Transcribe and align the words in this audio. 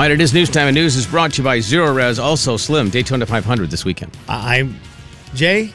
right, 0.00 0.10
it 0.10 0.20
is 0.20 0.32
news 0.32 0.48
time, 0.48 0.68
and 0.68 0.74
news 0.74 0.96
is 0.96 1.06
brought 1.06 1.34
to 1.34 1.42
you 1.42 1.44
by 1.44 1.58
Zerorez, 1.58 2.18
also 2.18 2.56
Slim, 2.56 2.88
Daytona 2.88 3.26
500 3.26 3.70
this 3.70 3.84
weekend. 3.84 4.16
I, 4.28 4.66
Jay, 5.34 5.74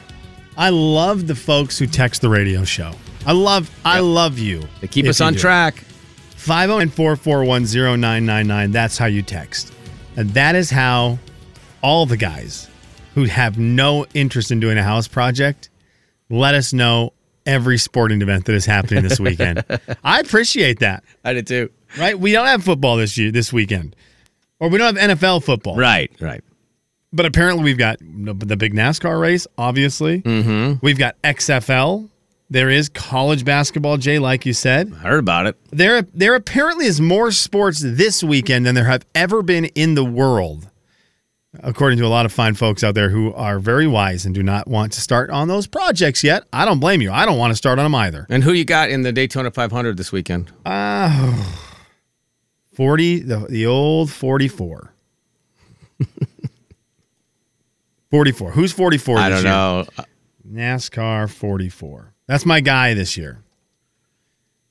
I 0.56 0.70
love 0.70 1.28
the 1.28 1.36
folks 1.36 1.78
who 1.78 1.86
text 1.86 2.22
the 2.22 2.28
radio 2.28 2.64
show. 2.64 2.92
I 3.24 3.30
love, 3.32 3.70
I 3.84 4.00
love 4.00 4.38
you. 4.38 4.62
They 4.80 4.88
keep 4.88 5.06
us 5.06 5.20
on 5.20 5.34
do. 5.34 5.38
track. 5.38 5.84
509-441-0999. 6.38 8.72
That's 8.72 8.98
how 8.98 9.06
you 9.06 9.22
text. 9.22 9.72
And 10.16 10.30
that 10.30 10.56
is 10.56 10.70
how 10.70 11.20
all 11.82 12.06
the 12.06 12.16
guys 12.16 12.68
who 13.14 13.24
have 13.24 13.58
no 13.58 14.06
interest 14.14 14.50
in 14.50 14.58
doing 14.58 14.76
a 14.76 14.82
house 14.82 15.06
project 15.06 15.70
let 16.30 16.54
us 16.54 16.72
know 16.72 17.12
every 17.46 17.78
sporting 17.78 18.20
event 18.22 18.44
that 18.46 18.54
is 18.54 18.66
happening 18.66 19.04
this 19.04 19.20
weekend. 19.20 19.64
I 20.04 20.18
appreciate 20.18 20.80
that. 20.80 21.04
I 21.24 21.32
did 21.32 21.46
too. 21.46 21.70
Right? 21.96 22.18
We 22.18 22.32
don't 22.32 22.46
have 22.46 22.64
football 22.64 22.96
this 22.96 23.16
year 23.16 23.30
this 23.30 23.52
weekend. 23.52 23.94
Or 24.58 24.68
we 24.68 24.78
don't 24.78 24.96
have 24.96 25.10
NFL 25.10 25.44
football. 25.44 25.76
Right, 25.76 26.10
right. 26.20 26.42
But 27.12 27.26
apparently 27.26 27.64
we've 27.64 27.78
got 27.78 27.98
the 28.00 28.56
big 28.56 28.74
NASCAR 28.74 29.20
race, 29.20 29.46
obviously. 29.56 30.22
Mm-hmm. 30.22 30.84
We've 30.84 30.98
got 30.98 31.20
XFL. 31.22 32.10
There 32.48 32.70
is 32.70 32.88
college 32.88 33.44
basketball, 33.44 33.96
Jay, 33.96 34.18
like 34.18 34.46
you 34.46 34.52
said. 34.52 34.92
I 34.94 35.08
heard 35.08 35.18
about 35.18 35.46
it. 35.46 35.56
There, 35.70 36.02
there 36.02 36.34
apparently 36.34 36.86
is 36.86 37.00
more 37.00 37.32
sports 37.32 37.80
this 37.84 38.22
weekend 38.22 38.66
than 38.66 38.74
there 38.74 38.84
have 38.84 39.04
ever 39.14 39.42
been 39.42 39.64
in 39.66 39.94
the 39.94 40.04
world, 40.04 40.70
according 41.60 41.98
to 41.98 42.06
a 42.06 42.08
lot 42.08 42.24
of 42.24 42.32
fine 42.32 42.54
folks 42.54 42.84
out 42.84 42.94
there 42.94 43.08
who 43.08 43.34
are 43.34 43.58
very 43.58 43.86
wise 43.86 44.24
and 44.26 44.34
do 44.34 44.44
not 44.44 44.68
want 44.68 44.92
to 44.92 45.00
start 45.00 45.28
on 45.30 45.48
those 45.48 45.66
projects 45.66 46.22
yet. 46.22 46.44
I 46.52 46.64
don't 46.64 46.78
blame 46.78 47.02
you. 47.02 47.10
I 47.10 47.26
don't 47.26 47.38
want 47.38 47.50
to 47.50 47.56
start 47.56 47.78
on 47.80 47.84
them 47.84 47.94
either. 47.96 48.26
And 48.30 48.44
who 48.44 48.52
you 48.52 48.64
got 48.64 48.90
in 48.90 49.02
the 49.02 49.12
Daytona 49.12 49.50
500 49.50 49.96
this 49.96 50.12
weekend? 50.12 50.52
Forty, 52.76 53.20
the 53.20 53.46
the 53.48 53.66
old 53.66 54.10
forty-four. 54.12 54.92
Forty-four. 58.10 58.52
Who's 58.52 58.72
forty-four? 58.72 59.18
I 59.18 59.28
don't 59.28 59.42
year? 59.42 59.50
know. 59.52 59.86
NASCAR 60.48 61.28
forty-four. 61.30 62.12
That's 62.26 62.46
my 62.46 62.60
guy 62.60 62.94
this 62.94 63.16
year. 63.16 63.38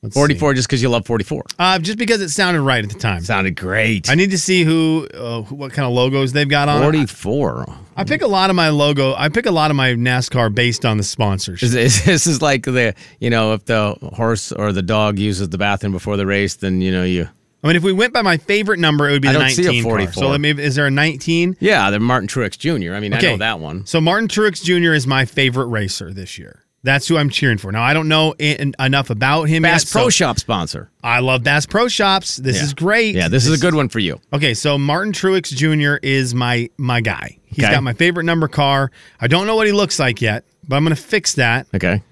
Let's 0.02 0.14
see. 0.14 0.20
44 0.20 0.54
just 0.54 0.68
because 0.68 0.84
you 0.84 0.90
love 0.90 1.04
44. 1.08 1.46
Uh, 1.58 1.80
just 1.80 1.98
because 1.98 2.22
it 2.22 2.30
sounded 2.30 2.62
right 2.62 2.84
at 2.84 2.92
the 2.92 3.00
time. 3.00 3.22
Sounded 3.24 3.56
great. 3.56 4.08
I 4.08 4.14
need 4.14 4.30
to 4.32 4.38
see 4.38 4.64
who, 4.64 5.08
uh, 5.12 5.42
who- 5.42 5.56
what 5.56 5.74
kind 5.74 5.88
of 5.88 5.94
logos 5.94 6.32
they've 6.32 6.48
got 6.48 6.70
on. 6.70 6.80
it. 6.80 6.86
44. 6.86 7.66
I 7.98 8.04
pick 8.04 8.22
a 8.22 8.28
lot 8.28 8.52
of 8.52 8.56
my 8.56 8.70
logo. 8.70 9.16
I 9.16 9.30
pick 9.30 9.48
a 9.48 9.52
lot 9.52 9.72
of 9.72 9.78
my 9.78 9.94
NASCAR 9.94 10.54
based 10.54 10.86
on 10.86 10.98
the 10.98 11.04
sponsors. 11.04 11.64
Is, 11.64 11.74
is, 11.74 12.04
this 12.06 12.28
is 12.28 12.40
like 12.40 12.66
the, 12.66 12.94
you 13.20 13.32
know, 13.32 13.54
if 13.54 13.66
the 13.66 13.96
horse 14.16 14.52
or 14.52 14.72
the 14.72 14.84
dog 14.84 15.18
uses 15.18 15.50
the 15.50 15.58
bathroom 15.58 15.94
before 15.94 16.18
the 16.18 16.28
race, 16.28 16.54
then, 16.56 16.82
you 16.82 16.92
know, 16.92 17.04
you. 17.04 17.28
I 17.66 17.70
mean, 17.70 17.76
if 17.78 17.84
we 17.84 17.94
went 17.94 18.14
by 18.14 18.22
my 18.22 18.38
favorite 18.38 18.80
number, 18.80 19.10
it 19.10 19.14
would 19.14 19.22
be 19.24 19.28
I 19.30 19.34
the 19.34 19.40
don't 19.40 19.50
see 19.50 19.64
a 19.64 19.82
19 19.82 19.84
car. 20.06 20.14
So 20.14 20.28
let 20.30 20.40
me, 20.40 20.52
is 20.52 20.76
there 20.76 20.86
a 20.86 20.92
19? 20.92 21.58
Yeah, 21.60 21.90
the 21.90 22.00
Martin 22.00 22.28
Truex 22.28 22.58
Jr. 22.60 22.94
I 22.94 23.00
mean, 23.00 23.12
I 23.12 23.20
know 23.20 23.38
that 23.38 23.60
one. 23.60 23.86
So 23.88 24.00
Martin 24.00 24.28
Truex 24.28 24.64
Jr. 24.64 24.94
is 24.94 25.08
my 25.08 25.26
favorite 25.26 25.66
racer 25.66 26.14
this 26.14 26.38
year. 26.38 26.62
That's 26.84 27.08
who 27.08 27.18
I'm 27.18 27.32
cheering 27.32 27.58
for. 27.58 27.72
Now 27.72 27.82
I 27.82 27.96
don't 27.96 28.08
know 28.08 28.36
in, 28.38 28.76
enough 28.80 29.10
about 29.10 29.46
him 29.46 29.64
Bass 29.64 29.86
yet. 29.86 29.92
Pro 29.92 30.04
so 30.04 30.10
Shop 30.12 30.38
sponsor. 30.40 30.92
I 31.04 31.22
love 31.22 31.44
Bass 31.44 31.66
Pro 31.66 31.88
Shops. 31.88 32.36
This 32.38 32.58
Yeah. 32.58 32.64
is 32.66 32.74
great. 32.76 33.16
Yeah, 33.16 33.28
this 33.28 33.48
is 33.48 33.58
a 33.58 33.60
good 33.60 33.74
one 33.74 33.90
for 33.90 33.98
you. 33.98 34.20
Okay, 34.32 34.54
so 34.54 34.78
Martin 34.78 35.12
Truex 35.12 35.52
Jr. 35.52 35.96
is 36.08 36.36
my 36.36 36.70
my 36.78 37.02
guy. 37.02 37.40
He's 37.46 37.66
Okay. 37.66 37.74
got 37.74 37.82
my 37.82 37.94
favorite 37.94 38.26
number 38.26 38.48
car. 38.48 38.92
I 39.20 39.26
don't 39.26 39.48
know 39.48 39.56
what 39.56 39.66
he 39.66 39.74
looks 39.74 39.98
like 39.98 40.22
yet, 40.22 40.44
but 40.68 40.76
I'm 40.76 40.84
going 40.84 40.96
to 40.96 41.02
fix 41.02 41.34
that 41.34 41.66
Okay. 41.74 42.04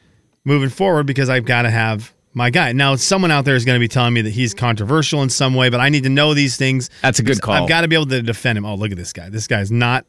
moving 0.45 0.69
forward 0.69 1.05
because 1.05 1.29
I've 1.29 1.45
got 1.45 1.61
to 1.61 1.69
have 1.69 2.11
my 2.33 2.49
guy. 2.49 2.71
Now, 2.71 2.95
someone 2.95 3.31
out 3.31 3.45
there 3.45 3.55
is 3.55 3.65
going 3.65 3.75
to 3.75 3.79
be 3.79 3.87
telling 3.87 4.13
me 4.13 4.21
that 4.21 4.31
he's 4.31 4.53
controversial 4.53 5.21
in 5.21 5.29
some 5.29 5.53
way, 5.55 5.69
but 5.69 5.79
I 5.79 5.89
need 5.89 6.03
to 6.03 6.09
know 6.09 6.33
these 6.33 6.57
things. 6.57 6.89
That's 7.01 7.19
a 7.19 7.23
good 7.23 7.41
call. 7.41 7.55
I've 7.55 7.69
got 7.69 7.81
to 7.81 7.87
be 7.87 7.95
able 7.95 8.07
to 8.07 8.21
defend 8.21 8.57
him. 8.57 8.65
Oh, 8.65 8.75
look 8.75 8.91
at 8.91 8.97
this 8.97 9.13
guy. 9.13 9.29
This 9.29 9.47
guy's 9.47 9.71
not. 9.71 10.05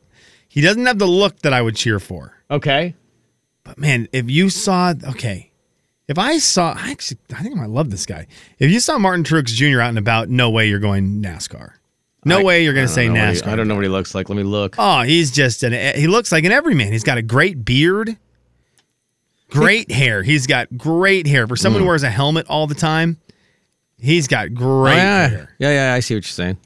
He 0.49 0.61
doesn't 0.61 0.87
have 0.87 0.99
the 0.99 1.07
look 1.07 1.41
that 1.41 1.53
I 1.53 1.61
would 1.63 1.77
cheer 1.77 1.99
for. 1.99 2.33
Okay. 2.51 2.95
But 3.65 3.79
man, 3.79 4.09
if 4.13 4.31
you 4.31 4.51
saw, 4.51 4.93
okay, 5.11 5.51
if 6.07 6.19
I 6.19 6.39
saw, 6.39 6.75
I 6.77 6.91
actually, 6.91 7.19
I 7.35 7.43
think 7.43 7.57
I 7.57 7.61
might 7.61 7.71
love 7.71 7.91
this 7.91 8.05
guy. 8.07 8.27
If 8.59 8.71
you 8.71 8.79
saw 8.81 8.99
Martin 8.99 9.25
Truex 9.25 9.47
Jr. 9.47 9.81
out 9.81 9.89
and 9.89 9.99
about, 9.99 10.29
no 10.29 10.51
way 10.51 10.69
you're 10.69 10.79
going 10.81 11.23
NASCAR. 11.23 11.73
No 12.27 12.43
way 12.43 12.65
you're 12.65 12.73
going 12.73 12.87
to 12.87 12.93
say 12.93 13.07
I 13.07 13.11
what 13.11 13.19
he- 13.19 13.23
NASCAR. 13.41 13.49
I 13.49 13.57
don't 13.57 13.69
know 13.69 13.75
what 13.75 13.85
he 13.85 13.91
looks 13.91 14.15
like. 14.15 14.29
Let 14.29 14.37
me 14.37 14.43
look. 14.45 14.77
Oh, 14.79 15.03
he's 15.03 15.31
just 15.31 15.63
an. 15.63 15.73
He 15.99 16.07
looks 16.07 16.33
like 16.33 16.45
an 16.45 16.53
everyman. 16.53 16.91
He's 16.93 17.05
got 17.05 17.19
a 17.19 17.23
great 17.23 17.65
beard, 17.65 18.17
great 19.51 19.91
hair. 19.91 20.23
He's 20.23 20.47
got 20.47 20.77
great 20.77 21.27
hair 21.27 21.47
for 21.47 21.57
someone 21.57 21.83
who 21.83 21.89
wears 21.89 22.03
a 22.03 22.11
helmet 22.11 22.47
all 22.49 22.67
the 22.67 22.75
time. 22.75 23.19
He's 23.99 24.27
got 24.29 24.49
Hmm. 24.49 24.55
Oh, 24.59 24.83
great 24.83 24.97
yeah. 24.97 25.29
hair, 25.29 25.57
yeah, 25.59 25.71
yeah, 25.71 25.95
I 25.95 26.01
see 26.01 26.15
what 26.15 26.25
you're 26.25 26.31
saying. 26.31 26.59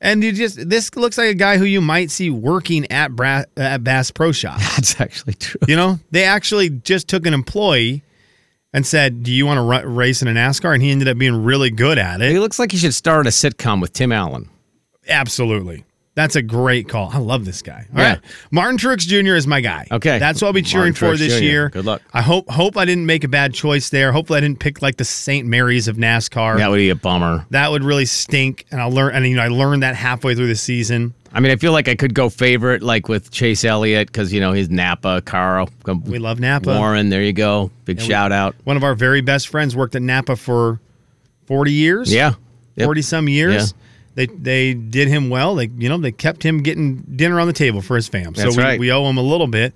and 0.00 0.22
you 0.24 0.32
just 0.32 0.68
this 0.68 0.94
looks 0.96 1.18
like 1.18 1.28
a 1.28 1.34
guy 1.34 1.58
who 1.58 1.64
you 1.64 1.80
might 1.80 2.10
see 2.10 2.30
working 2.30 2.90
at 2.90 3.14
Bra- 3.14 3.44
at 3.56 3.84
Bass 3.84 4.10
Pro 4.10 4.32
Shop. 4.32 4.58
That's 4.76 5.00
actually 5.00 5.34
true. 5.34 5.60
You 5.68 5.76
know, 5.76 5.98
they 6.10 6.24
actually 6.24 6.70
just 6.70 7.08
took 7.08 7.26
an 7.26 7.34
employee 7.34 8.02
and 8.72 8.86
said, 8.86 9.22
"Do 9.24 9.32
you 9.32 9.44
want 9.46 9.58
to 9.58 9.62
ru- 9.88 9.92
race 9.94 10.22
in 10.22 10.28
a 10.28 10.32
NASCAR?" 10.32 10.72
And 10.72 10.82
he 10.82 10.90
ended 10.90 11.08
up 11.08 11.18
being 11.18 11.42
really 11.44 11.70
good 11.70 11.98
at 11.98 12.22
it. 12.22 12.30
He 12.30 12.38
looks 12.38 12.58
like 12.58 12.72
he 12.72 12.78
should 12.78 12.94
start 12.94 13.26
a 13.26 13.30
sitcom 13.30 13.80
with 13.82 13.92
Tim 13.92 14.12
Allen. 14.12 14.48
Absolutely. 15.08 15.84
That's 16.16 16.34
a 16.34 16.42
great 16.42 16.88
call. 16.88 17.08
I 17.12 17.18
love 17.18 17.44
this 17.44 17.62
guy. 17.62 17.86
All 17.94 18.00
Yeah. 18.02 18.08
right, 18.10 18.20
Martin 18.50 18.76
Truex 18.78 19.06
Jr. 19.06 19.36
is 19.36 19.46
my 19.46 19.60
guy. 19.60 19.86
Okay. 19.92 20.18
that's 20.18 20.42
what 20.42 20.48
I'll 20.48 20.52
be 20.52 20.60
cheering 20.60 20.92
Martin 20.92 20.94
for 20.94 21.14
Truex 21.14 21.18
this 21.18 21.38
Jr.. 21.38 21.44
year. 21.44 21.68
Good 21.70 21.84
luck. 21.86 22.02
I 22.12 22.20
hope 22.20 22.48
hope 22.50 22.76
I 22.76 22.84
didn't 22.84 23.06
make 23.06 23.22
a 23.24 23.28
bad 23.28 23.54
choice 23.54 23.90
there. 23.90 24.10
Hopefully, 24.12 24.38
I 24.38 24.40
didn't 24.40 24.58
pick 24.58 24.82
like 24.82 24.96
the 24.96 25.04
St. 25.04 25.46
Mary's 25.46 25.86
of 25.88 25.96
NASCAR. 25.96 26.58
That 26.58 26.68
would 26.70 26.76
be 26.78 26.90
a 26.90 26.94
bummer. 26.96 27.46
That 27.50 27.70
would 27.70 27.84
really 27.84 28.06
stink. 28.06 28.66
And 28.72 28.80
I'll 28.80 28.90
learn. 28.90 29.14
And 29.14 29.26
you 29.26 29.36
know, 29.36 29.42
I 29.42 29.48
learned 29.48 29.82
that 29.84 29.94
halfway 29.94 30.34
through 30.34 30.48
the 30.48 30.56
season. 30.56 31.14
I 31.32 31.38
mean, 31.38 31.52
I 31.52 31.56
feel 31.56 31.70
like 31.70 31.86
I 31.86 31.94
could 31.94 32.12
go 32.12 32.28
favorite, 32.28 32.82
like 32.82 33.08
with 33.08 33.30
Chase 33.30 33.64
Elliott, 33.64 34.08
because 34.08 34.32
you 34.32 34.40
know 34.40 34.52
he's 34.52 34.68
Napa, 34.68 35.22
Carl, 35.24 35.70
We 36.04 36.18
love 36.18 36.40
Napa. 36.40 36.76
Warren. 36.76 37.08
There 37.10 37.22
you 37.22 37.32
go. 37.32 37.70
Big 37.84 38.00
shout 38.00 38.32
out. 38.32 38.56
One 38.64 38.76
of 38.76 38.82
our 38.82 38.96
very 38.96 39.20
best 39.20 39.46
friends 39.46 39.76
worked 39.76 39.94
at 39.94 40.02
Napa 40.02 40.34
for 40.34 40.80
forty 41.46 41.72
years. 41.72 42.12
Yeah. 42.12 42.34
Yep. 42.74 42.84
forty 42.86 43.02
some 43.02 43.28
years. 43.28 43.54
Yeah. 43.72 43.76
They 44.14 44.26
they 44.26 44.74
did 44.74 45.08
him 45.08 45.30
well. 45.30 45.54
They 45.54 45.66
you 45.78 45.88
know 45.88 45.98
they 45.98 46.12
kept 46.12 46.42
him 46.42 46.62
getting 46.62 46.96
dinner 47.16 47.40
on 47.40 47.46
the 47.46 47.52
table 47.52 47.80
for 47.80 47.96
his 47.96 48.08
fam. 48.08 48.34
So 48.34 48.42
That's 48.42 48.56
we, 48.56 48.62
right. 48.62 48.80
we 48.80 48.90
owe 48.92 49.08
him 49.08 49.18
a 49.18 49.22
little 49.22 49.46
bit. 49.46 49.72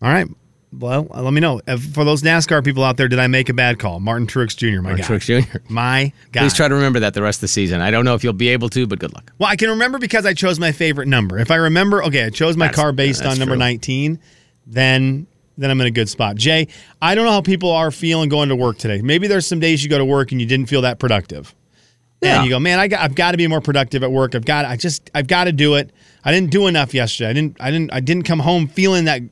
All 0.00 0.10
right. 0.12 0.26
Well, 0.72 1.06
uh, 1.12 1.20
let 1.20 1.34
me 1.34 1.40
know 1.40 1.60
for 1.92 2.02
those 2.02 2.22
NASCAR 2.22 2.64
people 2.64 2.82
out 2.82 2.96
there. 2.96 3.06
Did 3.06 3.18
I 3.18 3.26
make 3.26 3.50
a 3.50 3.52
bad 3.52 3.78
call? 3.78 4.00
Martin 4.00 4.26
Truex 4.26 4.56
Jr. 4.56 4.80
My 4.80 4.94
Martin 4.94 4.98
guy. 5.02 5.06
Truex 5.06 5.50
Jr. 5.50 5.58
My 5.68 6.12
guy. 6.32 6.40
Please 6.40 6.54
try 6.54 6.66
to 6.66 6.74
remember 6.74 7.00
that 7.00 7.12
the 7.12 7.20
rest 7.20 7.38
of 7.38 7.42
the 7.42 7.48
season. 7.48 7.82
I 7.82 7.90
don't 7.90 8.06
know 8.06 8.14
if 8.14 8.24
you'll 8.24 8.32
be 8.32 8.48
able 8.48 8.70
to, 8.70 8.86
but 8.86 8.98
good 8.98 9.12
luck. 9.12 9.32
Well, 9.38 9.50
I 9.50 9.56
can 9.56 9.68
remember 9.68 9.98
because 9.98 10.24
I 10.24 10.32
chose 10.32 10.58
my 10.58 10.72
favorite 10.72 11.08
number. 11.08 11.38
If 11.38 11.50
I 11.50 11.56
remember, 11.56 12.02
okay, 12.04 12.24
I 12.24 12.30
chose 12.30 12.56
my 12.56 12.66
That's- 12.68 12.76
car 12.82 12.92
based 12.92 13.22
on 13.22 13.38
number 13.38 13.54
true. 13.54 13.58
19, 13.58 14.18
then 14.66 15.26
then 15.58 15.70
I'm 15.70 15.78
in 15.82 15.86
a 15.86 15.90
good 15.90 16.08
spot. 16.08 16.36
Jay, 16.36 16.68
I 17.02 17.14
don't 17.14 17.26
know 17.26 17.32
how 17.32 17.42
people 17.42 17.70
are 17.70 17.90
feeling 17.90 18.30
going 18.30 18.48
to 18.48 18.56
work 18.56 18.78
today. 18.78 19.02
Maybe 19.02 19.26
there's 19.26 19.46
some 19.46 19.60
days 19.60 19.84
you 19.84 19.90
go 19.90 19.98
to 19.98 20.04
work 20.04 20.32
and 20.32 20.40
you 20.40 20.46
didn't 20.46 20.66
feel 20.66 20.80
that 20.82 20.98
productive. 20.98 21.54
Yeah. 22.22 22.36
And 22.36 22.44
you 22.44 22.50
go, 22.50 22.60
man, 22.60 22.78
I 22.78 22.88
got, 22.88 23.00
I've 23.00 23.14
got 23.14 23.32
to 23.32 23.36
be 23.36 23.46
more 23.48 23.60
productive 23.60 24.02
at 24.02 24.12
work. 24.12 24.34
I've 24.34 24.44
got, 24.44 24.64
I 24.64 24.76
just, 24.76 25.10
I've 25.14 25.26
got 25.26 25.44
to 25.44 25.52
do 25.52 25.74
it. 25.74 25.90
I 26.24 26.30
didn't 26.32 26.50
do 26.50 26.68
enough 26.68 26.94
yesterday. 26.94 27.30
I 27.30 27.32
didn't, 27.32 27.56
I 27.60 27.70
didn't, 27.70 27.92
I 27.92 28.00
didn't 28.00 28.22
come 28.24 28.38
home 28.38 28.68
feeling 28.68 29.06
that, 29.06 29.22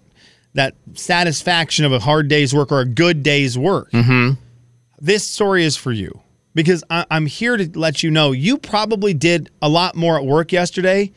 that 0.55 0.75
satisfaction 0.95 1.85
of 1.85 1.93
a 1.93 2.01
hard 2.01 2.27
day's 2.29 2.53
work 2.53 2.73
or 2.73 2.81
a 2.81 2.85
good 2.85 3.23
day's 3.23 3.57
work. 3.57 3.93
Mm-hmm. 3.93 4.41
This 4.99 5.27
story 5.27 5.65
is 5.65 5.77
for 5.77 5.93
you 5.93 6.21
because 6.55 6.83
I, 6.91 7.07
I'm 7.11 7.27
here 7.27 7.57
to 7.57 7.79
let 7.79 8.03
you 8.03 8.11
know 8.11 8.33
you 8.33 8.59
probably 8.59 9.15
did 9.15 9.51
a 9.63 9.69
lot 9.69 9.95
more 9.95 10.19
at 10.19 10.25
work 10.25 10.51
yesterday 10.51 11.13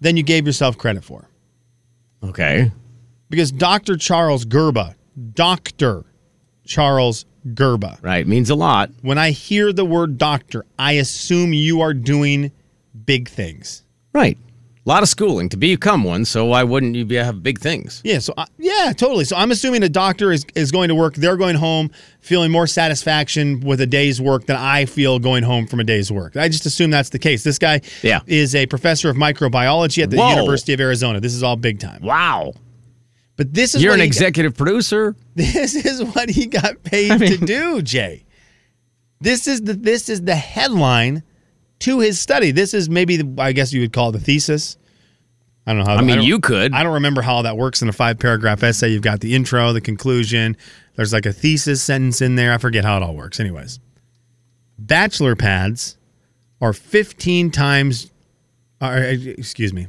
than 0.00 0.16
you 0.16 0.24
gave 0.24 0.46
yourself 0.46 0.76
credit 0.76 1.04
for. 1.04 1.28
Okay. 2.22 2.72
Because 3.30 3.52
Dr. 3.52 3.96
Charles 3.96 4.44
Gerba, 4.44 4.94
Dr. 5.32 6.04
Charles 6.66 7.24
Gerba, 7.48 7.98
Right. 8.02 8.26
Means 8.26 8.48
a 8.50 8.54
lot. 8.54 8.90
when 9.02 9.18
I 9.18 9.30
hear 9.30 9.72
the 9.72 9.84
word 9.84 10.16
doctor, 10.18 10.64
I 10.78 10.92
assume 10.92 11.52
you 11.52 11.80
are 11.82 11.92
doing 11.94 12.50
big 13.04 13.28
things. 13.28 13.82
Right. 14.14 14.38
A 14.86 14.90
lot 14.90 15.02
of 15.02 15.08
schooling 15.08 15.48
to 15.48 15.56
become 15.56 16.04
one, 16.04 16.26
so 16.26 16.44
why 16.44 16.62
wouldn't 16.62 16.94
you 16.94 17.06
be, 17.06 17.14
have 17.14 17.42
big 17.42 17.58
things? 17.58 18.02
Yeah, 18.04 18.18
so 18.18 18.34
I, 18.36 18.44
yeah, 18.58 18.92
totally. 18.94 19.24
So 19.24 19.34
I'm 19.34 19.50
assuming 19.50 19.82
a 19.82 19.88
doctor 19.88 20.30
is, 20.30 20.44
is 20.54 20.70
going 20.70 20.88
to 20.88 20.94
work. 20.94 21.14
They're 21.14 21.38
going 21.38 21.56
home 21.56 21.90
feeling 22.20 22.50
more 22.50 22.66
satisfaction 22.66 23.60
with 23.60 23.80
a 23.80 23.86
day's 23.86 24.20
work 24.20 24.44
than 24.44 24.56
I 24.56 24.84
feel 24.84 25.18
going 25.18 25.42
home 25.42 25.66
from 25.66 25.80
a 25.80 25.84
day's 25.84 26.12
work. 26.12 26.36
I 26.36 26.48
just 26.48 26.66
assume 26.66 26.90
that's 26.90 27.08
the 27.08 27.18
case. 27.18 27.44
This 27.44 27.58
guy 27.58 27.80
Yeah. 28.02 28.20
is 28.26 28.54
a 28.54 28.66
professor 28.66 29.08
of 29.08 29.16
microbiology 29.16 30.02
at 30.02 30.10
the 30.10 30.18
Whoa. 30.18 30.34
University 30.36 30.74
of 30.74 30.80
Arizona. 30.80 31.18
This 31.18 31.32
is 31.34 31.42
all 31.42 31.56
big 31.56 31.78
time. 31.80 32.02
Wow. 32.02 32.52
But 33.36 33.52
this 33.52 33.74
is 33.74 33.82
You're 33.82 33.92
what 33.92 33.96
an 33.96 34.00
he- 34.02 34.06
executive 34.06 34.56
producer. 34.56 35.16
This 35.34 35.74
is 35.74 36.02
what 36.14 36.28
he 36.30 36.46
got 36.46 36.82
paid 36.84 37.18
to 37.18 37.36
do, 37.38 37.82
Jay. 37.82 38.24
This 39.20 39.48
is 39.48 39.62
the 39.62 39.72
this 39.74 40.08
is 40.08 40.22
the 40.22 40.34
headline 40.36 41.22
to 41.80 41.98
his 42.00 42.20
study. 42.20 42.50
This 42.52 42.72
is 42.74 42.88
maybe 42.88 43.16
the, 43.16 43.42
I 43.42 43.52
guess 43.52 43.72
you 43.72 43.80
would 43.80 43.92
call 43.92 44.10
it 44.10 44.12
the 44.12 44.20
thesis. 44.20 44.76
I 45.66 45.72
don't 45.72 45.84
know 45.84 45.90
how. 45.92 45.96
I 45.98 46.02
mean, 46.02 46.16
don't- 46.18 46.26
you 46.26 46.38
could. 46.40 46.72
I 46.74 46.82
don't 46.84 46.94
remember 46.94 47.22
how 47.22 47.42
that 47.42 47.56
works 47.56 47.82
in 47.82 47.88
a 47.88 47.92
five 47.92 48.18
paragraph 48.18 48.62
essay. 48.62 48.88
You've 48.90 49.02
got 49.02 49.20
the 49.20 49.34
intro, 49.34 49.72
the 49.72 49.80
conclusion. 49.80 50.56
There's 50.96 51.12
like 51.12 51.26
a 51.26 51.32
thesis 51.32 51.82
sentence 51.82 52.20
in 52.22 52.36
there. 52.36 52.52
I 52.52 52.58
forget 52.58 52.84
how 52.84 52.96
it 52.98 53.02
all 53.02 53.16
works. 53.16 53.40
Anyways, 53.40 53.80
bachelor 54.78 55.34
pads 55.34 55.96
are 56.60 56.72
15 56.72 57.50
times 57.50 58.10
or, 58.80 58.88
uh, 58.88 59.00
excuse 59.38 59.72
me, 59.72 59.86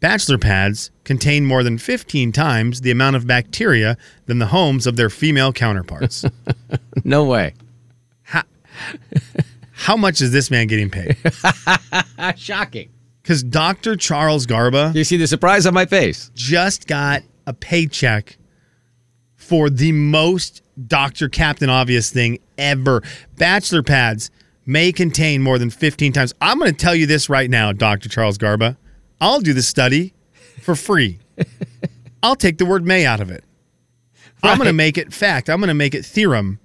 bachelor 0.00 0.38
pads 0.38 0.90
contain 1.04 1.44
more 1.44 1.62
than 1.62 1.78
15 1.78 2.32
times 2.32 2.80
the 2.82 2.90
amount 2.90 3.16
of 3.16 3.26
bacteria 3.26 3.96
than 4.26 4.38
the 4.38 4.46
homes 4.46 4.86
of 4.86 4.96
their 4.96 5.10
female 5.10 5.52
counterparts. 5.52 6.24
No 7.04 7.24
way. 7.24 7.54
How 9.72 9.96
much 9.96 10.20
is 10.20 10.32
this 10.32 10.50
man 10.50 10.66
getting 10.66 10.90
paid? 10.90 11.16
Shocking. 12.36 12.90
Because 13.22 13.42
Dr. 13.42 13.94
Charles 13.96 14.46
Gerba 14.46 14.94
You 14.94 15.04
see 15.04 15.16
the 15.16 15.26
surprise 15.26 15.64
on 15.66 15.74
my 15.74 15.86
face. 15.86 16.30
just 16.34 16.86
got 16.86 17.22
a 17.46 17.52
paycheck 17.52 18.36
for 19.36 19.70
the 19.70 19.92
most 19.92 20.62
Dr. 20.86 21.28
Captain 21.28 21.70
Obvious 21.70 22.10
thing 22.10 22.38
ever. 22.58 23.02
Bachelor 23.36 23.82
pads 23.82 24.30
may 24.66 24.92
contain 24.92 25.40
more 25.42 25.58
than 25.58 25.70
15 25.70 26.12
times. 26.12 26.34
I'm 26.40 26.58
going 26.58 26.70
to 26.72 26.76
tell 26.76 26.94
you 26.94 27.06
this 27.06 27.28
right 27.30 27.48
now, 27.48 27.72
Dr. 27.72 28.08
Charles 28.08 28.36
Gerba. 28.38 28.76
I'll 29.20 29.40
do 29.40 29.52
the 29.52 29.62
study 29.62 30.14
for 30.62 30.74
free. 30.74 31.18
I'll 32.22 32.36
take 32.36 32.58
the 32.58 32.66
word 32.66 32.84
may 32.84 33.06
out 33.06 33.20
of 33.20 33.30
it. 33.30 33.44
I'm 34.42 34.56
going 34.56 34.66
to 34.66 34.72
make 34.72 34.98
it 34.98 35.12
fact. 35.12 35.50
I'm 35.50 35.60
going 35.60 35.68
to 35.68 35.74
make 35.74 35.94
it 35.94 36.04
theorem. 36.04 36.60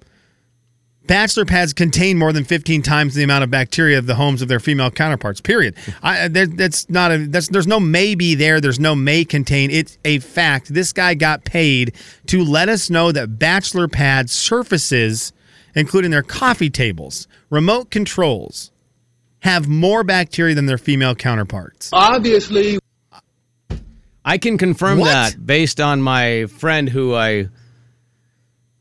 Bachelor 1.06 1.44
pads 1.44 1.74
contain 1.74 2.16
more 2.16 2.32
than 2.32 2.44
15 2.44 2.80
times 2.80 3.14
the 3.14 3.22
amount 3.22 3.44
of 3.44 3.50
bacteria 3.50 3.98
of 3.98 4.06
the 4.06 4.14
homes 4.14 4.40
of 4.40 4.48
their 4.48 4.60
female 4.60 4.90
counterparts. 4.90 5.40
Period. 5.40 5.74
I, 6.02 6.20
uh, 6.20 6.28
there, 6.28 6.46
that's 6.46 6.88
not 6.88 7.12
a. 7.12 7.26
That's 7.26 7.48
there's 7.48 7.66
no 7.66 7.78
maybe 7.78 8.34
there. 8.34 8.58
There's 8.58 8.80
no 8.80 8.94
may 8.94 9.24
contain. 9.26 9.70
It's 9.70 9.98
a 10.04 10.20
fact. 10.20 10.72
This 10.72 10.94
guy 10.94 11.12
got 11.12 11.44
paid 11.44 11.94
to 12.26 12.42
let 12.42 12.70
us 12.70 12.88
know 12.88 13.12
that 13.12 13.38
bachelor 13.38 13.86
pad 13.86 14.30
surfaces, 14.30 15.34
including 15.74 16.10
their 16.10 16.22
coffee 16.22 16.70
tables, 16.70 17.28
remote 17.50 17.90
controls, 17.90 18.70
have 19.44 19.68
more 19.68 20.02
bacteria 20.02 20.54
than 20.54 20.64
their 20.64 20.78
female 20.78 21.14
counterparts. 21.14 21.90
Obviously, 21.92 22.78
I 24.24 24.38
can 24.38 24.56
confirm 24.56 24.98
What? 25.00 25.08
that 25.08 25.46
based 25.46 25.82
on 25.82 26.00
my 26.00 26.46
friend 26.46 26.88
who 26.88 27.14
I 27.14 27.48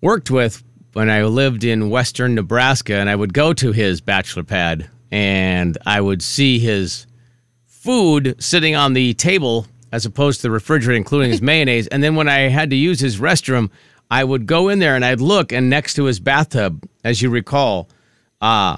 worked 0.02 0.32
with 0.32 0.64
when 0.94 1.10
I 1.10 1.24
lived 1.24 1.66
in 1.66 1.90
western 1.90 2.34
Nebraska, 2.36 2.96
and 2.96 3.10
I 3.10 3.16
would 3.16 3.34
go 3.34 3.52
to 3.52 3.74
his 3.74 4.00
bachelor 4.00 4.44
pad 4.44 4.90
and 5.12 5.78
I 5.86 6.00
would 6.00 6.22
see 6.22 6.60
his 6.60 7.08
food 7.66 8.42
sitting 8.42 8.74
on 8.74 8.94
the 8.94 9.14
table 9.16 9.68
as 9.92 10.06
opposed 10.06 10.40
to 10.40 10.44
the 10.44 10.52
refrigerator, 10.52 10.96
including 10.96 11.32
his 11.32 11.42
mayonnaise. 11.52 11.88
And 11.88 12.02
then 12.02 12.16
when 12.16 12.30
I 12.30 12.48
had 12.48 12.70
to 12.70 12.76
use 12.78 13.02
his 13.02 13.20
restroom, 13.20 13.70
I 14.10 14.24
would 14.24 14.46
go 14.46 14.70
in 14.70 14.80
there 14.80 14.96
and 14.96 15.04
I'd 15.04 15.20
look, 15.20 15.52
and 15.52 15.70
next 15.70 15.96
to 15.96 16.06
his 16.06 16.22
bathtub, 16.22 16.88
as 17.04 17.22
you 17.22 17.30
recall, 17.30 17.90
uh, 18.40 18.78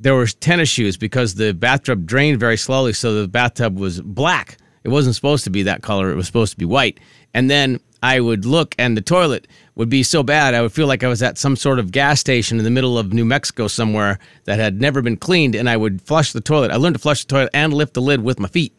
there 0.00 0.14
were 0.14 0.26
tennis 0.26 0.68
shoes 0.68 0.96
because 0.96 1.34
the 1.34 1.52
bathtub 1.52 2.06
drained 2.06 2.40
very 2.40 2.56
slowly, 2.56 2.92
so 2.92 3.20
the 3.20 3.28
bathtub 3.28 3.78
was 3.78 4.00
black. 4.00 4.58
It 4.82 4.88
wasn't 4.88 5.14
supposed 5.14 5.44
to 5.44 5.50
be 5.50 5.62
that 5.64 5.82
color; 5.82 6.10
it 6.10 6.16
was 6.16 6.26
supposed 6.26 6.52
to 6.52 6.58
be 6.58 6.64
white. 6.64 7.00
And 7.32 7.50
then 7.50 7.80
I 8.02 8.20
would 8.20 8.44
look, 8.44 8.74
and 8.78 8.96
the 8.96 9.00
toilet 9.00 9.48
would 9.76 9.88
be 9.88 10.02
so 10.02 10.22
bad, 10.22 10.54
I 10.54 10.62
would 10.62 10.72
feel 10.72 10.86
like 10.86 11.02
I 11.02 11.08
was 11.08 11.22
at 11.22 11.38
some 11.38 11.56
sort 11.56 11.78
of 11.78 11.90
gas 11.90 12.20
station 12.20 12.58
in 12.58 12.64
the 12.64 12.70
middle 12.70 12.98
of 12.98 13.12
New 13.12 13.24
Mexico 13.24 13.66
somewhere 13.66 14.18
that 14.44 14.58
had 14.58 14.80
never 14.80 15.02
been 15.02 15.16
cleaned. 15.16 15.54
And 15.54 15.68
I 15.68 15.76
would 15.76 16.02
flush 16.02 16.32
the 16.32 16.40
toilet. 16.40 16.70
I 16.70 16.76
learned 16.76 16.96
to 16.96 17.00
flush 17.00 17.24
the 17.24 17.28
toilet 17.28 17.50
and 17.54 17.72
lift 17.72 17.94
the 17.94 18.02
lid 18.02 18.22
with 18.22 18.38
my 18.38 18.48
feet 18.48 18.74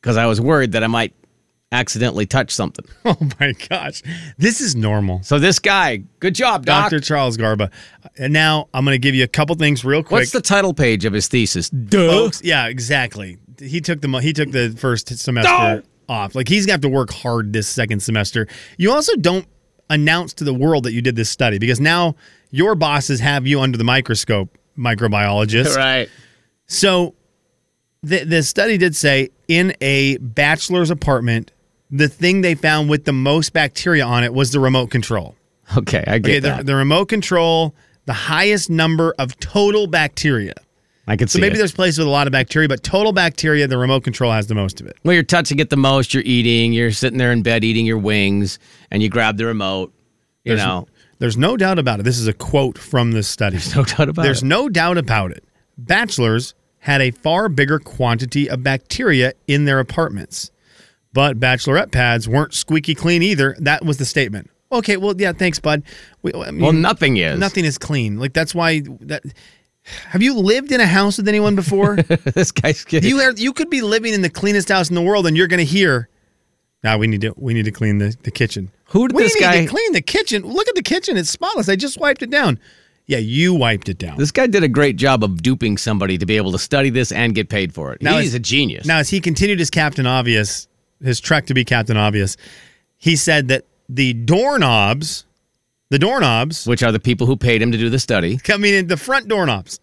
because 0.00 0.16
I 0.16 0.26
was 0.26 0.40
worried 0.40 0.72
that 0.72 0.82
I 0.82 0.88
might 0.88 1.14
accidentally 1.72 2.26
touch 2.26 2.52
something. 2.52 2.84
Oh 3.04 3.16
my 3.40 3.52
gosh, 3.68 4.02
this 4.38 4.60
is 4.60 4.76
normal. 4.76 5.22
So 5.24 5.38
this 5.38 5.58
guy, 5.58 6.04
good 6.20 6.34
job, 6.34 6.64
doc. 6.64 6.90
Dr. 6.90 7.00
Charles 7.00 7.36
Gerba. 7.36 7.70
And 8.16 8.32
now 8.32 8.68
I'm 8.72 8.84
going 8.84 8.94
to 8.94 8.98
give 8.98 9.14
you 9.14 9.24
a 9.24 9.28
couple 9.28 9.56
things 9.56 9.84
real 9.84 10.02
quick. 10.02 10.20
What's 10.20 10.30
the 10.30 10.40
title 10.40 10.72
page 10.72 11.04
of 11.04 11.12
his 11.12 11.26
thesis? 11.26 11.68
Duh. 11.68 12.08
folks. 12.10 12.42
Yeah, 12.44 12.68
exactly. 12.68 13.38
He 13.58 13.80
took 13.80 14.00
the 14.00 14.08
he 14.18 14.32
took 14.32 14.50
the 14.52 14.70
first 14.78 15.08
semester 15.18 15.82
off. 16.08 16.34
Like 16.34 16.48
he's 16.48 16.64
gonna 16.64 16.74
have 16.74 16.80
to 16.82 16.88
work 16.88 17.10
hard 17.12 17.52
this 17.52 17.68
second 17.68 18.00
semester. 18.00 18.46
You 18.76 18.92
also 18.92 19.16
don't 19.16 19.46
announce 19.90 20.32
to 20.34 20.44
the 20.44 20.54
world 20.54 20.84
that 20.84 20.92
you 20.92 21.02
did 21.02 21.16
this 21.16 21.28
study 21.30 21.58
because 21.58 21.80
now 21.80 22.14
your 22.50 22.74
bosses 22.74 23.20
have 23.20 23.46
you 23.46 23.60
under 23.60 23.78
the 23.78 23.84
microscope, 23.84 24.56
microbiologist. 24.78 25.76
Right. 25.76 26.08
So 26.66 27.14
the 28.02 28.24
the 28.24 28.42
study 28.42 28.78
did 28.78 28.96
say 28.96 29.30
in 29.48 29.74
a 29.80 30.16
bachelor's 30.18 30.90
apartment, 30.90 31.52
the 31.92 32.08
thing 32.08 32.40
they 32.40 32.54
found 32.56 32.88
with 32.90 33.04
the 33.04 33.12
most 33.12 33.52
bacteria 33.52 34.04
on 34.04 34.24
it 34.24 34.32
was 34.34 34.50
the 34.50 34.58
remote 34.60 34.90
control. 34.90 35.36
Okay, 35.76 36.02
I 36.06 36.18
get 36.18 36.30
Okay, 36.30 36.38
the, 36.40 36.48
that. 36.48 36.66
the 36.66 36.74
remote 36.74 37.06
control, 37.06 37.74
the 38.06 38.12
highest 38.12 38.68
number 38.70 39.14
of 39.18 39.38
total 39.38 39.86
bacteria. 39.86 40.54
I 41.06 41.16
can 41.16 41.28
see 41.28 41.38
So 41.38 41.40
maybe 41.40 41.54
it. 41.54 41.58
there's 41.58 41.72
places 41.72 41.98
with 41.98 42.06
a 42.08 42.10
lot 42.10 42.26
of 42.26 42.32
bacteria, 42.32 42.68
but 42.68 42.82
total 42.82 43.12
bacteria, 43.12 43.66
the 43.66 43.76
remote 43.78 44.04
control 44.04 44.32
has 44.32 44.46
the 44.48 44.54
most 44.54 44.80
of 44.80 44.86
it. 44.86 44.96
Well, 45.04 45.14
you're 45.14 45.22
touching 45.22 45.58
it 45.58 45.68
the 45.70 45.76
most. 45.76 46.14
You're 46.14 46.22
eating. 46.24 46.72
You're 46.72 46.92
sitting 46.92 47.18
there 47.18 47.32
in 47.32 47.42
bed 47.42 47.64
eating 47.64 47.86
your 47.86 47.98
wings, 47.98 48.58
and 48.90 49.02
you 49.02 49.08
grab 49.08 49.36
the 49.36 49.46
remote. 49.46 49.92
You 50.44 50.56
There's- 50.56 50.66
know, 50.66 50.88
There's 51.18 51.36
no 51.36 51.56
doubt 51.56 51.78
about 51.78 52.00
it. 52.00 52.02
This 52.04 52.18
is 52.18 52.26
a 52.26 52.32
quote 52.32 52.76
from 52.78 53.12
this 53.12 53.28
study. 53.28 53.58
no 53.76 53.84
doubt 53.84 54.08
about 54.08 54.22
There's 54.22 54.42
it. 54.42 54.46
no 54.46 54.68
doubt 54.68 54.98
about 54.98 55.30
it. 55.32 55.44
Bachelors 55.78 56.54
had 56.80 57.00
a 57.00 57.10
far 57.12 57.48
bigger 57.48 57.78
quantity 57.78 58.48
of 58.50 58.62
bacteria 58.62 59.32
in 59.46 59.64
their 59.64 59.78
apartments, 59.78 60.50
but 61.12 61.38
bachelorette 61.38 61.90
pads 61.92 62.28
weren't 62.28 62.54
squeaky 62.54 62.94
clean 62.94 63.22
either. 63.22 63.56
That 63.58 63.84
was 63.84 63.98
the 63.98 64.04
statement. 64.04 64.50
Okay, 64.70 64.96
well, 64.96 65.14
yeah, 65.18 65.32
thanks, 65.32 65.58
bud. 65.60 65.82
We, 66.22 66.32
I 66.32 66.50
mean, 66.50 66.62
well, 66.62 66.72
nothing 66.72 67.18
is. 67.18 67.38
nothing 67.38 67.64
is 67.64 67.76
clean. 67.78 68.18
Like 68.18 68.32
that's 68.32 68.54
why 68.54 68.82
that. 69.00 69.22
Have 69.84 70.22
you 70.22 70.34
lived 70.38 70.70
in 70.70 70.80
a 70.80 70.86
house 70.86 71.16
with 71.18 71.26
anyone 71.26 71.56
before? 71.56 71.96
this 72.34 72.52
guy's 72.52 72.84
kidding. 72.84 73.10
you 73.10 73.18
are, 73.20 73.32
you 73.32 73.52
could 73.52 73.68
be 73.68 73.82
living 73.82 74.14
in 74.14 74.22
the 74.22 74.30
cleanest 74.30 74.68
house 74.68 74.88
in 74.88 74.94
the 74.94 75.02
world, 75.02 75.26
and 75.26 75.36
you're 75.36 75.48
going 75.48 75.58
to 75.58 75.64
hear, 75.64 76.08
"Now 76.84 76.98
we 76.98 77.06
need 77.08 77.20
to 77.22 77.34
we 77.36 77.52
need 77.52 77.64
to 77.64 77.72
clean 77.72 77.98
the, 77.98 78.16
the 78.22 78.30
kitchen." 78.30 78.70
Who 78.86 79.08
did 79.08 79.16
we 79.16 79.24
this 79.24 79.34
need 79.34 79.40
guy- 79.40 79.60
to 79.64 79.66
clean 79.66 79.92
the 79.92 80.00
kitchen? 80.00 80.42
Look 80.46 80.68
at 80.68 80.74
the 80.76 80.82
kitchen; 80.82 81.16
it's 81.16 81.30
spotless. 81.30 81.68
I 81.68 81.76
just 81.76 81.98
wiped 81.98 82.22
it 82.22 82.30
down. 82.30 82.58
Yeah, 83.06 83.18
you 83.18 83.52
wiped 83.54 83.88
it 83.88 83.98
down. 83.98 84.16
this 84.16 84.30
guy 84.30 84.46
did 84.46 84.62
a 84.62 84.68
great 84.68 84.94
job 84.96 85.24
of 85.24 85.42
duping 85.42 85.76
somebody 85.76 86.16
to 86.16 86.24
be 86.24 86.36
able 86.36 86.52
to 86.52 86.58
study 86.58 86.88
this 86.88 87.10
and 87.10 87.34
get 87.34 87.48
paid 87.48 87.74
for 87.74 87.92
it. 87.92 88.00
Now 88.00 88.18
He's 88.18 88.28
is- 88.28 88.34
a 88.34 88.38
genius. 88.38 88.86
Now, 88.86 88.98
as 88.98 89.10
he 89.10 89.20
continued 89.20 89.58
his 89.58 89.68
Captain 89.70 90.06
Obvious, 90.06 90.68
his 91.02 91.20
trek 91.20 91.46
to 91.46 91.54
be 91.54 91.64
Captain 91.64 91.96
Obvious, 91.96 92.36
he 92.98 93.16
said 93.16 93.48
that 93.48 93.64
the 93.88 94.12
doorknobs, 94.12 95.24
the 95.90 95.98
doorknobs 95.98 96.66
which 96.66 96.82
are 96.82 96.92
the 96.92 97.00
people 97.00 97.26
who 97.26 97.36
paid 97.36 97.60
him 97.60 97.72
to 97.72 97.78
do 97.78 97.90
the 97.90 97.98
study? 97.98 98.38
coming 98.38 98.74
in 98.74 98.86
the 98.86 98.96
front 98.96 99.28
doorknobs 99.28 99.80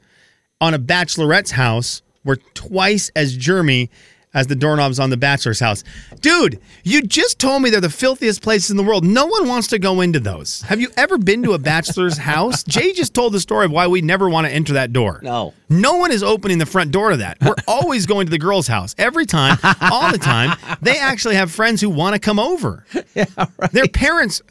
on 0.61 0.73
a 0.73 0.79
bachelorette's 0.79 1.51
house 1.51 2.01
were 2.23 2.37
twice 2.53 3.11
as 3.15 3.37
germy 3.37 3.89
as 4.33 4.47
the 4.47 4.55
doorknobs 4.55 4.99
on 4.99 5.09
the 5.09 5.17
bachelor's 5.17 5.59
house. 5.59 5.83
Dude, 6.21 6.59
you 6.83 7.01
just 7.01 7.39
told 7.39 7.61
me 7.61 7.69
they're 7.69 7.81
the 7.81 7.89
filthiest 7.89 8.41
places 8.41 8.69
in 8.71 8.77
the 8.77 8.83
world. 8.83 9.03
No 9.03 9.25
one 9.25 9.47
wants 9.47 9.67
to 9.69 9.79
go 9.79 10.01
into 10.01 10.19
those. 10.19 10.61
Have 10.63 10.79
you 10.79 10.89
ever 10.97 11.17
been 11.17 11.41
to 11.43 11.53
a 11.53 11.57
bachelor's 11.57 12.17
house? 12.29 12.63
Jay 12.63 12.93
just 12.93 13.13
told 13.13 13.33
the 13.33 13.39
story 13.39 13.65
of 13.65 13.71
why 13.71 13.87
we 13.87 14.01
never 14.01 14.29
want 14.29 14.45
to 14.47 14.53
enter 14.53 14.73
that 14.73 14.93
door. 14.93 15.19
No. 15.23 15.53
No 15.69 15.95
one 15.95 16.11
is 16.11 16.21
opening 16.23 16.57
the 16.59 16.65
front 16.65 16.91
door 16.91 17.09
to 17.11 17.17
that. 17.17 17.37
We're 17.41 17.55
always 17.67 18.05
going 18.05 18.27
to 18.27 18.31
the 18.31 18.39
girl's 18.39 18.67
house 18.67 18.93
every 18.97 19.25
time, 19.25 19.57
all 19.81 20.11
the 20.11 20.17
time. 20.17 20.57
They 20.81 20.97
actually 20.99 21.35
have 21.35 21.51
friends 21.51 21.81
who 21.81 21.89
want 21.89 22.13
to 22.15 22.19
come 22.19 22.39
over. 22.39 22.85
Yeah, 23.15 23.25
right. 23.57 23.71
Their 23.71 23.87
parents 23.87 24.41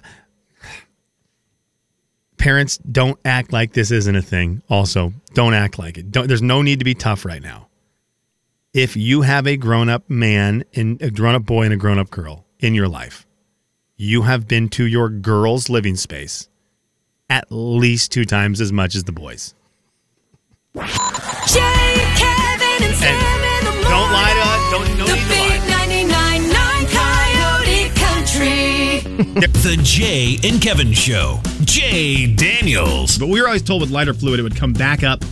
parents 2.39 2.79
don't 2.79 3.19
act 3.25 3.53
like 3.53 3.73
this 3.73 3.91
isn't 3.91 4.17
a 4.17 4.23
thing. 4.23 4.63
Also, 4.69 5.13
don't 5.35 5.55
act 5.55 5.79
like 5.79 5.97
it. 5.99 6.11
Don't, 6.11 6.27
there's 6.27 6.43
no 6.43 6.63
need 6.63 6.79
to 6.81 6.85
be 6.85 6.95
tough 6.95 7.25
right 7.25 7.43
now. 7.43 7.68
If 8.75 8.97
you 8.97 9.23
have 9.23 9.47
a 9.47 9.57
grown-up 9.57 10.09
man 10.11 10.65
and 10.75 11.01
a 11.01 11.11
grown-up 11.11 11.45
boy 11.45 11.65
and 11.65 11.73
a 11.73 11.77
grown-up 11.77 12.11
girl 12.11 12.45
in 12.59 12.75
your 12.75 12.89
life, 12.89 13.27
you 13.97 14.23
have 14.23 14.47
been 14.47 14.69
to 14.71 14.87
your 14.87 15.09
girl's 15.09 15.69
living 15.71 15.97
space 15.97 16.49
at 17.31 17.47
least 17.51 18.13
two 18.13 18.25
times 18.25 18.61
as 18.61 18.73
much 18.73 18.95
as 18.95 19.05
the 19.05 19.13
boys. 19.13 19.55
Jay, 20.75 20.83
Kevin, 22.17 22.87
and 22.87 22.95
Sam 22.97 23.15
in 23.15 23.65
the 23.65 23.71
morning. 23.73 23.91
don't 23.91 24.13
lie 24.13 24.33
to 24.35 24.41
us. 24.41 24.71
Don't- 24.71 24.99
no 24.99 25.07
the 25.07 25.15
need 25.15 25.23
to 25.23 25.29
big 25.29 25.61
99.9 25.63 26.89
Coyote 26.93 27.89
Country. 27.95 29.05
The 29.59 29.79
Jay 29.83 30.39
and 30.45 30.61
Kevin 30.63 30.93
Show. 30.93 31.41
Jay 31.65 32.33
Daniels. 32.33 33.19
But 33.19 33.29
we 33.29 33.41
were 33.41 33.47
always 33.49 33.63
told 33.63 33.81
with 33.83 33.91
lighter 33.91 34.15
fluid, 34.15 34.39
it 34.41 34.43
would 34.43 34.57
come 34.57 34.73
back 34.73 35.03
up 35.03 35.23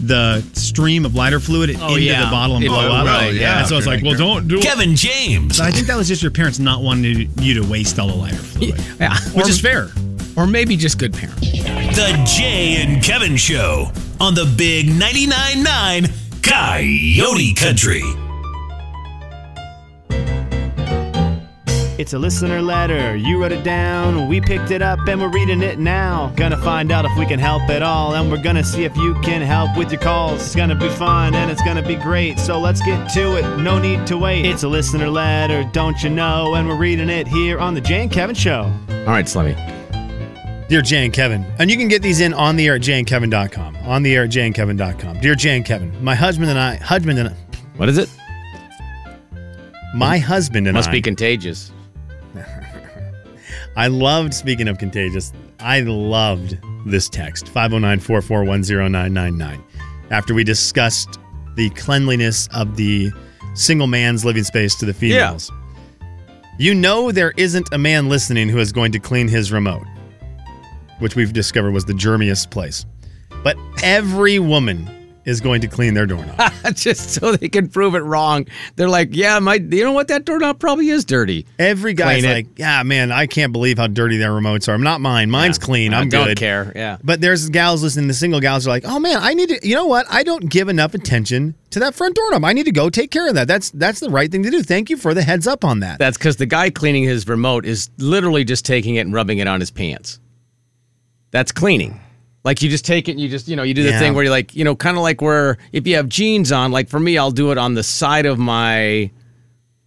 the 0.00 0.40
stream 0.52 1.04
of 1.04 1.14
lighter 1.14 1.40
fluid 1.40 1.76
oh, 1.80 1.88
into 1.90 2.02
yeah. 2.02 2.24
the 2.24 2.30
bottle 2.30 2.56
and 2.56 2.64
It 2.64 2.68
blow 2.68 2.84
will, 2.88 2.92
up. 2.92 3.06
right, 3.06 3.32
yeah. 3.34 3.60
And 3.60 3.68
so 3.68 3.76
it's 3.78 3.86
like, 3.86 4.02
well, 4.02 4.14
don't 4.16 4.46
do 4.48 4.58
it. 4.58 4.62
Kevin 4.62 4.94
James. 4.96 5.56
So 5.56 5.64
I 5.64 5.70
think 5.70 5.86
that 5.86 5.96
was 5.96 6.08
just 6.08 6.22
your 6.22 6.30
parents 6.30 6.58
not 6.58 6.82
wanting 6.82 7.30
you 7.38 7.54
to 7.54 7.68
waste 7.68 7.98
all 7.98 8.08
the 8.08 8.14
lighter 8.14 8.36
fluid, 8.36 8.80
Yeah. 9.00 9.16
which 9.32 9.46
Or- 9.46 9.48
is 9.50 9.60
fair. 9.60 9.90
Or 10.36 10.46
maybe 10.46 10.76
just 10.76 10.98
good 10.98 11.14
parents. 11.14 11.40
The 11.40 12.22
Jay 12.36 12.76
and 12.82 13.02
Kevin 13.02 13.36
Show 13.36 13.90
on 14.20 14.34
the 14.34 14.44
Big 14.56 14.86
99.9 14.88 15.62
9 15.62 16.10
Coyote 16.42 17.54
Country. 17.54 18.02
It's 21.98 22.12
a 22.12 22.18
listener 22.18 22.60
letter. 22.60 23.16
You 23.16 23.40
wrote 23.40 23.52
it 23.52 23.64
down. 23.64 24.28
We 24.28 24.38
picked 24.42 24.70
it 24.70 24.82
up 24.82 24.98
and 25.08 25.18
we're 25.18 25.30
reading 25.30 25.62
it 25.62 25.78
now. 25.78 26.30
Gonna 26.36 26.58
find 26.58 26.92
out 26.92 27.06
if 27.06 27.16
we 27.18 27.24
can 27.24 27.38
help 27.38 27.62
at 27.70 27.82
all. 27.82 28.14
And 28.14 28.30
we're 28.30 28.42
gonna 28.42 28.62
see 28.64 28.84
if 28.84 28.94
you 28.98 29.14
can 29.22 29.40
help 29.40 29.74
with 29.78 29.90
your 29.90 30.00
calls. 30.02 30.42
It's 30.42 30.54
gonna 30.54 30.74
be 30.74 30.90
fun 30.90 31.34
and 31.34 31.50
it's 31.50 31.62
gonna 31.62 31.80
be 31.80 31.94
great. 31.94 32.38
So 32.38 32.60
let's 32.60 32.82
get 32.82 33.08
to 33.14 33.36
it. 33.38 33.62
No 33.62 33.78
need 33.78 34.06
to 34.08 34.18
wait. 34.18 34.44
It's 34.44 34.62
a 34.62 34.68
listener 34.68 35.08
letter, 35.08 35.64
don't 35.72 36.00
you 36.02 36.10
know? 36.10 36.54
And 36.54 36.68
we're 36.68 36.76
reading 36.76 37.08
it 37.08 37.26
here 37.26 37.58
on 37.58 37.72
The 37.72 37.80
Jay 37.80 38.02
and 38.02 38.12
Kevin 38.12 38.34
Show. 38.36 38.64
All 38.90 39.04
right, 39.06 39.24
Slimmy. 39.24 39.56
Dear 40.68 40.82
Jay 40.82 41.02
and 41.04 41.14
Kevin, 41.14 41.46
and 41.58 41.70
you 41.70 41.76
can 41.78 41.88
get 41.88 42.02
these 42.02 42.20
in 42.20 42.34
on 42.34 42.56
the 42.56 42.66
air 42.66 42.74
at 42.74 42.82
jayandkevin.com. 42.82 43.76
On 43.84 44.02
the 44.02 44.14
air 44.16 44.24
at 44.24 44.30
jayandkevin.com. 44.30 45.20
Dear 45.20 45.34
Jay 45.34 45.56
and 45.56 45.64
Kevin, 45.64 45.92
my 46.04 46.14
husband 46.14 46.50
and 46.50 46.58
I, 46.58 46.74
husband 46.76 47.18
and 47.20 47.34
What 47.76 47.88
is 47.88 47.96
it? 47.96 48.10
my 49.94 50.18
husband 50.18 50.66
and 50.68 50.76
I 50.76 50.80
Must 50.80 50.88
I, 50.90 50.92
be 50.92 51.00
contagious. 51.00 51.72
I 53.76 53.88
loved, 53.88 54.32
speaking 54.32 54.68
of 54.68 54.78
contagious, 54.78 55.32
I 55.60 55.80
loved 55.80 56.58
this 56.86 57.08
text 57.08 57.48
509 57.48 58.00
441 58.00 58.62
0999. 58.62 59.62
After 60.10 60.34
we 60.34 60.44
discussed 60.44 61.18
the 61.56 61.70
cleanliness 61.70 62.48
of 62.54 62.76
the 62.76 63.10
single 63.54 63.86
man's 63.86 64.24
living 64.24 64.44
space 64.44 64.74
to 64.76 64.86
the 64.86 64.94
females. 64.94 65.50
You 66.58 66.74
know, 66.74 67.10
there 67.10 67.32
isn't 67.36 67.68
a 67.72 67.78
man 67.78 68.08
listening 68.08 68.48
who 68.48 68.58
is 68.58 68.72
going 68.72 68.92
to 68.92 68.98
clean 68.98 69.28
his 69.28 69.52
remote, 69.52 69.86
which 71.00 71.16
we've 71.16 71.32
discovered 71.32 71.72
was 71.72 71.84
the 71.84 71.92
germiest 71.92 72.50
place. 72.50 72.86
But 73.42 73.56
every 73.82 74.38
woman 74.38 74.88
is 75.26 75.40
going 75.42 75.60
to 75.60 75.66
clean 75.66 75.92
their 75.92 76.06
doorknob. 76.06 76.52
Just 76.74 77.10
so 77.10 77.32
they 77.32 77.48
can 77.48 77.68
prove 77.68 77.94
it 77.94 78.00
wrong. 78.00 78.46
They're 78.76 78.88
like, 78.88 79.14
yeah, 79.14 79.38
my, 79.40 79.54
you 79.56 79.84
know 79.84 79.92
what? 79.92 80.08
That 80.08 80.24
doorknob 80.24 80.58
probably 80.58 80.88
is 80.88 81.04
dirty. 81.04 81.46
Every 81.58 81.92
guy's 81.92 82.22
Clean 82.22 82.30
it. 82.30 82.34
like, 82.34 82.58
yeah, 82.58 82.82
man, 82.84 83.12
I 83.12 83.26
can't 83.26 83.52
believe 83.52 83.76
how 83.76 83.88
dirty 83.88 84.16
their 84.16 84.30
remotes 84.30 84.68
are. 84.68 84.72
I'm 84.72 84.82
not 84.82 85.00
mine. 85.02 85.30
Mine's 85.30 85.58
clean. 85.58 85.92
I 85.92 86.00
I'm 86.00 86.08
don't 86.08 86.28
good. 86.28 86.38
care. 86.38 86.72
Yeah. 86.74 86.96
But 87.04 87.20
there's 87.20 87.48
gals 87.50 87.82
listening. 87.82 88.06
The 88.08 88.14
single 88.14 88.40
gals 88.40 88.66
are 88.66 88.70
like, 88.70 88.84
"Oh 88.86 88.98
man, 88.98 89.18
I 89.20 89.34
need 89.34 89.48
to. 89.50 89.68
You 89.68 89.74
know 89.74 89.86
what? 89.86 90.06
I 90.08 90.22
don't 90.22 90.48
give 90.48 90.68
enough 90.68 90.94
attention 90.94 91.54
to 91.70 91.80
that 91.80 91.94
front 91.94 92.14
doorknob. 92.14 92.44
I 92.44 92.52
need 92.52 92.64
to 92.64 92.72
go 92.72 92.88
take 92.88 93.10
care 93.10 93.28
of 93.28 93.34
that. 93.34 93.48
That's 93.48 93.70
that's 93.72 93.98
the 94.00 94.10
right 94.10 94.30
thing 94.30 94.44
to 94.44 94.50
do. 94.50 94.62
Thank 94.62 94.88
you 94.90 94.96
for 94.96 95.12
the 95.12 95.22
heads 95.22 95.46
up 95.46 95.64
on 95.64 95.80
that. 95.80 95.98
That's 95.98 96.16
because 96.16 96.36
the 96.36 96.46
guy 96.46 96.70
cleaning 96.70 97.02
his 97.04 97.26
remote 97.28 97.66
is 97.66 97.90
literally 97.98 98.44
just 98.44 98.64
taking 98.64 98.94
it 98.94 99.00
and 99.00 99.12
rubbing 99.12 99.38
it 99.38 99.48
on 99.48 99.58
his 99.60 99.70
pants. 99.72 100.20
That's 101.32 101.50
cleaning. 101.52 102.00
Like 102.46 102.62
you 102.62 102.70
just 102.70 102.84
take 102.86 103.08
it 103.08 103.12
and 103.12 103.20
you 103.20 103.28
just, 103.28 103.48
you 103.48 103.56
know, 103.56 103.64
you 103.64 103.74
do 103.74 103.82
the 103.82 103.90
Yeah. 103.90 103.98
thing 103.98 104.14
where 104.14 104.22
you're 104.24 104.30
like, 104.30 104.54
you 104.54 104.62
know, 104.64 104.74
kind 104.76 104.96
of 104.96 105.02
like 105.02 105.20
where 105.20 105.58
if 105.72 105.84
you 105.86 105.96
have 105.96 106.08
jeans 106.08 106.52
on, 106.52 106.70
like 106.72 106.88
for 106.88 107.00
me, 107.00 107.18
I'll 107.18 107.32
do 107.32 107.50
it 107.50 107.58
on 107.58 107.74
the 107.74 107.82
side 107.82 108.24
of 108.24 108.38
my, 108.38 109.10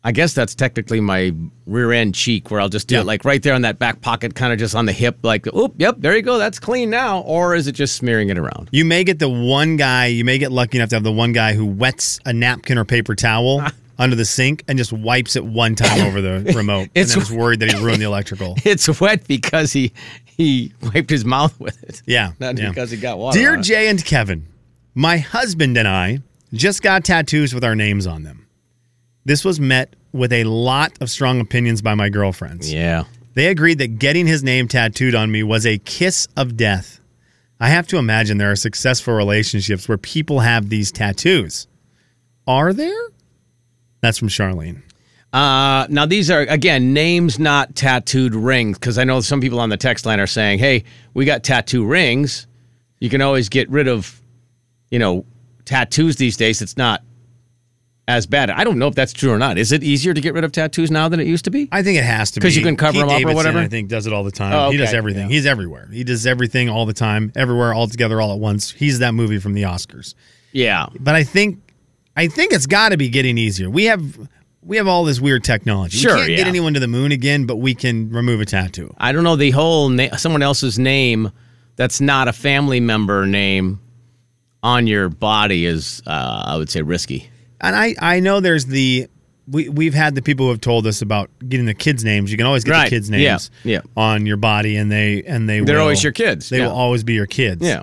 I 0.04 0.12
guess 0.12 0.34
that's 0.34 0.56
technically 0.56 1.00
my 1.00 1.34
rear 1.66 1.92
end 1.94 2.16
cheek 2.16 2.52
where 2.52 2.60
I'll 2.60 2.68
just 2.70 2.88
do 2.88 2.96
Yeah. 2.96 3.02
it 3.02 3.08
like 3.08 3.24
right 3.26 3.42
there 3.42 3.54
on 3.54 3.62
that 3.62 3.80
back 3.80 4.02
pocket, 4.02 4.36
kind 4.36 4.52
of 4.52 4.60
just 4.60 4.76
on 4.76 4.86
the 4.86 4.92
hip, 4.92 5.20
like, 5.24 5.48
oop, 5.56 5.74
yep, 5.78 5.96
there 6.00 6.16
you 6.16 6.22
go. 6.22 6.38
That's 6.38 6.60
clean 6.60 6.90
now. 6.90 7.22
Or 7.22 7.56
is 7.56 7.68
it 7.68 7.72
just 7.74 7.96
smearing 7.96 8.30
it 8.30 8.38
around? 8.38 8.68
You 8.74 8.84
may 8.86 9.04
get 9.06 9.20
the 9.20 9.30
one 9.30 9.78
guy. 9.78 10.08
You 10.08 10.26
may 10.26 10.38
get 10.38 10.52
lucky 10.52 10.78
enough 10.80 10.90
to 10.90 10.96
have 10.98 11.04
the 11.04 11.12
one 11.14 11.32
guy 11.32 11.54
who 11.54 11.66
wets 11.66 12.20
a 12.26 12.34
napkin 12.34 12.78
or 12.78 12.84
paper 12.86 13.16
towel 13.16 13.64
under 13.98 14.16
the 14.18 14.26
sink 14.26 14.64
and 14.68 14.78
just 14.78 14.92
wipes 14.94 15.36
it 15.38 15.46
one 15.46 15.76
time 15.76 16.06
over 16.06 16.20
the 16.22 16.52
remote. 16.56 16.90
It's- 16.94 17.14
and 17.14 17.22
then 17.26 17.32
is 17.32 17.38
worried 17.38 17.60
that 17.62 17.72
he 17.72 17.82
ruined 17.82 18.02
the 18.02 18.06
electrical. 18.06 18.58
It's 18.66 19.00
wet 19.02 19.28
because 19.28 19.72
he 19.74 19.92
he 20.40 20.74
wiped 20.82 21.10
his 21.10 21.26
mouth 21.26 21.60
with 21.60 21.84
it. 21.84 22.02
Yeah, 22.06 22.32
Not 22.40 22.58
yeah. 22.58 22.70
because 22.70 22.90
he 22.90 22.98
got 22.98 23.20
water. 23.20 23.38
Dear 23.38 23.56
it. 23.56 23.62
Jay 23.62 23.90
and 23.90 24.04
Kevin, 24.04 24.48
my 24.96 25.18
husband 25.18 25.78
and 25.78 25.88
I 25.88 26.20
just 26.54 26.82
got 26.82 27.04
tattoos 27.04 27.54
with 27.54 27.64
our 27.66 27.76
names 27.76 28.08
on 28.08 28.24
them. 28.24 28.48
This 29.26 29.44
was 29.44 29.60
met 29.60 29.96
with 30.14 30.32
a 30.32 30.46
lot 30.46 30.94
of 31.02 31.10
strong 31.10 31.42
opinions 31.42 31.82
by 31.82 31.94
my 31.94 32.08
girlfriends. 32.08 32.72
Yeah. 32.74 33.04
They 33.34 33.48
agreed 33.48 33.80
that 33.80 34.00
getting 34.00 34.26
his 34.28 34.42
name 34.42 34.70
tattooed 34.70 35.14
on 35.14 35.30
me 35.30 35.44
was 35.44 35.66
a 35.66 35.78
kiss 35.78 36.28
of 36.38 36.56
death. 36.56 37.02
I 37.60 37.68
have 37.68 37.86
to 37.88 37.98
imagine 37.98 38.38
there 38.38 38.52
are 38.52 38.56
successful 38.56 39.14
relationships 39.14 39.90
where 39.90 39.98
people 39.98 40.40
have 40.40 40.70
these 40.70 40.90
tattoos. 40.92 41.68
Are 42.48 42.72
there? 42.72 43.10
That's 44.02 44.18
from 44.18 44.30
Charlene. 44.30 44.82
Uh, 45.32 45.86
now 45.90 46.06
these 46.08 46.32
are 46.32 46.42
again 46.42 46.92
names, 46.94 47.38
not 47.38 47.76
tattooed 47.76 48.34
rings, 48.34 48.80
because 48.80 48.98
I 48.98 49.04
know 49.04 49.22
some 49.22 49.42
people 49.42 49.60
on 49.60 49.70
the 49.70 49.78
text 49.78 50.06
line 50.06 50.20
are 50.20 50.26
saying, 50.28 50.58
"Hey, 50.60 50.84
we 51.14 51.26
got 51.26 51.44
tattoo 51.44 51.86
rings. 51.86 52.48
You 53.00 53.10
can 53.10 53.22
always 53.22 53.48
get 53.48 53.70
rid 53.70 53.88
of, 53.88 54.20
you 54.90 54.98
know, 55.00 55.26
tattoos 55.66 56.16
these 56.16 56.36
days. 56.36 56.62
It's 56.64 56.78
not 56.78 57.04
as 58.08 58.26
bad. 58.26 58.50
I 58.50 58.64
don't 58.64 58.80
know 58.80 58.88
if 58.88 58.96
that's 58.96 59.14
true 59.14 59.32
or 59.32 59.38
not. 59.38 59.60
Is 59.60 59.72
it 59.72 59.84
easier 59.84 60.16
to 60.16 60.20
get 60.20 60.34
rid 60.34 60.44
of 60.44 60.52
tattoos 60.52 60.90
now 60.90 61.08
than 61.10 61.20
it 61.20 61.28
used 61.28 61.46
to 61.46 61.52
be? 61.52 61.70
I 61.72 61.84
think 61.84 62.00
it 62.00 62.04
has 62.04 62.32
to 62.32 62.40
be 62.40 62.46
'Cause 62.48 62.56
you 62.58 62.64
can 62.64 62.76
cover 62.76 62.94
Pete 62.94 63.02
them 63.08 63.10
up 63.28 63.32
or 63.32 63.36
whatever? 63.36 63.60
I 63.60 63.68
think 63.68 63.88
does 63.88 64.08
it 64.08 64.14
all 64.14 64.24
the 64.24 64.32
time. 64.32 64.52
Oh, 64.52 64.72
He 64.72 64.78
does 64.78 64.96
everything. 64.96 65.30
Yeah. 65.30 65.36
He's 65.36 65.46
everywhere. 65.46 65.88
He 65.94 66.04
does 66.04 66.26
everything 66.26 66.70
all 66.70 66.88
the 66.88 66.94
time, 66.94 67.32
everywhere, 67.36 67.72
all 67.72 67.88
together, 67.88 68.20
all 68.20 68.34
at 68.34 68.40
once. 68.40 68.72
He's 68.72 68.98
that 68.98 69.14
movie 69.14 69.38
from 69.38 69.54
the 69.54 69.62
Oscars. 69.62 70.16
yeah. 70.54 70.88
But 71.00 71.14
I 71.14 71.24
think, 71.24 71.60
I 72.18 72.28
think 72.28 72.52
it's 72.52 72.66
got 72.66 72.90
to 72.90 72.98
be 72.98 73.10
getting 73.10 73.38
easier. 73.38 73.70
We 73.70 73.86
have, 73.86 74.28
we 74.70 74.78
have 74.78 74.88
all 74.88 75.04
this 75.04 75.20
weird 75.20 75.44
technology. 75.44 75.98
Sure, 75.98 76.14
we 76.16 76.22
can't 76.22 76.38
get 76.38 76.48
anyone 76.48 76.74
to 76.76 76.80
the 76.80 76.88
moon 76.88 77.12
again, 77.12 77.46
but 77.46 77.58
we 77.58 77.74
can 77.76 78.10
remove 78.12 78.40
a 78.40 78.46
tattoo. 78.46 78.94
I 78.98 79.12
don't 79.12 79.24
know 79.24 79.36
the 79.36 79.52
whole 79.52 79.90
na- 79.90 80.16
someone 80.16 80.44
else's 80.44 80.78
name 80.80 81.32
that's 81.76 82.00
not 82.00 82.28
a 82.28 82.34
family 82.34 82.80
member 82.80 83.26
name 83.26 83.80
on 84.62 84.86
your 84.88 85.10
body 85.10 85.66
is, 85.66 86.02
uh, 86.06 86.44
I 86.46 86.56
would 86.58 86.70
say, 86.70 86.82
risky. 86.84 87.30
And 87.60 87.76
I, 87.76 87.96
I 88.00 88.20
know 88.20 88.40
there's 88.42 88.66
the 88.68 89.08
we 89.48 89.68
we've 89.70 89.96
had 89.96 90.14
the 90.14 90.22
people 90.22 90.46
who 90.46 90.52
have 90.52 90.62
told 90.62 90.86
us 90.86 91.02
about 91.02 91.32
getting 91.48 91.66
the 91.66 91.74
kids' 91.74 92.04
names. 92.06 92.30
You 92.32 92.38
can 92.38 92.46
always 92.46 92.64
get 92.64 92.72
Right. 92.74 92.84
the 92.84 92.90
kids' 92.92 93.10
Yeah. 93.10 93.18
names 93.18 93.52
Yeah. 93.64 93.82
on 93.98 94.26
your 94.28 94.38
body, 94.38 94.76
and 94.78 94.92
they 94.92 95.24
and 95.24 95.50
they 95.50 95.62
They're 95.62 95.78
will- 95.78 95.82
always 95.84 96.04
your 96.04 96.14
kids. 96.14 96.50
They 96.50 96.60
Yeah. 96.60 96.68
will 96.68 96.76
always 96.76 97.04
be 97.04 97.14
your 97.14 97.26
kids. 97.26 97.66
Yeah. 97.66 97.82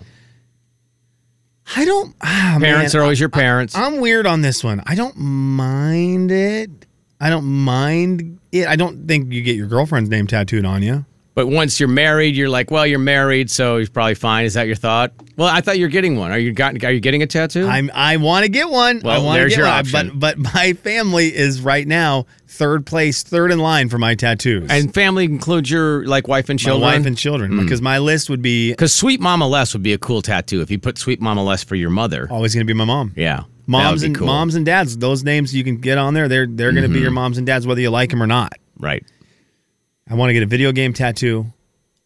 I 1.74 1.84
don't. 1.84 2.14
ah, 2.22 2.58
Parents 2.60 2.94
man, 2.94 3.00
are 3.00 3.02
always 3.02 3.18
your 3.18 3.28
parents. 3.28 3.74
I'm 3.74 4.00
weird 4.00 4.26
on 4.26 4.40
this 4.42 4.62
one. 4.62 4.82
I 4.86 4.94
don't 4.94 5.16
mind 5.16 6.30
it. 6.30 6.70
I 7.20 7.30
don't 7.30 7.46
mind 7.46 8.38
it. 8.52 8.68
I 8.68 8.76
don't 8.76 9.08
think 9.08 9.32
you 9.32 9.42
get 9.42 9.56
your 9.56 9.66
girlfriend's 9.66 10.10
name 10.10 10.26
tattooed 10.26 10.64
on 10.64 10.82
you. 10.82 11.04
But 11.36 11.48
once 11.48 11.78
you're 11.78 11.90
married, 11.90 12.34
you're 12.34 12.48
like, 12.48 12.70
well, 12.70 12.86
you're 12.86 12.98
married, 12.98 13.50
so 13.50 13.76
he's 13.76 13.90
probably 13.90 14.14
fine. 14.14 14.46
Is 14.46 14.54
that 14.54 14.66
your 14.66 14.74
thought? 14.74 15.12
Well, 15.36 15.48
I 15.48 15.60
thought 15.60 15.78
you're 15.78 15.90
getting 15.90 16.16
one. 16.16 16.32
Are 16.32 16.38
you 16.38 16.50
got? 16.50 16.82
Are 16.82 16.90
you 16.90 16.98
getting 16.98 17.22
a 17.22 17.26
tattoo? 17.26 17.66
I'm. 17.66 17.90
I 17.92 18.16
want 18.16 18.44
to 18.44 18.48
get 18.48 18.70
one. 18.70 19.06
I 19.06 19.18
want 19.18 19.36
to 19.36 19.40
there's 19.40 19.52
get 19.52 19.58
your 19.58 19.66
one. 19.66 19.78
option. 19.78 20.18
But 20.18 20.38
but 20.40 20.54
my 20.54 20.72
family 20.72 21.36
is 21.36 21.60
right 21.60 21.86
now 21.86 22.24
third 22.48 22.86
place, 22.86 23.22
third 23.22 23.52
in 23.52 23.58
line 23.58 23.90
for 23.90 23.98
my 23.98 24.14
tattoos. 24.14 24.70
and 24.70 24.94
family 24.94 25.26
includes 25.26 25.70
your 25.70 26.06
like 26.06 26.26
wife 26.26 26.48
and 26.48 26.58
children. 26.58 26.80
my 26.80 26.96
wife 26.96 27.04
and 27.04 27.18
children, 27.18 27.52
hmm. 27.52 27.60
because 27.60 27.82
my 27.82 27.98
list 27.98 28.30
would 28.30 28.40
be 28.40 28.70
because 28.70 28.94
Sweet 28.94 29.20
Mama 29.20 29.46
Less 29.46 29.74
would 29.74 29.82
be 29.82 29.92
a 29.92 29.98
cool 29.98 30.22
tattoo 30.22 30.62
if 30.62 30.70
you 30.70 30.78
put 30.78 30.96
Sweet 30.96 31.20
Mama 31.20 31.44
Less 31.44 31.62
for 31.62 31.74
your 31.74 31.90
mother. 31.90 32.28
always 32.30 32.54
going 32.54 32.66
to 32.66 32.72
be 32.72 32.76
my 32.76 32.86
mom. 32.86 33.12
Yeah, 33.14 33.42
Moms 33.66 33.84
that 33.84 33.90
would 33.90 34.00
be 34.00 34.06
and 34.06 34.16
cool. 34.16 34.26
moms 34.26 34.54
and 34.54 34.64
dads, 34.64 34.96
those 34.96 35.22
names 35.22 35.54
you 35.54 35.64
can 35.64 35.76
get 35.76 35.98
on 35.98 36.14
there. 36.14 36.28
They're 36.28 36.46
they're 36.46 36.72
going 36.72 36.84
to 36.84 36.88
be 36.88 36.94
mm-hmm. 36.94 37.02
your 37.02 37.10
moms 37.10 37.36
and 37.36 37.46
dads 37.46 37.66
whether 37.66 37.82
you 37.82 37.90
like 37.90 38.08
them 38.08 38.22
or 38.22 38.26
not. 38.26 38.54
right? 38.78 39.04
I 40.08 40.14
want 40.14 40.30
to 40.30 40.34
get 40.34 40.42
a 40.42 40.46
video 40.46 40.72
game 40.72 40.92
tattoo, 40.92 41.46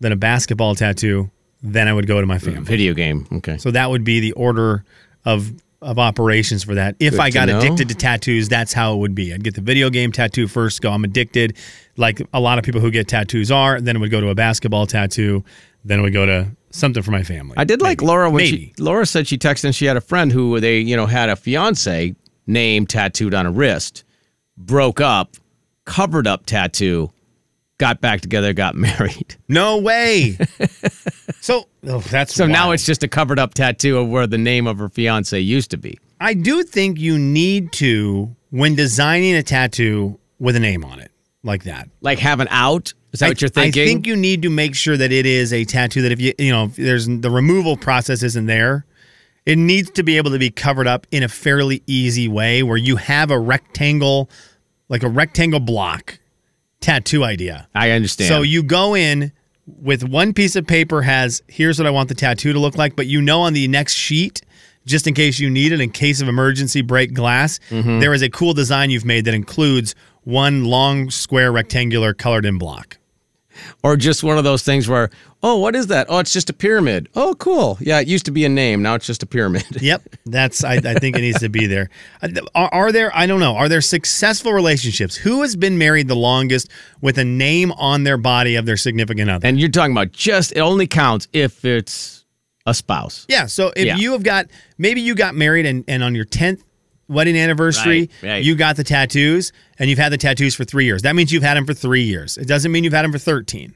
then 0.00 0.12
a 0.12 0.16
basketball 0.16 0.74
tattoo, 0.74 1.30
then 1.62 1.88
I 1.88 1.92
would 1.92 2.06
go 2.06 2.20
to 2.20 2.26
my 2.26 2.38
family. 2.38 2.62
Video 2.62 2.94
game. 2.94 3.26
Okay. 3.32 3.58
So 3.58 3.70
that 3.70 3.90
would 3.90 4.04
be 4.04 4.20
the 4.20 4.32
order 4.32 4.84
of 5.24 5.52
of 5.82 5.98
operations 5.98 6.62
for 6.62 6.74
that. 6.74 6.94
If 6.98 7.12
Good 7.12 7.20
I 7.20 7.30
got 7.30 7.48
addicted 7.48 7.88
to 7.88 7.94
tattoos, 7.94 8.50
that's 8.50 8.74
how 8.74 8.92
it 8.92 8.98
would 8.98 9.14
be. 9.14 9.32
I'd 9.32 9.42
get 9.42 9.54
the 9.54 9.62
video 9.62 9.88
game 9.88 10.12
tattoo 10.12 10.46
first, 10.46 10.82
go 10.82 10.90
I'm 10.90 11.04
addicted, 11.04 11.56
like 11.96 12.20
a 12.34 12.40
lot 12.40 12.58
of 12.58 12.64
people 12.64 12.82
who 12.82 12.90
get 12.90 13.08
tattoos 13.08 13.50
are, 13.50 13.80
then 13.80 13.96
it 13.96 13.98
would 13.98 14.10
go 14.10 14.20
to 14.20 14.28
a 14.28 14.34
basketball 14.34 14.86
tattoo, 14.86 15.42
then 15.82 16.00
it 16.00 16.02
would 16.02 16.12
go 16.12 16.26
to 16.26 16.48
something 16.70 17.02
for 17.02 17.12
my 17.12 17.22
family. 17.22 17.54
I 17.56 17.64
did 17.64 17.80
like 17.80 18.02
Laura 18.02 18.28
when 18.28 18.44
Maybe. 18.44 18.74
she 18.76 18.82
Laura 18.82 19.06
said 19.06 19.26
she 19.26 19.38
texted 19.38 19.64
and 19.64 19.74
she 19.74 19.86
had 19.86 19.96
a 19.96 20.02
friend 20.02 20.30
who 20.30 20.60
they 20.60 20.80
you 20.80 20.96
know 20.96 21.06
had 21.06 21.30
a 21.30 21.36
fiance 21.36 22.14
name 22.46 22.86
tattooed 22.86 23.32
on 23.32 23.46
a 23.46 23.50
wrist, 23.50 24.04
broke 24.58 25.00
up, 25.00 25.36
covered 25.86 26.26
up 26.26 26.44
tattoo, 26.44 27.10
got 27.80 28.00
back 28.00 28.20
together, 28.20 28.52
got 28.52 28.74
married. 28.76 29.34
No 29.48 29.78
way. 29.78 30.38
so 31.40 31.66
oh, 31.88 31.98
that's 31.98 32.32
So 32.32 32.46
now 32.46 32.70
it's 32.70 32.86
just 32.86 33.02
a 33.02 33.08
covered 33.08 33.40
up 33.40 33.54
tattoo 33.54 33.98
of 33.98 34.08
where 34.08 34.28
the 34.28 34.38
name 34.38 34.68
of 34.68 34.78
her 34.78 34.88
fiance 34.88 35.40
used 35.40 35.72
to 35.72 35.76
be. 35.76 35.98
I 36.20 36.34
do 36.34 36.62
think 36.62 37.00
you 37.00 37.18
need 37.18 37.72
to 37.72 38.36
when 38.50 38.76
designing 38.76 39.34
a 39.34 39.42
tattoo 39.42 40.20
with 40.38 40.54
a 40.54 40.60
name 40.60 40.84
on 40.84 41.00
it 41.00 41.10
like 41.42 41.64
that. 41.64 41.88
Like 42.02 42.20
have 42.20 42.38
an 42.38 42.48
out. 42.50 42.92
Is 43.12 43.20
that 43.20 43.26
I, 43.26 43.28
what 43.30 43.40
you're 43.40 43.48
thinking? 43.48 43.82
I 43.82 43.86
think 43.86 44.06
you 44.06 44.14
need 44.14 44.42
to 44.42 44.50
make 44.50 44.76
sure 44.76 44.96
that 44.96 45.10
it 45.10 45.26
is 45.26 45.52
a 45.52 45.64
tattoo 45.64 46.02
that 46.02 46.12
if 46.12 46.20
you 46.20 46.34
you 46.38 46.52
know 46.52 46.66
if 46.66 46.76
there's 46.76 47.06
the 47.08 47.30
removal 47.30 47.76
process 47.76 48.22
isn't 48.22 48.46
there, 48.46 48.84
it 49.46 49.56
needs 49.56 49.90
to 49.92 50.02
be 50.02 50.18
able 50.18 50.30
to 50.32 50.38
be 50.38 50.50
covered 50.50 50.86
up 50.86 51.06
in 51.10 51.22
a 51.22 51.28
fairly 51.28 51.82
easy 51.86 52.28
way 52.28 52.62
where 52.62 52.76
you 52.76 52.96
have 52.96 53.30
a 53.30 53.38
rectangle, 53.38 54.28
like 54.90 55.02
a 55.02 55.08
rectangle 55.08 55.60
block 55.60 56.20
tattoo 56.80 57.24
idea. 57.24 57.68
I 57.74 57.90
understand. 57.90 58.28
So 58.28 58.42
you 58.42 58.62
go 58.62 58.94
in 58.96 59.32
with 59.66 60.02
one 60.04 60.32
piece 60.32 60.56
of 60.56 60.66
paper 60.66 61.02
has 61.02 61.42
here's 61.48 61.78
what 61.78 61.86
I 61.86 61.90
want 61.90 62.08
the 62.08 62.14
tattoo 62.14 62.52
to 62.52 62.58
look 62.58 62.76
like, 62.76 62.96
but 62.96 63.06
you 63.06 63.20
know 63.22 63.42
on 63.42 63.52
the 63.52 63.68
next 63.68 63.94
sheet, 63.94 64.40
just 64.86 65.06
in 65.06 65.14
case 65.14 65.38
you 65.38 65.50
need 65.50 65.72
it 65.72 65.80
in 65.80 65.90
case 65.90 66.20
of 66.20 66.28
emergency 66.28 66.80
break 66.82 67.12
glass, 67.14 67.60
Mm-hmm. 67.70 68.00
there 68.00 68.12
is 68.14 68.22
a 68.22 68.30
cool 68.30 68.54
design 68.54 68.90
you've 68.90 69.04
made 69.04 69.24
that 69.26 69.34
includes 69.34 69.94
one 70.24 70.64
long 70.64 71.10
square 71.10 71.52
rectangular 71.52 72.12
colored 72.14 72.44
in 72.46 72.58
block. 72.58 72.98
Or 73.82 73.96
just 73.96 74.22
one 74.22 74.38
of 74.38 74.44
those 74.44 74.62
things 74.62 74.88
where, 74.88 75.10
oh, 75.42 75.58
what 75.58 75.74
is 75.74 75.86
that? 75.88 76.06
Oh, 76.10 76.18
it's 76.18 76.32
just 76.32 76.50
a 76.50 76.52
pyramid. 76.52 77.08
Oh, 77.14 77.34
cool. 77.38 77.78
Yeah, 77.80 78.00
it 78.00 78.08
used 78.08 78.24
to 78.26 78.30
be 78.30 78.44
a 78.44 78.48
name. 78.48 78.82
Now 78.82 78.94
it's 78.94 79.06
just 79.06 79.22
a 79.22 79.26
pyramid. 79.26 79.64
Yep, 79.80 80.02
that's. 80.26 80.62
I, 80.64 80.74
I 80.74 80.94
think 80.94 81.16
it 81.16 81.20
needs 81.22 81.40
to 81.40 81.48
be 81.48 81.66
there. 81.66 81.88
Uh, 82.22 82.28
Are, 82.54 82.68
are 82.72 82.92
there? 82.92 83.10
I 83.16 83.26
don't 83.26 83.40
know. 83.40 83.56
Are 83.56 83.68
there 83.68 83.80
successful 83.80 84.52
relationships? 84.52 85.16
Who 85.16 85.42
has 85.42 85.56
been 85.56 85.78
married 85.78 86.08
the 86.08 86.16
longest 86.16 86.68
with 87.00 87.16
a 87.18 87.24
name 87.24 87.72
on 87.72 88.04
their 88.04 88.18
body 88.18 88.56
of 88.56 88.66
their 88.66 88.76
significant 88.76 89.30
other? 89.30 89.46
And 89.46 89.58
you're 89.58 89.68
talking 89.70 89.92
about 89.92 90.12
just, 90.12 90.52
it 90.52 90.60
only 90.60 90.86
counts 90.86 91.28
if 91.32 91.64
it's 91.64 92.24
a 92.66 92.74
spouse. 92.74 93.24
Yeah. 93.28 93.46
So 93.46 93.72
if 93.74 93.86
Yeah. 93.86 93.96
you 93.96 94.12
have 94.12 94.22
got 94.22 94.46
maybe 94.76 95.00
you 95.00 95.14
got 95.14 95.34
married 95.34 95.64
and, 95.66 95.82
and 95.88 96.02
on 96.04 96.14
your 96.14 96.26
tenth 96.26 96.62
wedding 97.10 97.36
anniversary, 97.36 98.08
Right, 98.22 98.28
right. 98.30 98.44
you 98.44 98.54
got 98.54 98.76
the 98.76 98.84
tattoos 98.84 99.52
and 99.78 99.90
you've 99.90 99.98
had 99.98 100.12
the 100.12 100.18
tattoos 100.18 100.54
for 100.54 100.64
three 100.64 100.84
years. 100.86 101.02
That 101.02 101.14
means 101.16 101.32
you've 101.32 101.42
had 101.42 101.56
them 101.56 101.66
for 101.66 101.74
three 101.74 102.02
years. 102.04 102.38
It 102.38 102.46
doesn't 102.48 102.70
mean 102.72 102.84
you've 102.84 102.92
had 102.92 103.04
them 103.04 103.12
for 103.12 103.18
thirteen. 103.18 103.74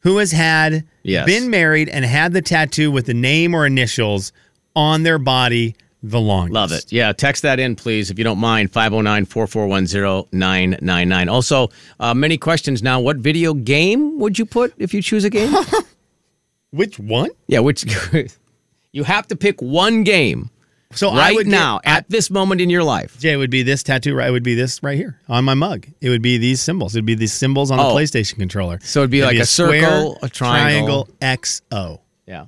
Who 0.00 0.18
has 0.18 0.32
had 0.32 0.84
Yes. 1.04 1.26
been 1.26 1.48
married 1.48 1.88
and 1.88 2.04
had 2.04 2.32
the 2.32 2.42
tattoo 2.42 2.90
with 2.90 3.06
the 3.06 3.14
name 3.14 3.54
or 3.54 3.64
initials 3.66 4.32
on 4.74 5.04
their 5.04 5.18
body 5.18 5.76
the 6.02 6.20
longest? 6.20 6.52
Love 6.54 6.72
it. 6.72 6.90
Yeah, 6.92 7.12
text 7.12 7.42
that 7.44 7.60
in, 7.60 7.76
please, 7.76 8.10
if 8.10 8.18
you 8.18 8.24
don't 8.24 8.38
mind. 8.40 8.72
509 8.72 9.24
441 9.26 10.26
999. 10.32 11.28
Also, 11.28 11.68
uh, 12.00 12.12
many 12.14 12.36
questions 12.36 12.82
now. 12.82 12.98
What 12.98 13.18
video 13.18 13.54
game 13.54 14.18
would 14.18 14.40
you 14.40 14.44
put 14.44 14.74
if 14.78 14.92
you 14.92 15.00
choose 15.00 15.22
a 15.24 15.30
game? 15.30 15.54
Which 16.70 16.98
one? 16.98 17.30
yeah, 17.46 17.60
which 17.60 17.84
you 18.92 19.04
have 19.04 19.26
to 19.28 19.36
pick 19.36 19.60
one 19.62 20.02
game 20.04 20.50
So 20.94 21.08
I 21.10 21.16
right 21.18 21.34
would 21.34 21.46
get- 21.46 21.50
now 21.52 21.80
at 21.84 22.08
this 22.08 22.30
moment 22.30 22.60
in 22.60 22.70
your 22.70 22.84
life. 22.84 23.18
Jay, 23.18 23.32
it 23.32 23.36
would 23.36 23.50
be 23.50 23.62
this 23.62 23.82
tattoo. 23.82 24.14
Right, 24.14 24.28
it 24.28 24.32
would 24.32 24.42
be 24.42 24.54
this 24.54 24.82
right 24.82 24.96
here 24.96 25.18
on 25.28 25.44
my 25.44 25.54
mug. 25.54 25.86
It 26.00 26.08
would 26.10 26.22
be 26.22 26.38
these 26.38 26.60
symbols. 26.60 26.94
It 26.94 26.98
would 26.98 27.06
be 27.06 27.14
these 27.14 27.32
symbols 27.32 27.70
on 27.70 27.78
the 27.78 27.84
Oh. 27.84 27.94
PlayStation 27.94 28.36
controller. 28.38 28.78
So 28.82 29.00
it'd 29.00 29.10
be 29.10 29.22
like 29.22 29.36
a 29.38 29.46
circle, 29.46 30.18
a 30.22 30.28
triangle. 30.28 31.08
XO. 31.20 32.00
Yeah. 32.26 32.46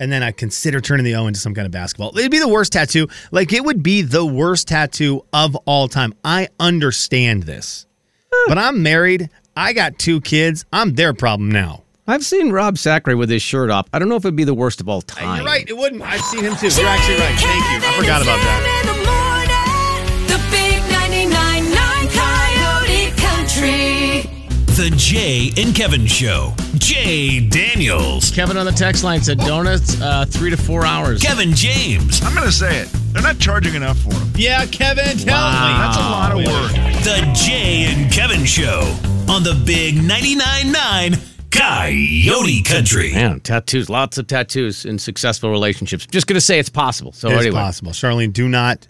and 0.00 0.10
then 0.10 0.22
I 0.24 0.32
consider 0.32 0.80
turning 0.80 1.04
the 1.04 1.14
O 1.14 1.26
into 1.28 1.38
some 1.40 1.54
kind 1.54 1.66
of 1.66 1.72
basketball. 1.72 2.16
It'd 2.18 2.30
be 2.30 2.40
the 2.40 2.48
worst 2.48 2.72
tattoo. 2.72 3.06
Like 3.30 3.52
it 3.52 3.64
would 3.64 3.82
be 3.82 4.02
the 4.02 4.26
worst 4.26 4.66
tattoo 4.68 5.24
of 5.32 5.54
all 5.66 5.86
time. 5.88 6.12
I 6.24 6.48
understand 6.58 7.44
this, 7.44 7.86
but 8.48 8.58
I'm 8.58 8.82
married. 8.82 9.30
I 9.56 9.72
got 9.72 9.98
two 9.98 10.20
kids. 10.20 10.64
I'm 10.72 10.94
their 10.94 11.14
problem 11.14 11.50
now. 11.50 11.83
I've 12.06 12.24
seen 12.24 12.52
Rob 12.52 12.76
Sacre 12.76 13.16
with 13.16 13.30
his 13.30 13.40
shirt 13.40 13.70
off. 13.70 13.86
I 13.92 13.98
don't 13.98 14.10
know 14.10 14.16
if 14.16 14.24
it'd 14.26 14.36
be 14.36 14.44
the 14.44 14.52
worst 14.52 14.82
of 14.82 14.90
all 14.90 15.00
time. 15.00 15.36
You're 15.38 15.46
right. 15.46 15.66
It 15.66 15.74
wouldn't. 15.74 16.02
I've 16.02 16.20
seen 16.20 16.44
him 16.44 16.54
too. 16.56 16.68
You're 16.68 16.86
actually 16.86 17.16
right. 17.16 17.34
Thank 17.38 17.82
you. 17.82 17.88
I 17.88 17.96
forgot 17.98 18.20
about 18.20 18.38
that. 18.40 18.90
The 20.28 20.38
big 20.50 20.82
99.9 20.92 22.10
Coyote 22.12 23.10
Country. 23.16 24.30
The 24.74 24.94
Jay 24.96 25.50
and 25.56 25.74
Kevin 25.74 26.06
Show. 26.06 26.52
Jay 26.74 27.40
Daniels. 27.40 28.30
Kevin 28.32 28.58
on 28.58 28.66
the 28.66 28.72
text 28.72 29.02
line 29.02 29.22
said 29.22 29.38
donuts, 29.38 29.98
uh, 30.02 30.26
three 30.28 30.50
to 30.50 30.58
four 30.58 30.84
hours. 30.84 31.22
Kevin 31.22 31.54
James. 31.54 32.22
I'm 32.22 32.34
going 32.34 32.46
to 32.46 32.52
say 32.52 32.80
it. 32.80 32.88
They're 33.14 33.22
not 33.22 33.38
charging 33.38 33.74
enough 33.76 33.96
for 34.00 34.10
them. 34.10 34.30
Yeah, 34.34 34.66
Kevin, 34.66 35.16
tell 35.16 35.16
me. 35.16 35.72
That's 35.78 35.96
a 35.96 36.00
lot 36.00 36.32
of 36.32 36.38
work. 36.38 36.72
The 37.02 37.30
Jay 37.34 37.84
and 37.86 38.12
Kevin 38.12 38.44
Show 38.44 38.80
on 39.26 39.42
the 39.42 39.58
Big 39.64 39.94
99.9 39.94 40.72
9 40.72 41.33
Coyote 41.54 42.62
Country. 42.62 43.12
Man, 43.12 43.40
tattoos, 43.40 43.88
lots 43.88 44.18
of 44.18 44.26
tattoos 44.26 44.84
in 44.84 44.98
successful 44.98 45.50
relationships. 45.50 46.06
Just 46.06 46.26
going 46.26 46.34
to 46.34 46.40
say 46.40 46.58
it's 46.58 46.68
possible. 46.68 47.12
So 47.12 47.28
It's 47.30 47.40
anyway, 47.42 47.56
possible. 47.58 47.92
Charlene, 47.92 48.32
do 48.32 48.48
not, 48.48 48.86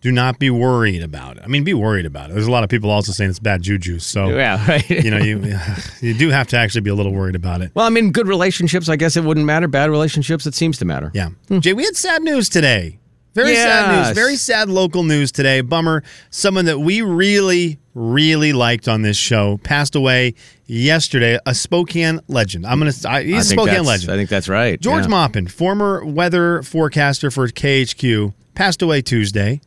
do 0.00 0.10
not 0.12 0.38
be 0.38 0.50
worried 0.50 1.02
about 1.02 1.36
it. 1.36 1.42
I 1.44 1.46
mean, 1.46 1.64
be 1.64 1.74
worried 1.74 2.06
about 2.06 2.30
it. 2.30 2.34
There's 2.34 2.46
a 2.46 2.50
lot 2.50 2.64
of 2.64 2.70
people 2.70 2.90
also 2.90 3.12
saying 3.12 3.30
it's 3.30 3.38
bad 3.38 3.62
juju. 3.62 3.98
So 3.98 4.28
yeah, 4.30 4.64
right. 4.68 4.88
you 4.90 5.10
know, 5.10 5.18
you 5.18 5.56
you 6.00 6.14
do 6.14 6.30
have 6.30 6.46
to 6.48 6.56
actually 6.56 6.82
be 6.82 6.90
a 6.90 6.94
little 6.94 7.12
worried 7.12 7.36
about 7.36 7.62
it. 7.62 7.70
well, 7.74 7.86
I 7.86 7.90
mean, 7.90 8.10
good 8.12 8.26
relationships, 8.28 8.88
I 8.88 8.96
guess 8.96 9.16
it 9.16 9.24
wouldn't 9.24 9.46
matter. 9.46 9.68
Bad 9.68 9.90
relationships, 9.90 10.46
it 10.46 10.54
seems 10.54 10.78
to 10.78 10.84
matter. 10.84 11.10
Yeah. 11.14 11.30
Jay, 11.60 11.72
we 11.72 11.84
had 11.84 11.96
sad 11.96 12.22
news 12.22 12.48
today. 12.48 12.99
Very 13.34 13.54
sad 13.54 14.06
news. 14.06 14.14
Very 14.14 14.36
sad 14.36 14.68
local 14.68 15.02
news 15.04 15.30
today. 15.32 15.60
Bummer. 15.60 16.02
Someone 16.30 16.64
that 16.64 16.78
we 16.80 17.02
really, 17.02 17.78
really 17.94 18.52
liked 18.52 18.88
on 18.88 19.02
this 19.02 19.16
show 19.16 19.58
passed 19.62 19.94
away 19.94 20.34
yesterday. 20.66 21.38
A 21.46 21.54
Spokane 21.54 22.20
legend. 22.28 22.66
I'm 22.66 22.78
gonna. 22.78 22.92
I, 23.08 23.22
he's 23.22 23.34
I 23.34 23.54
a 23.54 23.58
Spokane 23.58 23.84
legend. 23.84 24.10
I 24.12 24.16
think 24.16 24.30
that's 24.30 24.48
right. 24.48 24.80
George 24.80 25.04
yeah. 25.04 25.10
Maupin, 25.10 25.46
former 25.46 26.04
weather 26.04 26.62
forecaster 26.62 27.30
for 27.30 27.46
KHQ, 27.48 28.34
passed 28.54 28.82
away 28.82 29.00
Tuesday 29.02 29.60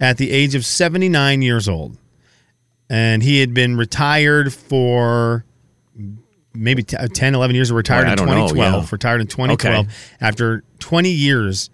at 0.00 0.18
the 0.18 0.30
age 0.30 0.54
of 0.54 0.64
79 0.64 1.42
years 1.42 1.68
old. 1.68 1.96
And 2.90 3.22
he 3.22 3.40
had 3.40 3.52
been 3.52 3.76
retired 3.76 4.52
for 4.52 5.44
maybe 6.54 6.82
t- 6.82 6.96
uh, 6.96 7.06
10, 7.06 7.34
11 7.34 7.54
years, 7.54 7.70
retired 7.70 8.06
I 8.06 8.12
in 8.12 8.16
don't 8.16 8.26
know, 8.26 8.48
2012. 8.48 8.84
yeah. 8.84 8.88
Retired 8.90 9.20
in 9.20 9.26
2012 9.26 9.86
Okay. 9.86 9.94
after 10.20 10.62
20 10.78 11.10
years 11.10 11.68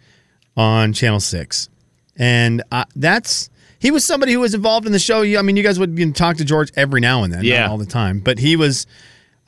on 0.56 0.92
Channel 0.92 1.20
6. 1.20 1.68
And 2.16 2.62
uh, 2.70 2.84
that's. 2.96 3.50
He 3.78 3.90
was 3.90 4.06
somebody 4.06 4.32
who 4.32 4.40
was 4.40 4.54
involved 4.54 4.86
in 4.86 4.92
the 4.92 4.98
show. 4.98 5.22
I 5.22 5.42
mean, 5.42 5.56
you 5.56 5.62
guys 5.62 5.78
would 5.78 5.98
you 5.98 6.06
know, 6.06 6.12
talk 6.12 6.38
to 6.38 6.44
George 6.44 6.70
every 6.74 7.00
now 7.00 7.22
and 7.22 7.32
then, 7.32 7.44
Yeah. 7.44 7.68
all 7.68 7.76
the 7.76 7.84
time. 7.86 8.20
But 8.20 8.38
he 8.38 8.56
was, 8.56 8.86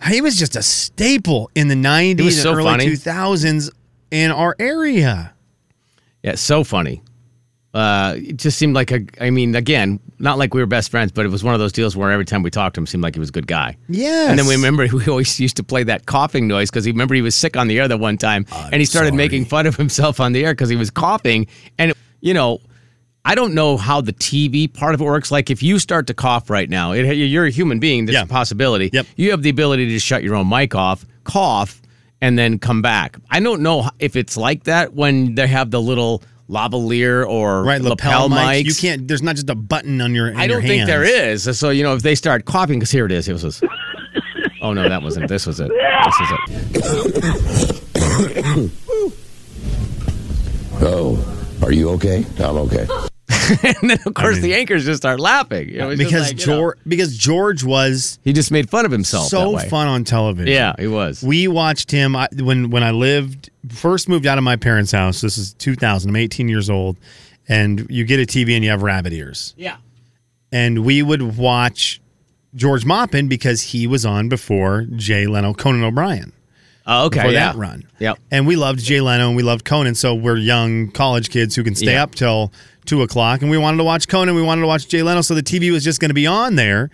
he 0.09 0.21
was 0.21 0.37
just 0.38 0.57
a 0.57 0.62
staple 0.62 1.51
in 1.55 1.69
the 1.69 1.75
'90s 1.75 2.21
and 2.21 2.33
so 2.33 2.53
early 2.53 2.64
funny. 2.64 2.87
2000s 2.87 3.71
in 4.11 4.31
our 4.31 4.55
area. 4.59 5.33
Yeah, 6.23 6.35
so 6.35 6.64
funny. 6.64 7.03
Uh, 7.77 8.15
it 8.17 8.37
just 8.39 8.57
seemed 8.59 8.75
like 8.75 8.91
a. 8.91 9.05
I 9.21 9.29
mean, 9.31 9.55
again, 9.55 10.01
not 10.19 10.39
like 10.39 10.55
we 10.55 10.61
were 10.61 10.67
best 10.67 10.91
friends, 10.91 11.12
but 11.12 11.27
it 11.27 11.29
was 11.29 11.45
one 11.45 11.53
of 11.53 11.61
those 11.61 11.73
deals 11.73 11.95
where 11.97 12.11
every 12.11 12.25
time 12.25 12.43
we 12.43 12.51
talked 12.51 12.75
to 12.77 12.81
him, 12.81 12.85
it 12.85 12.89
seemed 12.89 13.03
like 13.03 13.15
he 13.15 13.21
was 13.21 13.29
a 13.29 13.33
good 13.33 13.47
guy. 13.47 13.77
Yeah. 13.89 14.31
And 14.31 14.39
then 14.39 14.47
we 14.47 14.55
remember 14.55 14.87
we 14.93 15.07
always 15.09 15.39
used 15.39 15.57
to 15.59 15.62
play 15.62 15.83
that 15.85 16.07
coughing 16.07 16.49
noise 16.49 16.71
because 16.71 16.85
he 16.87 16.93
remember 16.93 17.15
he 17.15 17.23
was 17.23 17.35
sick 17.35 17.57
on 17.57 17.69
the 17.69 17.79
air 17.79 17.87
that 17.87 17.99
one 17.99 18.17
time, 18.17 18.47
and 18.73 18.77
he 18.77 18.85
started 18.87 19.12
making 19.15 19.45
fun 19.45 19.67
of 19.67 19.77
himself 19.77 20.21
on 20.21 20.33
the 20.33 20.45
air 20.45 20.53
because 20.55 20.69
he 20.71 20.77
was 20.77 20.91
coughing. 20.91 21.47
And 21.79 21.93
you 22.21 22.33
know, 22.33 22.61
I 23.27 23.35
don't 23.35 23.53
know 23.55 23.77
how 23.77 24.01
the 24.01 24.12
TV 24.15 24.73
part 24.73 24.95
of 24.95 25.01
it 25.03 25.05
works. 25.05 25.31
Like 25.31 25.51
if 25.51 25.62
you 25.62 25.79
start 25.79 26.07
to 26.07 26.15
cough 26.15 26.49
right 26.49 26.71
now, 26.71 26.93
it, 26.93 27.12
you're 27.15 27.45
a 27.47 27.51
human 27.51 27.79
being. 27.79 28.07
There's 28.07 28.15
Yeah. 28.15 28.23
a 28.23 28.27
possibility. 28.27 28.89
Yep. 28.93 29.07
You 29.17 29.33
have 29.33 29.43
the 29.43 29.51
ability 29.51 29.85
to 29.87 29.91
just 29.91 30.07
shut 30.07 30.23
your 30.23 30.35
own 30.35 30.49
mic 30.49 30.75
off, 30.75 31.05
cough, 31.25 31.83
and 32.23 32.39
then 32.39 32.59
come 32.59 32.81
back. 32.81 33.19
I 33.31 33.41
don't 33.41 33.61
know 33.61 33.91
if 33.99 34.17
it's 34.17 34.37
like 34.39 34.65
that 34.65 34.95
when 34.95 35.35
they 35.35 35.47
have 35.47 35.71
the 35.71 35.83
little 35.83 36.23
lavalier 36.49 37.27
or 37.27 37.65
right 37.65 37.81
lapel, 37.81 38.29
lapel, 38.29 38.39
mics. 38.39 38.63
mics. 38.63 38.65
You 38.65 38.75
can't. 38.75 39.09
There's 39.09 39.23
not 39.23 39.37
just 39.37 39.51
a 39.51 39.55
button 39.55 40.01
on 40.01 40.15
your. 40.15 40.29
in 40.29 40.37
I 40.37 40.47
don't 40.47 40.63
think 40.63 40.79
hands. 40.79 40.89
there 40.89 41.05
is. 41.05 41.59
So 41.59 41.71
you 41.71 41.83
know, 41.83 41.95
if 41.95 42.03
they 42.03 42.15
start 42.15 42.45
coughing, 42.45 42.79
because 42.79 42.91
here 42.91 43.07
it 43.07 43.13
is. 43.13 43.29
It 43.29 43.33
was. 43.33 43.43
This. 43.43 43.63
Oh 44.63 44.73
no, 44.73 44.89
that 44.89 45.03
wasn't. 45.03 45.29
This 45.29 45.47
was 45.47 45.61
it. 45.61 45.71
This 45.71 46.21
is 46.21 46.29
it. 46.33 48.73
Oh, 50.79 51.17
are 51.63 51.73
you 51.73 51.89
okay? 51.91 52.25
I'm 52.39 52.57
okay. 52.59 52.87
And 53.63 53.91
then 53.91 53.99
of 54.07 54.15
course 54.15 54.39
the 54.41 54.55
anchors 54.55 54.85
just 54.85 54.99
start 55.03 55.21
laughing. 55.21 55.69
You 55.69 55.79
know, 55.79 55.97
because 55.97 56.29
like, 56.33 56.41
you 56.41 56.47
know, 56.47 56.57
George 56.59 56.79
because 56.87 57.17
George 57.17 57.65
was 57.65 58.19
he 58.25 58.33
just 58.33 58.51
made 58.51 58.69
fun 58.71 58.85
of 58.85 58.91
himself. 58.93 59.25
that 59.25 59.31
so 59.31 59.51
way. 59.53 59.69
fun 59.69 59.87
on 59.89 60.05
television. 60.05 60.53
Yeah, 60.53 60.75
he 60.79 60.87
was. 60.87 61.23
We 61.23 61.49
watched 61.49 61.91
him 61.91 62.17
I, 62.17 62.29
when 62.35 62.71
when 62.71 62.83
I 62.83 62.91
lived 62.93 63.51
first 63.71 64.09
moved 64.09 64.27
out 64.27 64.39
of 64.39 64.45
my 64.45 64.57
parents' 64.57 64.93
house. 64.93 65.21
This 65.21 65.39
is 65.39 65.55
2000. 65.55 66.09
I'm 66.11 66.17
18 66.17 66.49
years 66.49 66.71
old, 66.71 66.97
and 67.49 67.87
you 67.91 68.05
get 68.05 68.21
a 68.21 68.27
TV 68.27 68.55
and 68.55 68.65
you 68.65 68.71
have 68.71 68.83
rabbit 68.83 69.13
ears. 69.13 69.55
yeah. 69.57 69.77
and 70.53 70.85
we 70.85 71.03
would 71.03 71.37
watch 71.37 72.01
George 72.55 72.85
Maupin 72.87 73.29
because 73.29 73.61
he 73.61 73.87
was 73.87 74.07
on 74.07 74.29
before 74.29 74.83
Jay 74.97 75.27
Leno, 75.27 75.53
Conan 75.53 75.83
O'Brien. 75.83 76.33
Oh, 76.87 77.07
okay. 77.07 77.21
For 77.21 77.27
yeah. 77.31 77.53
that 77.53 77.57
run. 77.57 77.83
Yep. 77.99 78.19
And 78.31 78.47
we 78.47 78.55
loved 78.55 78.79
Jay 78.79 79.01
Leno 79.01 79.27
and 79.27 79.37
we 79.37 79.43
loved 79.43 79.65
Conan. 79.65 79.97
So 79.97 80.15
we're 80.15 80.37
young 80.37 80.93
college 80.93 81.31
kids 81.31 81.57
who 81.57 81.65
can 81.65 81.75
stay 81.75 81.95
Yeah. 81.95 82.05
up 82.05 82.15
till 82.15 82.53
two 82.87 83.03
o'clock. 83.03 83.42
And 83.42 83.51
we 83.51 83.59
wanted 83.59 83.79
to 83.79 83.85
watch 83.85 84.09
Conan. 84.09 84.35
We 84.35 84.42
wanted 84.42 84.62
to 84.62 84.66
watch 84.66 84.88
Jay 84.88 85.03
Leno. 85.03 85.20
So 85.20 85.35
the 85.35 85.42
TV 85.42 85.70
was 85.72 85.85
just 85.85 86.01
going 86.01 86.11
to 86.11 86.14
be 86.14 86.27
on 86.27 86.57
there. 86.57 86.90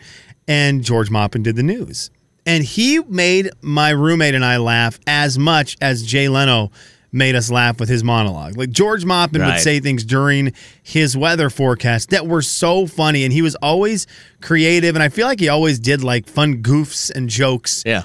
And 0.48 0.82
George 0.82 1.10
Maupin 1.10 1.42
did 1.42 1.56
the 1.56 1.62
news. 1.62 2.10
And 2.44 2.64
he 2.64 2.98
made 3.08 3.50
my 3.60 3.90
roommate 3.90 4.34
and 4.34 4.44
I 4.44 4.56
laugh 4.56 4.98
as 5.06 5.38
much 5.38 5.76
as 5.80 6.02
Jay 6.02 6.28
Leno 6.28 6.72
made 7.12 7.34
us 7.36 7.50
laugh 7.50 7.78
with 7.78 7.88
his 7.88 8.02
monologue. 8.02 8.56
Like 8.56 8.70
George 8.70 9.04
Maupin 9.04 9.42
would 9.52 9.60
say 9.60 9.78
things 9.80 10.02
during 10.02 10.52
his 10.82 11.16
weather 11.16 11.50
forecast 11.50 12.10
that 12.10 12.26
were 12.26 12.42
so 12.42 12.86
funny. 12.86 13.22
And 13.24 13.32
he 13.32 13.42
was 13.42 13.54
always 13.56 14.06
creative. 14.40 14.96
And 14.96 15.02
I 15.02 15.10
feel 15.10 15.26
like 15.26 15.38
he 15.38 15.48
always 15.48 15.78
did 15.78 16.02
like 16.02 16.26
fun 16.26 16.62
goofs 16.62 17.10
and 17.14 17.28
jokes 17.28 17.82
Yeah. 17.86 18.02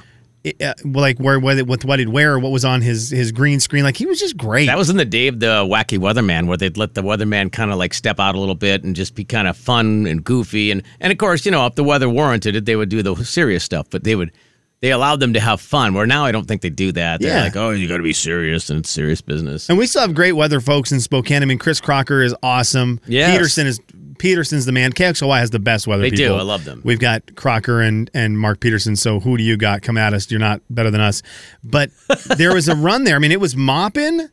Uh, 0.62 0.74
like 0.86 1.18
where 1.20 1.40
whether 1.40 1.64
with 1.64 1.86
what 1.86 2.00
he'd 2.00 2.10
wear, 2.10 2.34
or 2.34 2.40
what 2.40 2.52
was 2.52 2.64
on 2.66 2.82
his 2.82 3.10
his 3.10 3.32
green 3.32 3.60
screen. 3.60 3.84
Like 3.84 3.98
he 3.98 4.06
was 4.06 4.20
just 4.20 4.38
great. 4.38 4.66
That 4.68 4.78
was 4.78 4.90
in 4.90 4.98
the 4.98 5.06
day 5.06 5.28
of 5.28 5.40
the 5.40 5.66
wacky 5.66 5.98
weatherman, 5.98 6.48
where 6.48 6.58
they'd 6.58 6.78
let 6.78 6.94
the 6.94 7.02
weatherman 7.04 7.52
kind 7.52 7.72
of 7.72 7.78
like 7.78 7.94
step 7.94 8.20
out 8.20 8.36
a 8.36 8.40
little 8.40 8.56
bit 8.56 8.84
and 8.84 8.96
just 8.96 9.16
be 9.16 9.24
kind 9.24 9.48
of 9.48 9.58
fun 9.58 10.06
and 10.08 10.24
goofy, 10.24 10.72
and 10.72 10.84
and 11.00 11.12
of 11.12 11.18
course, 11.18 11.46
you 11.46 11.52
know, 11.52 11.66
if 11.66 11.76
the 11.76 11.84
weather 11.84 12.10
warranted 12.10 12.56
it, 12.56 12.66
they 12.66 12.76
would 12.76 12.90
do 12.90 13.02
the 13.04 13.16
serious 13.24 13.64
stuff, 13.64 13.88
but 13.90 14.04
they 14.04 14.16
would 14.16 14.32
they 14.80 14.92
allowed 14.92 15.20
them 15.20 15.34
to 15.34 15.40
have 15.40 15.60
fun. 15.60 15.96
Where 15.96 16.06
now 16.06 16.24
I 16.24 16.32
don't 16.32 16.46
think 16.48 16.62
they 16.62 16.70
do 16.70 16.92
that. 16.92 17.20
They're 17.20 17.36
Yeah. 17.36 17.44
like, 17.46 17.56
oh, 17.56 17.72
you 17.72 17.88
got 17.88 17.98
to 17.98 18.04
be 18.04 18.14
serious, 18.14 18.70
and 18.70 18.80
it's 18.82 18.92
serious 18.92 19.22
business. 19.22 19.70
and 19.70 19.78
we 19.78 19.88
still 19.88 20.02
have 20.04 20.14
great 20.14 20.34
weather 20.34 20.62
folks 20.62 20.92
in 20.92 21.00
Spokane. 21.00 21.42
I 21.42 21.46
mean, 21.48 21.58
Chris 21.58 21.82
Crocker 21.82 22.22
is 22.22 22.36
awesome. 22.44 23.00
Yes. 23.08 23.32
Peterson 23.32 23.66
is 23.66 23.80
Peterson's 24.18 24.66
the 24.66 24.72
man. 24.72 24.92
KXLY 24.94 25.40
has 25.40 25.50
the 25.52 25.60
best 25.60 25.88
weather 25.88 26.04
They 26.04 26.10
do. 26.10 26.36
I 26.36 26.42
love 26.42 26.66
them. 26.66 26.82
We've 26.84 27.00
got 27.00 27.36
Crocker 27.36 27.82
and, 27.82 28.10
and 28.14 28.40
Mark 28.40 28.60
Peterson. 28.60 28.96
So 28.96 29.20
who 29.20 29.38
do 29.38 29.44
you 29.44 29.58
got? 29.58 29.82
Come 29.82 29.98
at 29.98 30.14
us. 30.14 30.30
You're 30.32 30.40
not 30.40 30.62
better 30.70 30.92
than 30.92 31.02
us. 31.02 31.22
But 31.64 31.92
there 32.38 32.54
was 32.54 32.68
a 32.68 32.76
run 32.76 33.04
there. 33.04 33.16
I 33.16 33.20
mean, 33.20 33.32
it 33.32 33.40
was 33.40 33.56
Maupin 33.56 34.30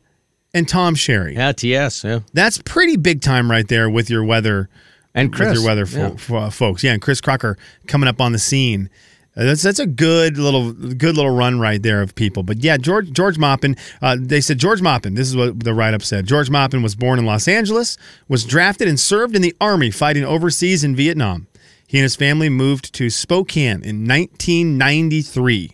and 0.53 0.67
Tom 0.69 0.95
Sherry. 0.95 1.35
Yeah, 1.35 1.51
TS. 1.51 2.03
Yeah. 2.03 2.19
That's 2.33 2.59
pretty 2.59 2.97
big 2.97 3.21
time 3.21 3.49
right 3.51 3.67
there 3.67 3.89
with 3.89 4.09
your 4.09 4.23
weather 4.23 4.69
And 5.13 5.33
Chris. 5.33 5.49
with 5.49 5.57
your 5.57 5.65
weather 5.65 5.85
yeah. 5.89 6.09
fo- 6.09 6.17
fo- 6.17 6.49
folks. 6.49 6.83
Yeah, 6.83 6.93
and 6.93 7.01
Chris 7.01 7.21
Crocker 7.21 7.57
coming 7.87 8.07
up 8.07 8.21
on 8.21 8.31
the 8.31 8.39
scene. 8.39 8.89
That's 9.35 9.61
that's 9.61 9.79
a 9.79 9.85
good 9.85 10.37
little 10.37 10.71
good 10.71 11.17
little 11.17 11.35
run 11.35 11.59
right 11.59 11.81
there 11.81 12.01
of 12.01 12.15
people. 12.15 12.41
But 12.41 12.63
yeah, 12.63 12.77
George 12.77 13.11
George 13.11 13.37
Maupin. 13.37 13.75
Uh, 14.01 14.15
they 14.17 14.39
said 14.39 14.59
George 14.59 14.81
Maupin. 14.81 15.15
This 15.15 15.27
is 15.27 15.35
what 15.35 15.61
the 15.61 15.73
write 15.73 15.93
up 15.93 16.03
said. 16.03 16.25
George 16.25 16.49
Maupin 16.49 16.81
was 16.81 16.95
born 16.95 17.19
in 17.19 17.25
Los 17.25 17.47
Angeles, 17.47 17.97
was 18.29 18.45
drafted 18.45 18.87
and 18.87 18.97
served 18.97 19.35
in 19.35 19.41
the 19.41 19.55
army 19.59 19.91
fighting 19.91 20.23
overseas 20.23 20.85
in 20.85 20.95
Vietnam. 20.95 21.47
He 21.85 21.97
and 21.97 22.03
his 22.03 22.15
family 22.15 22.49
moved 22.49 22.93
to 22.95 23.09
Spokane 23.09 23.83
in 23.83 24.07
1993 24.07 25.71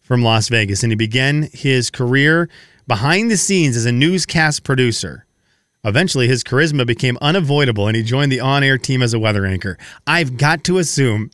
from 0.00 0.22
Las 0.22 0.48
Vegas, 0.48 0.82
and 0.82 0.90
he 0.90 0.96
began 0.96 1.48
his 1.52 1.90
career 1.90 2.48
behind 2.86 3.30
the 3.30 3.36
scenes 3.36 3.76
as 3.76 3.86
a 3.86 3.92
newscast 3.92 4.64
producer. 4.64 5.26
Eventually, 5.84 6.28
his 6.28 6.44
charisma 6.44 6.86
became 6.86 7.18
unavoidable 7.20 7.88
and 7.88 7.96
he 7.96 8.02
joined 8.02 8.30
the 8.30 8.40
on 8.40 8.62
air 8.62 8.78
team 8.78 9.02
as 9.02 9.12
a 9.12 9.18
weather 9.18 9.44
anchor. 9.44 9.76
I've 10.06 10.36
got 10.36 10.62
to 10.64 10.78
assume 10.78 11.30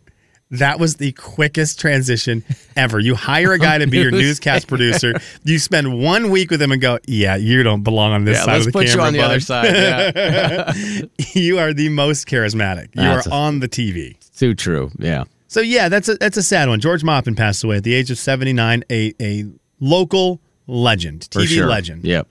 that 0.51 0.79
was 0.81 0.97
the 0.97 1.13
quickest 1.13 1.79
transition 1.79 2.43
ever. 2.77 2.99
You 2.99 3.15
hire 3.15 3.53
a 3.53 3.59
guy 3.59 3.79
to 3.79 3.87
be 3.87 3.99
your 3.99 4.11
newscast 4.23 4.67
producer, 4.67 5.15
you 5.45 5.59
spend 5.59 6.01
one 6.03 6.31
week 6.31 6.51
with 6.51 6.63
him 6.63 6.73
and 6.73 6.81
go, 6.81 6.99
Yeah, 7.07 7.37
you 7.37 7.63
don't 7.63 7.83
belong 7.83 8.13
on 8.13 8.25
this 8.25 8.39
Yeah, 8.39 8.45
side 8.45 8.53
let's 8.55 8.67
of 8.67 8.73
the 8.73 8.79
put 8.79 8.85
you 8.87 8.91
camera. 8.93 9.07
on 9.07 9.13
the 9.13 9.21
other 9.21 9.41
side. 9.41 9.75
Yeah. 9.75 10.73
you 11.35 11.59
are 11.59 11.73
the 11.75 11.89
most 11.91 12.27
charismatic. 12.27 12.89
You 12.95 13.03
That's 13.03 13.27
are 13.27 13.31
a- 13.31 13.35
on 13.35 13.61
the 13.61 13.69
TV. 13.69 14.17
Too 14.37 14.55
true. 14.55 14.91
Yeah. 14.99 15.25
So 15.49 15.61
yeah, 15.61 15.89
that's 15.89 16.09
a 16.09 16.15
that's 16.17 16.37
a 16.37 16.43
sad 16.43 16.69
one. 16.69 16.79
George 16.81 17.03
Maupin 17.03 17.35
passed 17.35 17.65
away 17.65 17.77
at 17.79 17.85
the 17.85 17.95
age 17.95 18.11
of 18.11 18.19
79, 18.19 18.85
a 18.91 19.15
a 19.21 19.45
local 19.81 20.41
legend, 20.67 21.23
TV 21.31 21.47
sure. 21.47 21.67
legend. 21.67 22.05
Yep. 22.05 22.29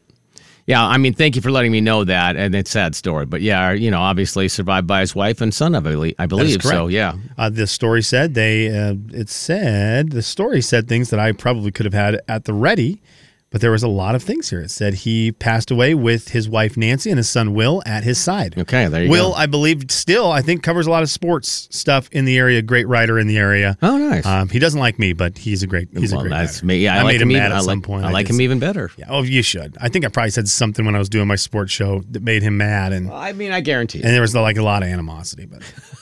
Yeah, 0.67 0.85
I 0.85 0.97
mean, 0.97 1.13
thank 1.13 1.37
you 1.37 1.41
for 1.41 1.49
letting 1.49 1.71
me 1.71 1.79
know 1.79 2.03
that, 2.03 2.35
and 2.35 2.53
it's 2.53 2.69
a 2.71 2.73
sad 2.73 2.93
story. 2.93 3.25
But 3.25 3.41
yeah, 3.41 3.71
you 3.71 3.89
know, 3.89 4.01
obviously 4.01 4.49
survived 4.49 4.85
by 4.85 4.99
his 4.99 5.15
wife 5.15 5.39
and 5.39 5.53
son, 5.53 5.75
I 5.75 5.79
believe. 5.79 6.13
I 6.19 6.25
That 6.25 6.35
is 6.41 6.57
believe. 6.57 6.61
So 6.61 6.87
yeah, 6.87 7.13
Uh, 7.37 7.49
the 7.49 7.67
story 7.67 8.03
said 8.03 8.33
they. 8.33 8.67
Uh, 8.67 8.95
it 9.13 9.29
said 9.29 10.11
the 10.11 10.21
story 10.21 10.61
said 10.61 10.89
things 10.89 11.09
that 11.09 11.21
I 11.21 11.31
probably 11.31 11.71
could 11.71 11.85
have 11.85 11.93
had 11.93 12.19
at 12.27 12.43
the 12.43 12.53
ready, 12.53 13.01
but 13.49 13.61
there 13.61 13.71
was 13.71 13.83
a 13.83 13.87
lot 13.87 14.13
of 14.15 14.23
things 14.23 14.49
here. 14.49 14.59
It 14.61 14.71
said 14.71 14.93
he 14.93 15.31
passed 15.31 15.71
away 15.71 15.93
with 15.93 16.29
his 16.29 16.49
wife 16.49 16.75
Nancy 16.77 17.09
and 17.09 17.17
his 17.17 17.29
son 17.29 17.53
Will 17.53 17.81
at 17.85 18.03
his 18.03 18.17
side. 18.17 18.57
Okay, 18.57 18.87
there 18.87 19.03
you 19.03 19.09
Will, 19.09 19.23
go. 19.23 19.29
Will, 19.29 19.35
I 19.35 19.45
believe, 19.45 19.85
still 19.89 20.31
I 20.31 20.41
think 20.41 20.63
covers 20.63 20.85
a 20.87 20.91
lot 20.91 21.03
of 21.03 21.09
sports 21.09 21.67
stuff 21.71 22.09
in 22.11 22.25
the 22.25 22.37
area. 22.37 22.61
Great 22.61 22.87
writer 22.87 23.17
in 23.17 23.27
the 23.27 23.37
area. 23.37 23.77
Oh, 23.81 23.97
nice. 23.97 24.25
Um, 24.25 24.49
he 24.49 24.59
doesn't 24.59 24.79
like 24.79 24.99
me, 24.99 25.13
but 25.13 25.37
he's 25.37 25.63
a 25.63 25.67
great. 25.67 25.87
He's 25.95 26.11
well, 26.11 26.21
a 26.21 26.23
great. 26.23 26.31
that's 26.37 26.57
writer. 26.57 26.65
me. 26.65 26.77
Yeah, 26.79 26.95
I, 26.95 26.99
I, 26.99 27.01
like 27.03 27.13
made 27.13 27.21
him 27.21 27.29
him 27.29 27.31
even, 27.31 27.43
mad 27.43 27.51
at 27.51 27.57
I 27.57 27.61
some 27.61 27.79
like, 27.79 27.83
point. 27.83 28.05
I 28.05 28.11
like 28.11 28.27
did 28.27 28.33
him 28.33 28.41
even 28.41 28.59
better. 28.59 28.91
Yeah, 28.97 29.05
oh, 29.09 29.21
you 29.23 29.41
should. 29.41 29.77
I 29.79 29.89
think 29.89 30.05
I 30.05 30.09
probably 30.09 30.31
said 30.31 30.47
something 30.47 30.85
when 30.85 30.95
I 30.95 30.99
was 30.99 31.09
doing 31.09 31.27
my 31.27 31.35
sports 31.35 31.71
show 31.71 32.03
that 32.11 32.23
made 32.23 32.43
him 32.43 32.57
mad, 32.57 32.91
and 32.93 33.09
I 33.11 33.31
mean, 33.33 33.51
I 33.51 33.61
guarantee. 33.61 34.01
and 34.01 34.11
there 34.13 34.21
was 34.21 34.35
like 34.35 34.57
a 34.57 34.63
lot 34.63 34.83
of 34.83 34.89
animosity. 34.89 35.45
But 35.45 35.61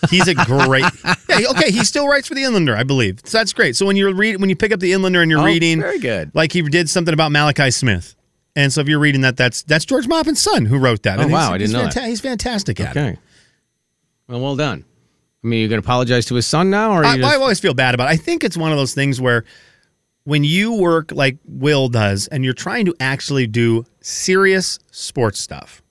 he's 0.10 0.28
a 0.28 0.34
great. 0.36 0.86
yeah, 1.30 1.48
okay, 1.52 1.72
he 1.72 1.84
still 1.84 2.08
writes 2.08 2.28
for 2.28 2.34
the 2.36 2.42
Inlander, 2.44 2.76
I 2.76 2.84
believe. 2.84 3.20
So 3.24 3.38
that's 3.38 3.54
great. 3.54 3.76
So 3.76 3.86
when 3.86 3.96
you 3.96 4.12
read, 4.14 4.40
when 4.42 4.50
you 4.50 4.56
pick 4.56 4.72
up 4.72 4.80
the 4.80 4.92
Inlander 4.92 5.22
and 5.22 5.30
you're 5.30 5.40
Oh, 5.42 5.46
reading, 5.46 5.80
very 5.82 6.00
good. 6.00 6.32
Like 6.34 6.52
he 6.52 6.62
did 6.62 6.90
something 6.90 7.14
about 7.14 7.32
Malachi 7.36 7.70
Smith, 7.72 8.16
and 8.56 8.72
so 8.72 8.80
if 8.80 8.88
you're 8.88 9.00
reading 9.00 9.22
that, 9.22 9.36
that's 9.36 9.64
that's 9.64 9.84
George 9.84 10.08
Maupin's 10.08 10.42
son 10.42 10.66
who 10.66 10.78
wrote 10.78 11.04
that. 11.04 11.20
Oh, 11.20 11.24
And 11.24 11.32
wow, 11.32 11.52
I 11.52 11.58
didn't 11.58 11.74
know 11.74 11.88
that. 11.88 12.08
He's 12.08 12.22
fantastic 12.22 12.80
at 12.80 12.96
it. 12.96 13.00
Okay. 13.00 13.20
Well, 14.28 14.40
well 14.40 14.56
done. 14.56 14.86
I 15.44 15.48
mean, 15.48 15.60
you're 15.60 15.70
going 15.70 15.82
to 15.82 15.86
apologize 15.86 16.26
to 16.28 16.36
his 16.36 16.48
son 16.48 16.70
now, 16.70 16.92
or 16.92 17.06
I, 17.06 17.18
just, 17.18 17.32
I 17.32 17.36
always 17.36 17.60
feel 17.60 17.74
bad 17.76 17.94
about. 17.94 18.08
it. 18.10 18.14
I 18.14 18.18
think 18.18 18.44
it's 18.44 18.58
one 18.58 18.72
of 18.72 18.78
those 18.78 18.96
things 18.96 19.22
where 19.22 19.44
when 20.24 20.44
you 20.44 20.74
work 20.74 21.12
like 21.12 21.38
Will 21.46 21.88
does, 21.90 22.28
and 22.28 22.44
you're 22.44 22.54
trying 22.54 22.86
to 22.86 22.96
actually 23.00 23.46
do 23.46 23.86
serious 24.02 24.80
sports 24.92 25.40
stuff 25.40 25.84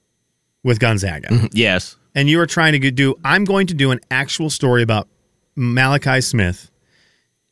with 0.64 0.80
Gonzaga, 0.80 1.28
mm-hmm. 1.28 1.46
yes. 1.52 1.96
and 2.14 2.28
you 2.28 2.40
are 2.40 2.46
trying 2.46 2.80
to 2.80 2.90
do, 2.90 3.14
I'm 3.24 3.44
going 3.44 3.68
to 3.68 3.74
do 3.74 3.92
an 3.92 4.00
actual 4.10 4.50
story 4.50 4.82
about 4.82 5.06
Malachi 5.54 6.20
Smith, 6.20 6.70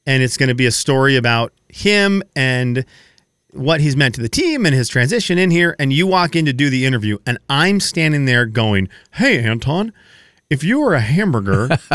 and 0.07 0.22
it's 0.22 0.37
going 0.37 0.48
to 0.48 0.57
be 0.57 0.66
a 0.66 0.72
story 0.72 1.16
about 1.16 1.52
him 1.68 2.22
and 2.35 2.85
what 3.52 3.80
he's 3.80 3.96
meant 3.96 4.14
to 4.16 4.20
the 4.20 4.28
team 4.28 4.66
and 4.66 4.74
his 4.74 4.88
transition 4.88 5.38
in 5.38 5.50
here. 5.50 5.76
And 5.78 5.92
you 5.92 6.06
walk 6.06 6.34
in 6.36 6.44
to 6.46 6.52
do 6.52 6.68
the 6.70 6.84
interview, 6.86 7.18
and 7.26 7.38
I'm 7.48 7.80
standing 7.80 8.24
there 8.24 8.46
going, 8.46 8.88
Hey, 9.12 9.42
Anton. 9.42 9.92
If 10.50 10.62
you 10.62 10.80
were 10.80 10.92
a 10.92 11.00
hamburger, 11.00 11.78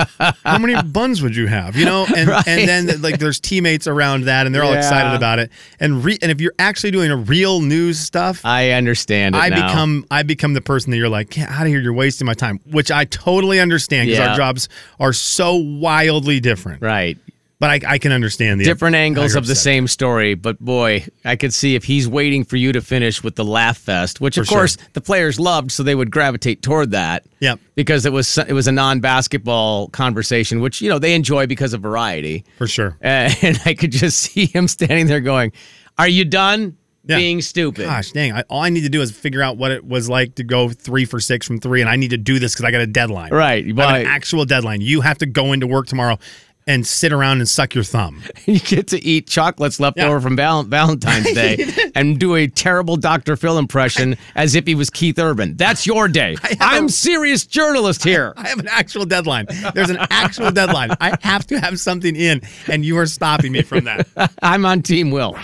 how 0.43 0.57
many 0.57 0.81
buns 0.81 1.21
would 1.21 1.35
you 1.35 1.45
have? 1.45 1.75
You 1.75 1.85
know, 1.85 2.07
and 2.15 2.27
and 2.47 2.67
then 2.67 3.01
like 3.03 3.19
there's 3.19 3.39
teammates 3.39 3.85
around 3.85 4.23
that, 4.23 4.47
and 4.47 4.55
they're 4.55 4.63
all 4.63 4.71
Yeah. 4.71 4.79
excited 4.79 5.15
about 5.15 5.37
it. 5.37 5.51
And 5.79 6.03
re- 6.03 6.17
and 6.23 6.31
if 6.31 6.41
you're 6.41 6.55
actually 6.57 6.89
doing 6.89 7.11
a 7.11 7.15
real 7.17 7.61
news 7.61 7.99
stuff, 7.99 8.41
I 8.43 8.71
understand 8.71 9.35
it 9.35 9.37
I 9.37 9.49
now. 9.49 9.67
become 9.67 10.05
I 10.09 10.23
become 10.23 10.55
the 10.55 10.61
person 10.61 10.89
that 10.89 10.97
you're 10.97 11.07
like, 11.07 11.29
get 11.29 11.51
out 11.51 11.61
of 11.61 11.67
here, 11.67 11.79
you're 11.79 11.93
wasting 11.93 12.25
my 12.25 12.33
time, 12.33 12.59
which 12.71 12.89
I 12.89 13.05
totally 13.05 13.59
understand 13.59 14.07
because 14.07 14.17
Yeah. 14.17 14.31
our 14.31 14.35
jobs 14.35 14.69
are 14.99 15.13
so 15.13 15.53
wildly 15.53 16.39
different. 16.39 16.81
right. 16.81 17.15
But 17.59 17.83
I, 17.83 17.93
I 17.93 17.97
can 17.97 18.11
understand 18.11 18.59
the 18.61 18.65
Different 18.65 18.95
angles 18.95 19.33
of 19.33 19.47
the 19.47 19.55
same 19.55 19.87
story, 19.87 20.35
but 20.35 20.59
boy, 20.59 21.07
I 21.25 21.35
could 21.35 21.51
see 21.51 21.73
if 21.73 21.83
he's 21.83 22.07
waiting 22.07 22.43
for 22.43 22.55
you 22.55 22.71
to 22.71 22.81
finish 22.81 23.23
with 23.23 23.35
the 23.35 23.43
laugh 23.43 23.79
fest, 23.79 24.21
which 24.21 24.37
of 24.37 24.43
For 24.45 24.49
sure. 24.49 24.57
course 24.59 24.77
the 24.93 25.01
players 25.01 25.39
loved, 25.39 25.71
so 25.71 25.81
they 25.81 25.95
would 25.95 26.11
gravitate 26.11 26.61
toward 26.61 26.91
that. 26.91 27.25
Yep. 27.39 27.59
Because 27.73 28.05
it 28.05 28.13
was 28.13 28.37
it 28.37 28.53
was 28.53 28.67
a 28.67 28.71
non-basketball 28.71 29.87
conversation, 29.89 30.61
which 30.61 30.81
you 30.81 30.89
know 30.89 30.99
they 30.99 31.15
enjoy 31.15 31.47
because 31.47 31.73
of 31.73 31.81
variety. 31.81 32.45
for 32.57 32.67
sure. 32.67 32.97
Uh, 33.03 33.31
and 33.41 33.59
I 33.65 33.73
could 33.73 33.91
just 33.91 34.19
see 34.19 34.45
him 34.45 34.67
standing 34.67 35.07
there 35.07 35.21
going, 35.21 35.51
"Are 35.97 36.07
you 36.07 36.25
done 36.25 36.77
Yeah. 37.05 37.17
being 37.17 37.41
stupid?" 37.41 37.85
Gosh, 37.85 38.11
dang! 38.11 38.33
I, 38.33 38.43
all 38.49 38.61
I 38.61 38.69
need 38.69 38.81
to 38.81 38.89
do 38.89 39.01
is 39.01 39.11
figure 39.11 39.41
out 39.41 39.57
what 39.57 39.71
it 39.71 39.83
was 39.85 40.09
like 40.09 40.35
to 40.35 40.43
go 40.43 40.69
three 40.69 41.05
for 41.05 41.19
six 41.19 41.47
from 41.47 41.59
three, 41.59 41.81
and 41.81 41.89
I 41.89 41.95
need 41.95 42.11
to 42.11 42.17
do 42.17 42.37
this 42.37 42.53
because 42.53 42.65
I 42.65 42.71
got 42.71 42.81
a 42.81 42.87
deadline. 42.87 43.31
Right, 43.33 43.63
I 43.63 43.67
have 43.67 43.75
but- 43.75 44.01
an 44.01 44.05
actual 44.07 44.45
deadline. 44.45 44.81
You 44.81 45.01
have 45.01 45.17
to 45.19 45.25
go 45.25 45.53
into 45.53 45.65
work 45.67 45.87
tomorrow 45.87 46.19
and 46.67 46.86
sit 46.86 47.12
around 47.13 47.38
and 47.39 47.47
suck 47.49 47.73
your 47.73 47.84
thumb. 47.84 48.21
you 48.45 48.60
get 48.60 48.88
to 48.88 49.03
eat 49.03 49.25
chocolates 49.27 49.80
left 49.80 49.97
Yeah. 49.97 50.08
over 50.08 50.19
from 50.21 50.36
val- 50.36 50.63
Valentine's 50.63 51.32
Day 51.34 51.65
and 51.95 52.19
do 52.19 52.36
a 52.36 52.47
terrible 52.47 52.97
Dr. 52.97 53.36
Phil 53.38 53.58
impression 53.58 54.17
as 54.36 54.53
if 54.53 54.67
he 54.67 54.75
was 54.75 54.89
Keith 54.89 55.17
Urban. 55.17 55.56
That's 55.56 55.88
your 55.88 56.08
day. 56.08 56.36
I'm 56.60 56.86
a- 56.86 56.89
serious 56.89 57.45
journalist 57.45 58.03
here. 58.03 58.34
I 58.38 58.47
have 58.49 58.60
an 58.60 58.67
actual 58.67 59.06
deadline. 59.06 59.47
There's 59.73 59.89
an 59.89 59.97
actual 60.12 60.51
deadline. 60.51 60.91
I 60.99 61.17
have 61.21 61.47
to 61.47 61.60
have 61.60 61.80
something 61.80 62.15
in, 62.15 62.41
and 62.67 62.84
you 62.86 62.97
are 62.97 63.06
stopping 63.08 63.51
me 63.53 63.62
from 63.62 63.86
that. 63.86 64.08
I'm 64.41 64.65
on 64.65 64.82
Team 64.82 65.10
Will. 65.12 65.36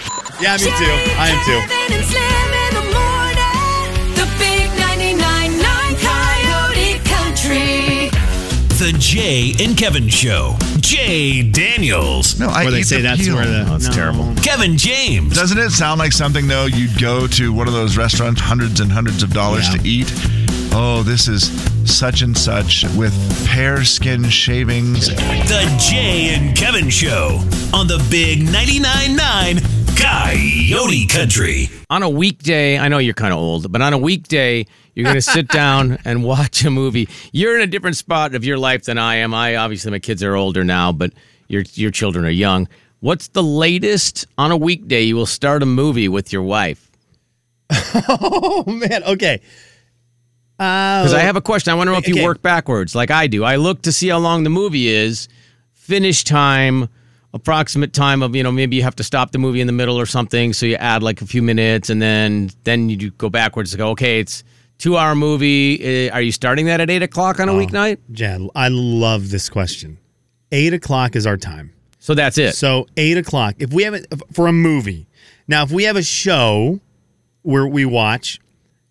Yeah, 0.42 0.58
me 0.58 0.66
too. 0.66 0.72
I 1.18 1.30
am 1.30 1.46
too. 1.46 1.60
Kevin 1.74 1.98
and 1.98 2.06
Slim 2.06 2.54
in 2.60 2.74
the 2.76 2.86
morning. 2.94 4.16
The 4.16 4.28
big 4.38 4.70
99.9 4.78 6.00
Coyote 6.04 7.00
Country. 7.06 8.10
The 8.78 8.96
Jay 9.00 9.54
and 9.64 9.78
Kevin 9.78 10.10
Show. 10.10 10.56
Jay 10.84 11.42
Daniels. 11.42 12.38
No, 12.40 12.50
I 12.50 12.64
Where 12.64 12.72
they 12.72 12.84
say 12.84 12.98
the 12.98 13.04
that's 13.04 13.24
peel. 13.26 13.36
where 13.36 13.46
the. 13.46 13.64
that's 13.64 13.88
no. 13.88 13.94
terrible. 13.94 14.34
Kevin 14.44 14.78
James. 14.78 15.34
Doesn't 15.34 15.58
it 15.58 15.72
sound 15.72 15.98
like 16.00 16.12
something 16.12 16.48
though? 16.48 16.66
You'd 16.66 17.00
go 17.00 17.26
to 17.28 17.54
one 17.54 17.68
of 17.68 17.74
those 17.74 17.98
restaurants, 17.98 18.42
hundreds 18.42 18.80
and 18.82 18.92
hundreds 18.92 19.24
of 19.24 19.32
dollars 19.34 19.68
Yeah. 19.74 19.82
to 19.82 19.88
eat. 19.88 20.14
Oh, 20.76 21.04
this 21.04 21.28
is 21.28 21.50
such 21.86 22.22
and 22.22 22.38
such 22.38 22.84
with 22.96 23.14
pear 23.48 23.84
skin 23.86 24.28
shavings. 24.30 25.08
The 25.08 25.76
Jay 25.80 26.34
and 26.36 26.56
Kevin 26.58 26.90
Show 26.90 27.40
on 27.74 27.88
the 27.88 28.06
Big 28.10 28.40
99.9 28.40 29.16
9 29.16 29.60
Coyote 29.96 31.08
Country. 31.08 31.70
On 31.90 32.04
a 32.04 32.10
weekday, 32.10 32.78
I 32.78 32.88
know 32.90 32.98
you're 32.98 33.14
kind 33.14 33.32
of 33.34 33.40
old, 33.40 33.72
but 33.72 33.82
on 33.82 33.94
a 33.94 33.98
weekday, 33.98 34.66
you're 34.94 35.06
going 35.06 35.16
to 35.16 35.22
sit 35.22 35.48
down 35.48 35.98
and 36.06 36.24
watch 36.24 36.64
a 36.64 36.70
movie. 36.70 37.10
You're 37.32 37.56
in 37.56 37.62
a 37.62 37.68
different 37.68 37.98
spot 37.98 38.36
of 38.36 38.46
your 38.46 38.58
life 38.58 38.84
than 38.86 38.98
I 38.98 39.16
am. 39.16 39.34
I 39.34 39.56
obviously 39.56 39.92
my 39.92 40.00
kids 40.00 40.22
are 40.24 40.36
older 40.36 40.64
now, 40.64 40.92
but 40.92 41.14
your 41.48 41.64
your 41.74 41.92
children 41.92 42.26
are 42.26 42.30
young. 42.30 42.68
What's 43.00 43.28
the 43.28 43.44
latest 43.44 44.28
on 44.38 44.52
a 44.52 44.58
weekday 44.58 45.02
you 45.02 45.16
will 45.16 45.26
start 45.26 45.62
a 45.62 45.66
movie 45.66 46.08
with 46.08 46.32
your 46.32 46.44
wife? 46.44 46.90
Oh 48.08 48.64
man. 48.68 49.04
Okay. 49.04 49.42
Because 50.58 51.14
I 51.14 51.20
have 51.22 51.36
a 51.36 51.42
question. 51.42 51.72
I 51.72 51.76
want 51.76 51.88
to 51.88 51.92
know 51.92 51.98
if 51.98 52.08
you 52.08 52.24
work 52.24 52.42
backwards 52.42 52.96
like 52.96 53.12
I 53.12 53.28
do. 53.28 53.44
I 53.44 53.56
look 53.58 53.82
to 53.84 53.92
see 53.92 54.08
how 54.10 54.20
long 54.20 54.44
the 54.44 54.50
movie 54.50 54.88
is, 54.88 55.28
finish 55.74 56.24
time, 56.24 56.88
approximate 57.34 57.92
time 57.92 58.22
of 58.22 58.36
you 58.36 58.44
know 58.44 58.52
maybe 58.52 58.76
you 58.76 58.84
have 58.84 58.96
to 58.98 59.04
stop 59.04 59.32
the 59.32 59.40
movie 59.40 59.60
in 59.62 59.68
the 59.68 59.74
middle 59.74 60.00
or 60.00 60.06
something, 60.06 60.54
so 60.54 60.66
you 60.66 60.76
add 60.76 61.04
like 61.04 61.22
a 61.22 61.26
few 61.26 61.42
minutes, 61.42 61.90
and 61.90 62.02
then 62.02 62.52
then 62.64 62.90
you 62.90 63.10
go 63.12 63.30
backwards 63.30 63.72
to 63.72 63.78
go. 63.78 63.90
Okay, 63.90 64.20
it's 64.20 64.44
two 64.78 64.98
hour 64.98 65.16
movie. 65.16 66.10
Uh, 66.10 66.14
Are 66.14 66.22
you 66.22 66.32
starting 66.32 66.66
that 66.68 66.82
at 66.82 66.90
eight 66.90 67.04
o'clock 67.04 67.40
on 67.40 67.50
a 67.50 67.54
weeknight? 67.54 67.98
Jan, 68.12 68.50
I 68.56 68.68
love 68.70 69.30
this 69.30 69.50
question. 69.50 69.98
Eight 70.52 70.74
o'clock 70.74 71.16
is 71.16 71.26
our 71.26 71.38
time. 71.38 71.74
So 72.00 72.14
that's 72.14 72.38
it. 72.38 72.56
So 72.56 72.88
eight 72.98 73.18
o'clock. 73.18 73.56
If 73.60 73.72
we 73.74 73.84
have 73.84 73.94
it 73.94 74.06
for 74.34 74.48
a 74.48 74.54
movie, 74.54 75.08
now 75.48 75.64
if 75.64 75.72
we 75.72 75.84
have 75.84 75.96
a 75.96 76.04
show 76.04 76.80
where 77.44 77.66
we 77.68 77.86
watch, 77.86 78.40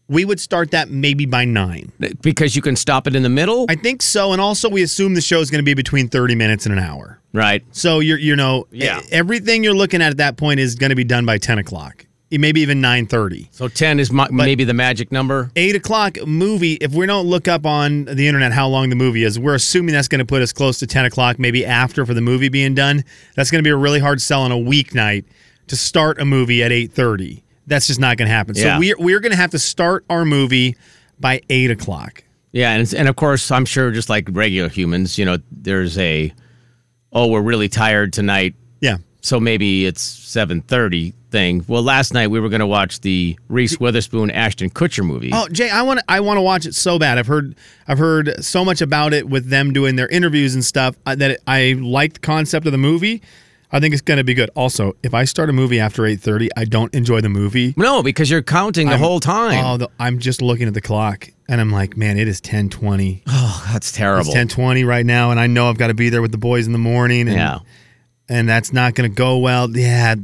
we 0.08 0.24
would 0.24 0.40
start 0.40 0.72
that 0.72 0.90
maybe 0.90 1.24
by 1.26 1.44
nine. 1.44 1.92
because 2.20 2.54
you 2.56 2.60
can 2.62 2.76
stop 2.76 3.06
it 3.06 3.14
in 3.16 3.22
the 3.22 3.28
middle, 3.30 3.64
I 3.68 3.76
think 3.76 4.02
so. 4.02 4.32
And 4.32 4.40
also, 4.40 4.68
we 4.68 4.82
assume 4.82 5.14
the 5.14 5.20
show 5.22 5.40
is 5.40 5.50
going 5.50 5.60
to 5.60 5.64
be 5.64 5.72
between 5.74 6.08
30 6.08 6.34
minutes 6.34 6.66
and 6.66 6.72
an 6.78 6.78
hour. 6.84 7.18
right? 7.32 7.64
So 7.70 8.00
you're, 8.00 8.18
you 8.18 8.36
know, 8.36 8.66
Yeah. 8.70 9.00
everything 9.10 9.64
you're 9.64 9.72
looking 9.74 10.02
at 10.02 10.10
at 10.10 10.16
that 10.18 10.36
point 10.36 10.60
is 10.60 10.74
going 10.74 10.90
to 10.90 10.96
be 10.96 11.04
done 11.04 11.24
by 11.24 11.38
10 11.38 11.58
o'clock, 11.58 12.04
maybe 12.40 12.60
even 12.60 12.80
9:30. 12.80 13.48
So 13.50 13.68
ten 13.68 14.00
is 14.00 14.10
my, 14.12 14.28
maybe 14.30 14.64
the 14.64 14.74
magic 14.74 15.12
number. 15.12 15.50
Eight 15.56 15.74
o'clock 15.76 16.18
movie. 16.26 16.74
If 16.74 16.92
we 16.94 17.06
don't 17.06 17.26
look 17.26 17.48
up 17.48 17.66
on 17.66 18.04
the 18.06 18.26
internet 18.28 18.52
how 18.52 18.68
long 18.68 18.88
the 18.90 18.96
movie 18.96 19.24
is, 19.24 19.38
we're 19.38 19.54
assuming 19.54 19.92
that's 19.94 20.08
going 20.08 20.20
to 20.20 20.24
put 20.24 20.42
us 20.42 20.52
close 20.52 20.78
to 20.80 20.86
10 20.86 21.04
o'clock, 21.04 21.38
maybe 21.38 21.64
after 21.66 22.06
for 22.06 22.14
the 22.14 22.20
movie 22.20 22.48
being 22.48 22.74
done. 22.74 23.04
That's 23.36 23.50
going 23.50 23.62
to 23.62 23.66
be 23.66 23.70
a 23.72 23.76
really 23.76 24.00
hard 24.00 24.20
sell 24.20 24.42
on 24.42 24.52
a 24.52 24.56
weeknight 24.56 25.24
to 25.68 25.76
start 25.76 26.20
a 26.20 26.24
movie 26.24 26.62
at 26.62 26.70
8:30. 26.70 27.42
That's 27.66 27.86
just 27.86 28.00
not 28.00 28.16
going 28.16 28.26
to 28.28 28.34
happen. 28.34 28.54
So 28.54 28.76
we're 28.78 28.96
we're 28.98 29.20
going 29.20 29.32
to 29.32 29.36
have 29.38 29.50
to 29.52 29.58
start 29.58 30.04
our 30.10 30.24
movie 30.24 30.76
by 31.20 31.40
eight 31.48 31.70
o'clock. 31.70 32.24
Yeah, 32.50 32.72
and 32.72 32.92
and 32.94 33.08
of 33.08 33.16
course, 33.16 33.50
I'm 33.50 33.64
sure 33.64 33.90
just 33.92 34.10
like 34.10 34.28
regular 34.30 34.68
humans, 34.68 35.16
you 35.16 35.24
know, 35.24 35.38
there's 35.50 35.96
a 35.98 36.32
oh, 37.12 37.28
we're 37.28 37.40
really 37.42 37.68
tired 37.68 38.12
tonight, 38.12 38.54
Yeah. 38.80 38.96
so 39.20 39.38
maybe 39.38 39.86
it's 39.86 40.02
7:30 40.02 41.12
thing. 41.32 41.64
Well, 41.66 41.82
last 41.82 42.14
night 42.14 42.28
we 42.28 42.38
were 42.38 42.48
going 42.48 42.60
to 42.60 42.66
watch 42.66 43.00
the 43.00 43.36
Reese 43.48 43.80
Witherspoon 43.80 44.30
Ashton 44.30 44.70
Kutcher 44.70 45.04
movie. 45.04 45.30
Oh, 45.32 45.48
Jay, 45.48 45.70
I 45.70 45.82
want 45.82 45.98
to 46.00 46.04
I 46.08 46.20
want 46.20 46.36
to 46.36 46.42
watch 46.42 46.66
it 46.66 46.74
so 46.74 46.98
bad. 46.98 47.18
I've 47.18 47.26
heard 47.26 47.56
I've 47.88 47.98
heard 47.98 48.44
so 48.44 48.64
much 48.64 48.80
about 48.80 49.12
it 49.12 49.28
with 49.28 49.48
them 49.48 49.72
doing 49.72 49.96
their 49.96 50.08
interviews 50.08 50.54
and 50.54 50.64
stuff 50.64 50.96
uh, 51.06 51.16
that 51.16 51.32
it, 51.32 51.42
I 51.46 51.76
like 51.80 52.14
the 52.14 52.20
concept 52.20 52.66
of 52.66 52.72
the 52.72 52.78
movie. 52.78 53.22
I 53.74 53.80
think 53.80 53.94
it's 53.94 54.02
going 54.02 54.18
to 54.18 54.24
be 54.24 54.34
good. 54.34 54.50
Also, 54.54 54.96
if 55.02 55.14
I 55.14 55.24
start 55.24 55.48
a 55.48 55.52
movie 55.52 55.80
after 55.80 56.02
8:30, 56.02 56.48
I 56.56 56.66
don't 56.66 56.94
enjoy 56.94 57.22
the 57.22 57.30
movie. 57.30 57.72
No, 57.76 58.02
because 58.02 58.30
you're 58.30 58.42
counting 58.42 58.86
the 58.86 58.92
I'm- 58.92 59.00
whole 59.00 59.18
time. 59.18 59.64
Oh, 59.64 59.76
the, 59.78 59.88
I'm 59.98 60.18
just 60.18 60.42
looking 60.42 60.68
at 60.68 60.74
the 60.74 60.82
clock 60.82 61.28
and 61.48 61.60
I'm 61.60 61.70
like, 61.70 61.96
man, 61.96 62.18
it 62.18 62.28
is 62.28 62.40
10:20. 62.40 63.22
Oh, 63.44 63.68
that's 63.72 63.92
terrible. 63.92 64.30
It's 64.30 64.54
10:20 64.54 64.86
right 64.86 65.06
now 65.06 65.30
and 65.30 65.40
I 65.40 65.46
know 65.46 65.70
I've 65.70 65.78
got 65.78 65.86
to 65.86 65.94
be 65.94 66.10
there 66.10 66.20
with 66.20 66.32
the 66.32 66.38
boys 66.38 66.66
in 66.66 66.72
the 66.72 66.78
morning 66.78 67.28
and 67.28 67.36
yeah. 67.36 67.58
and 68.28 68.46
that's 68.48 68.72
not 68.72 68.94
going 68.94 69.10
to 69.10 69.14
go 69.14 69.38
well. 69.38 69.70
Yeah, 69.70 70.16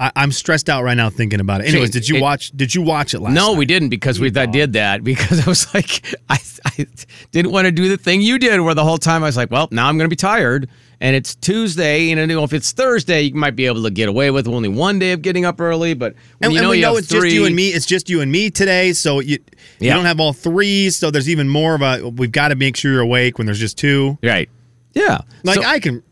I, 0.00 0.10
I'm 0.16 0.32
stressed 0.32 0.70
out 0.70 0.82
right 0.82 0.96
now 0.96 1.10
thinking 1.10 1.40
about 1.40 1.60
it. 1.60 1.68
Anyways, 1.68 1.90
did 1.90 2.08
you 2.08 2.16
it- 2.16 2.22
watch 2.22 2.50
did 2.52 2.74
you 2.74 2.80
watch 2.82 3.12
it 3.14 3.20
last 3.20 3.34
No, 3.34 3.50
night? 3.52 3.58
we 3.58 3.66
didn't 3.66 3.90
because 3.90 4.18
we 4.18 4.32
I 4.34 4.46
did 4.46 4.72
that 4.72 5.04
because 5.04 5.46
I 5.46 5.48
was 5.48 5.72
like 5.74 6.14
I, 6.30 6.38
I 6.64 6.86
didn't 7.32 7.52
want 7.52 7.66
to 7.66 7.70
do 7.72 7.88
the 7.88 7.96
thing 7.98 8.22
you 8.22 8.38
did 8.38 8.60
where 8.60 8.74
the 8.74 8.84
whole 8.84 8.98
time 8.98 9.22
I 9.22 9.26
was 9.26 9.36
like, 9.36 9.50
well, 9.50 9.68
now 9.70 9.86
I'm 9.88 9.98
going 9.98 10.06
to 10.06 10.12
be 10.12 10.16
tired 10.16 10.68
and 11.02 11.14
it's 11.14 11.34
Tuesday. 11.34 12.04
You 12.04 12.16
know, 12.26 12.44
if 12.44 12.52
it's 12.54 12.72
Thursday, 12.72 13.22
you 13.22 13.34
might 13.34 13.56
be 13.56 13.66
able 13.66 13.82
to 13.82 13.90
get 13.90 14.08
away 14.08 14.30
with 14.30 14.48
only 14.48 14.68
one 14.70 14.98
day 14.98 15.12
of 15.12 15.22
getting 15.22 15.44
up 15.44 15.60
early. 15.60 15.92
But 15.94 16.14
And, 16.40 16.52
you 16.52 16.58
and 16.60 16.68
we 16.70 16.76
you 16.76 16.82
know 16.82 16.96
it's 16.96 17.08
just 17.08 17.26
you 17.28 17.44
and 17.46 17.54
me. 17.54 17.68
It's 17.68 17.86
just 17.86 18.08
you 18.08 18.20
and 18.22 18.32
me 18.32 18.50
today. 18.50 18.92
So 18.94 19.20
you 19.20 19.38
you 19.80 19.88
Yeah. 19.88 19.94
don't 19.96 20.04
have 20.06 20.18
all 20.20 20.32
three. 20.32 20.88
So 20.90 21.10
there's 21.10 21.28
even 21.28 21.48
more 21.48 21.74
of 21.74 21.82
a. 21.82 22.08
We've 22.08 22.32
got 22.32 22.48
to 22.48 22.54
make 22.54 22.76
sure 22.76 22.90
you're 22.92 23.00
awake 23.02 23.36
when 23.38 23.46
there's 23.46 23.58
just 23.60 23.76
two. 23.78 24.16
right? 24.22 24.48
Yeah, 24.94 25.18
Like 25.44 25.56
So- 25.56 25.62
I 25.62 25.78
can 25.78 26.02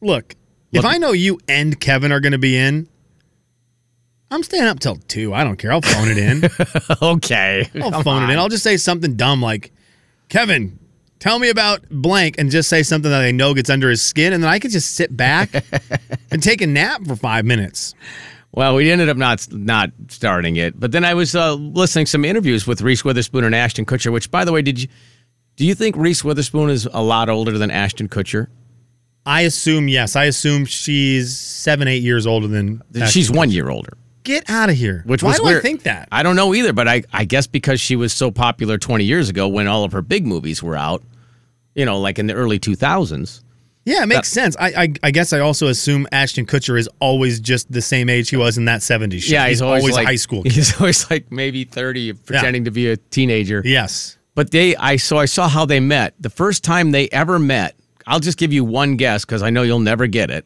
look. 0.00 0.34
If 0.72 0.84
I 0.84 0.98
know 0.98 1.12
you 1.12 1.38
and 1.48 1.78
Kevin 1.80 2.12
are 2.12 2.20
going 2.20 2.32
to 2.32 2.38
be 2.38 2.54
in, 2.56 2.86
I'm 4.30 4.42
staying 4.42 4.64
up 4.64 4.80
till 4.80 4.96
two. 4.96 5.32
I 5.34 5.44
don't 5.44 5.56
care. 5.56 5.72
I'll 5.72 5.80
phone 5.82 6.08
it 6.08 6.18
in. 6.18 6.44
okay, 7.02 7.68
I'll 7.80 7.90
Come 7.92 8.02
phone 8.04 8.22
it 8.22 8.26
in. 8.26 8.30
on. 8.32 8.38
I'll 8.38 8.48
just 8.48 8.64
say 8.64 8.76
something 8.76 9.14
dumb 9.14 9.40
like, 9.40 9.72
Kevin, 10.28 10.78
tell 11.20 11.38
me 11.38 11.48
about 11.48 11.88
blank, 11.90 12.36
and 12.38 12.50
just 12.50 12.68
say 12.68 12.82
something 12.82 13.10
that 13.10 13.22
I 13.22 13.30
know 13.30 13.54
gets 13.54 13.70
under 13.70 13.88
his 13.88 14.02
skin, 14.02 14.32
and 14.32 14.42
then 14.42 14.50
I 14.50 14.58
can 14.58 14.70
just 14.70 14.96
sit 14.96 15.16
back 15.16 15.64
and 16.30 16.42
take 16.42 16.60
a 16.60 16.66
nap 16.66 17.04
for 17.06 17.14
five 17.14 17.44
minutes. 17.44 17.94
Well, 18.52 18.74
we 18.74 18.90
ended 18.90 19.08
up 19.08 19.16
not 19.16 19.46
not 19.52 19.90
starting 20.08 20.56
it, 20.56 20.80
but 20.80 20.90
then 20.90 21.04
I 21.04 21.14
was 21.14 21.36
uh, 21.36 21.54
listening 21.54 22.06
to 22.06 22.10
some 22.10 22.24
interviews 22.24 22.66
with 22.66 22.80
Reese 22.80 23.04
Witherspoon 23.04 23.44
and 23.44 23.54
Ashton 23.54 23.84
Kutcher. 23.84 24.10
Which, 24.12 24.30
by 24.30 24.44
the 24.44 24.52
way, 24.52 24.62
did 24.62 24.80
you 24.82 24.88
do 25.56 25.64
you 25.66 25.74
think 25.74 25.94
Reese 25.96 26.24
Witherspoon 26.24 26.70
is 26.70 26.88
a 26.92 27.02
lot 27.02 27.28
older 27.28 27.58
than 27.58 27.70
Ashton 27.70 28.08
Kutcher? 28.08 28.48
I 29.26 29.42
assume 29.42 29.88
yes. 29.88 30.16
I 30.16 30.24
assume 30.24 30.64
she's 30.64 31.36
seven, 31.38 31.86
eight 31.86 32.02
years 32.02 32.26
older 32.26 32.48
than. 32.48 32.82
She's 33.08 33.30
one 33.30 33.50
year 33.50 33.68
older. 33.68 33.96
Get 34.26 34.50
out 34.50 34.68
of 34.70 34.76
here. 34.76 35.02
Which 35.06 35.22
Why 35.22 35.30
was 35.30 35.38
do 35.38 35.44
weird. 35.44 35.58
I 35.58 35.60
think 35.62 35.84
that? 35.84 36.08
I 36.10 36.22
don't 36.24 36.34
know 36.34 36.52
either, 36.52 36.72
but 36.72 36.88
I, 36.88 37.04
I 37.12 37.24
guess 37.24 37.46
because 37.46 37.80
she 37.80 37.94
was 37.94 38.12
so 38.12 38.30
popular 38.32 38.76
20 38.76 39.04
years 39.04 39.28
ago 39.28 39.46
when 39.46 39.68
all 39.68 39.84
of 39.84 39.92
her 39.92 40.02
big 40.02 40.26
movies 40.26 40.62
were 40.62 40.76
out, 40.76 41.02
you 41.76 41.84
know, 41.84 42.00
like 42.00 42.18
in 42.18 42.26
the 42.26 42.34
early 42.34 42.58
2000s. 42.58 43.42
yeah, 43.84 44.02
it 44.02 44.06
makes 44.06 44.28
sense. 44.28 44.56
I, 44.58 44.66
I 44.66 44.92
I 45.04 45.10
guess 45.12 45.32
I 45.32 45.38
also 45.38 45.68
assume 45.68 46.08
Ashton 46.10 46.44
Kutcher 46.44 46.76
is 46.76 46.88
always 46.98 47.38
just 47.38 47.70
the 47.70 47.80
same 47.80 48.08
age 48.08 48.30
he 48.30 48.36
was 48.36 48.58
in 48.58 48.64
that 48.64 48.80
'70s. 48.80 49.22
show. 49.22 49.32
Yeah, 49.34 49.46
he's, 49.46 49.62
always, 49.62 49.86
a 49.86 49.92
like, 49.92 50.06
high 50.06 50.16
school 50.16 50.42
kid. 50.42 50.52
He's 50.52 50.74
always 50.80 51.08
like 51.08 51.30
maybe 51.30 51.62
30, 51.62 52.14
pretending 52.14 52.64
to 52.64 52.72
be 52.72 52.90
a 52.90 52.96
teenager. 52.96 53.62
Yes. 53.64 54.18
But 54.34 54.50
they, 54.50 54.74
I 54.74 54.96
so 54.96 55.18
I 55.18 55.26
saw 55.26 55.48
how 55.48 55.64
they 55.66 55.78
met. 55.78 56.14
The 56.18 56.30
first 56.30 56.64
time 56.64 56.90
they 56.90 57.08
ever 57.10 57.38
met, 57.38 57.76
I'll 58.08 58.20
just 58.20 58.38
give 58.38 58.52
you 58.52 58.64
one 58.64 58.96
guess 58.96 59.24
because 59.24 59.42
I 59.42 59.50
know 59.50 59.62
you'll 59.62 59.78
never 59.78 60.08
get 60.08 60.30
it. 60.30 60.44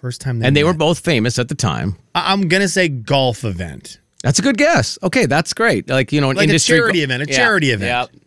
First 0.00 0.20
time. 0.20 0.38
They 0.38 0.46
And 0.46 0.56
they 0.56 0.64
were 0.64 0.72
both 0.74 1.00
famous 1.00 1.38
at 1.38 1.48
the 1.48 1.54
time. 1.54 1.96
I- 2.14 2.32
I'm 2.32 2.48
gonna 2.48 2.68
say 2.68 2.88
golf 2.88 3.44
event. 3.44 3.98
That's 4.22 4.38
a 4.38 4.42
good 4.42 4.56
guess. 4.58 4.98
Okay, 5.02 5.26
that's 5.26 5.52
great. 5.52 5.88
Like 5.88 6.12
you 6.12 6.20
know, 6.20 6.30
an 6.30 6.36
Like 6.36 6.44
a 6.44 6.50
industry 6.50 6.78
charity 6.78 7.02
event, 7.02 7.22
a 7.22 7.26
charity 7.26 7.70
event. 7.70 8.12
Yeah. 8.12 8.20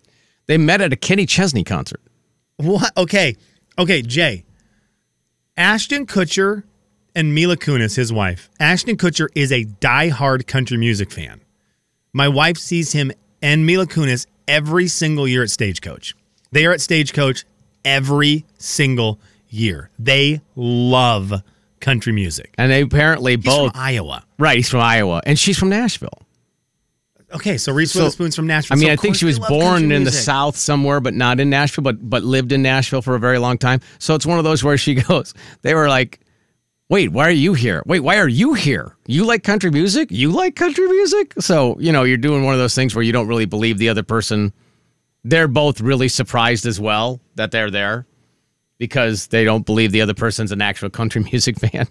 They 0.48 0.58
met 0.58 0.82
at 0.82 0.92
a 0.94 0.96
Kenny 0.96 1.26
Chesney 1.26 1.64
concert. 1.64 2.02
What? 2.58 2.92
Okay. 2.98 3.36
Okay, 3.80 4.02
Jay. 4.02 4.46
Ashton 5.58 6.06
Kutcher 6.06 6.64
and 7.16 7.34
Mila 7.34 7.58
Kunis, 7.58 7.96
his 7.96 8.12
wife. 8.12 8.50
Ashton 8.60 8.98
Kutcher 8.98 9.28
is 9.36 9.52
a 9.52 9.64
die-hard 9.64 10.48
country 10.48 10.78
music 10.78 11.12
fan. 11.12 11.42
My 12.12 12.28
wife 12.28 12.58
sees 12.58 12.92
him 12.94 13.12
and 13.42 13.66
Mila 13.66 13.86
Kunis 13.88 14.26
every 14.48 14.88
single 14.88 15.28
year 15.28 15.44
at 15.44 15.50
Stagecoach. 15.50 16.16
They 16.52 16.66
are 16.66 16.72
at 16.72 16.82
Stagecoach 16.82 17.46
every 17.86 18.46
single 18.58 19.20
year. 19.50 19.90
They 20.00 20.42
love 20.56 21.42
country 21.84 22.12
music. 22.14 22.56
And 22.58 22.72
they 22.72 22.82
apparently 22.82 23.36
He's 23.36 23.46
both 23.46 23.74
from 23.74 23.82
Iowa. 23.82 24.24
Right, 24.40 24.56
he's 24.58 24.70
from 24.70 24.80
Iowa, 24.80 25.22
and 25.26 25.38
she's 25.38 25.58
from 25.60 25.70
Nashville. 25.70 26.18
Okay, 27.34 27.58
so 27.58 27.72
Reese 27.72 27.92
So- 27.92 28.00
Witherspoon's 28.02 28.36
from 28.36 28.48
Nashville. 28.48 28.78
I 28.78 28.80
mean, 28.80 28.90
So 28.90 28.94
I 28.94 28.96
think 28.96 29.16
she 29.16 29.26
was 29.26 29.40
born 29.40 29.92
in 29.92 30.04
the. 30.04 30.12
South 30.12 30.56
somewhere, 30.56 31.00
but 31.00 31.14
not 31.16 31.40
in 31.40 31.50
Nashville, 31.50 31.84
but 31.84 31.98
but 32.10 32.24
lived 32.24 32.52
in 32.52 32.62
Nashville 32.62 33.02
for 33.02 33.16
a 33.16 33.20
very 33.20 33.40
long 33.40 33.58
time. 33.58 33.80
So 34.00 34.14
it's 34.16 34.26
one 34.26 34.38
of 34.38 34.44
those 34.44 34.64
where 34.64 34.78
she 34.78 34.94
goes. 35.10 35.34
They 35.64 35.74
were 35.74 35.90
like, 35.90 36.20
"Wait, 36.90 37.12
why 37.12 37.28
are 37.28 37.32
you 37.32 37.54
here? 37.56 37.82
Wait, 37.88 38.02
why 38.02 38.18
are 38.20 38.28
you 38.28 38.54
here? 38.54 38.96
You 39.08 39.26
like 39.26 39.44
country 39.44 39.72
music? 39.72 40.12
You 40.12 40.32
like 40.32 40.56
country 40.56 40.86
music?" 40.88 41.34
So 41.40 41.76
you 41.80 41.92
know, 41.92 42.04
you're 42.04 42.18
doing 42.18 42.44
one 42.44 42.54
of 42.54 42.60
those 42.60 42.76
things 42.76 42.94
where 42.94 43.04
you 43.04 43.12
don't 43.12 43.28
really 43.28 43.46
believe 43.46 43.80
the 43.80 43.90
other 43.90 44.04
person. 44.04 44.54
They're 45.24 45.48
both 45.48 45.82
really 45.82 46.10
surprised 46.10 46.66
as 46.68 46.80
well 46.80 47.20
that 47.36 47.50
they're 47.52 47.72
there 47.72 48.06
because 48.84 49.28
they 49.28 49.46
don't 49.46 49.66
believe 49.66 49.94
the 49.94 50.02
other 50.02 50.14
person's 50.14 50.52
an 50.52 50.62
actual 50.62 50.90
country 50.90 51.24
music 51.32 51.58
fan. 51.58 51.88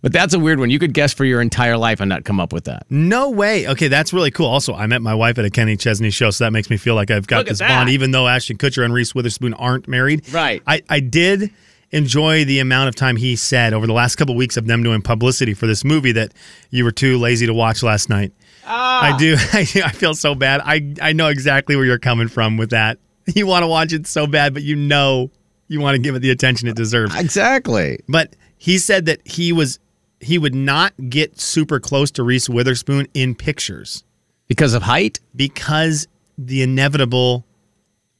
But 0.00 0.12
that's 0.12 0.34
a 0.34 0.38
weird 0.40 0.58
one. 0.58 0.68
You 0.68 0.80
could 0.80 0.94
guess 0.94 1.14
for 1.14 1.24
your 1.24 1.40
entire 1.40 1.76
life 1.78 2.00
and 2.00 2.08
not 2.08 2.24
come 2.24 2.40
up 2.40 2.52
with 2.52 2.64
that. 2.64 2.86
No 2.90 3.30
way. 3.30 3.68
Okay, 3.68 3.86
that's 3.86 4.12
really 4.12 4.32
cool. 4.32 4.46
Also, 4.48 4.74
I 4.74 4.88
met 4.88 5.00
my 5.00 5.14
wife 5.14 5.38
at 5.38 5.44
a 5.44 5.50
Kenny 5.50 5.76
Chesney 5.76 6.10
show, 6.10 6.30
so 6.30 6.42
that 6.42 6.50
makes 6.50 6.70
me 6.70 6.76
feel 6.76 6.96
like 6.96 7.12
I've 7.12 7.28
got 7.28 7.46
this 7.46 7.60
that. 7.60 7.68
bond, 7.68 7.88
even 7.88 8.10
though 8.10 8.26
Ashton 8.26 8.58
Kutcher 8.58 8.84
and 8.84 8.92
Reese 8.92 9.14
Witherspoon 9.14 9.54
aren't 9.54 9.86
married. 9.86 10.28
Right. 10.34 10.60
I, 10.66 10.82
I 10.88 10.98
did 10.98 11.52
enjoy 11.92 12.44
the 12.44 12.58
amount 12.58 12.88
of 12.88 12.96
time 12.96 13.14
he 13.14 13.36
said 13.36 13.72
over 13.72 13.86
the 13.86 13.92
last 13.92 14.16
couple 14.16 14.34
of 14.34 14.38
weeks 14.38 14.56
of 14.56 14.66
them 14.66 14.82
doing 14.82 15.02
publicity 15.02 15.54
for 15.54 15.68
this 15.68 15.84
movie 15.84 16.12
that 16.12 16.32
you 16.70 16.82
were 16.82 16.90
too 16.90 17.16
lazy 17.16 17.46
to 17.46 17.54
watch 17.54 17.84
last 17.84 18.08
night. 18.08 18.32
Ah. 18.66 19.14
I 19.14 19.16
do. 19.16 19.36
I, 19.52 19.60
I 19.84 19.92
feel 19.92 20.14
so 20.14 20.34
bad. 20.34 20.62
I, 20.64 20.94
I 21.00 21.12
know 21.12 21.28
exactly 21.28 21.76
where 21.76 21.84
you're 21.84 22.00
coming 22.00 22.26
from 22.26 22.56
with 22.56 22.70
that. 22.70 22.98
You 23.36 23.46
want 23.46 23.62
to 23.62 23.68
watch 23.68 23.92
it 23.92 24.08
so 24.08 24.26
bad, 24.26 24.52
but 24.52 24.64
you 24.64 24.74
know 24.74 25.30
you 25.72 25.80
want 25.80 25.94
to 25.96 25.98
give 26.00 26.14
it 26.14 26.20
the 26.20 26.30
attention 26.30 26.68
it 26.68 26.76
deserves. 26.76 27.14
Exactly. 27.18 27.98
But 28.08 28.36
he 28.58 28.78
said 28.78 29.06
that 29.06 29.20
he 29.26 29.52
was 29.52 29.78
he 30.20 30.38
would 30.38 30.54
not 30.54 30.92
get 31.08 31.40
super 31.40 31.80
close 31.80 32.10
to 32.12 32.22
Reese 32.22 32.48
Witherspoon 32.48 33.08
in 33.14 33.34
pictures 33.34 34.04
Because 34.46 34.72
of 34.74 34.82
height? 34.82 35.18
because 35.34 36.06
the 36.38 36.62
inevitable 36.62 37.44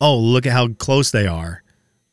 oh, 0.01 0.19
look 0.19 0.47
at 0.47 0.53
how 0.53 0.67
close 0.79 1.13
they 1.13 1.27
are. 1.29 1.63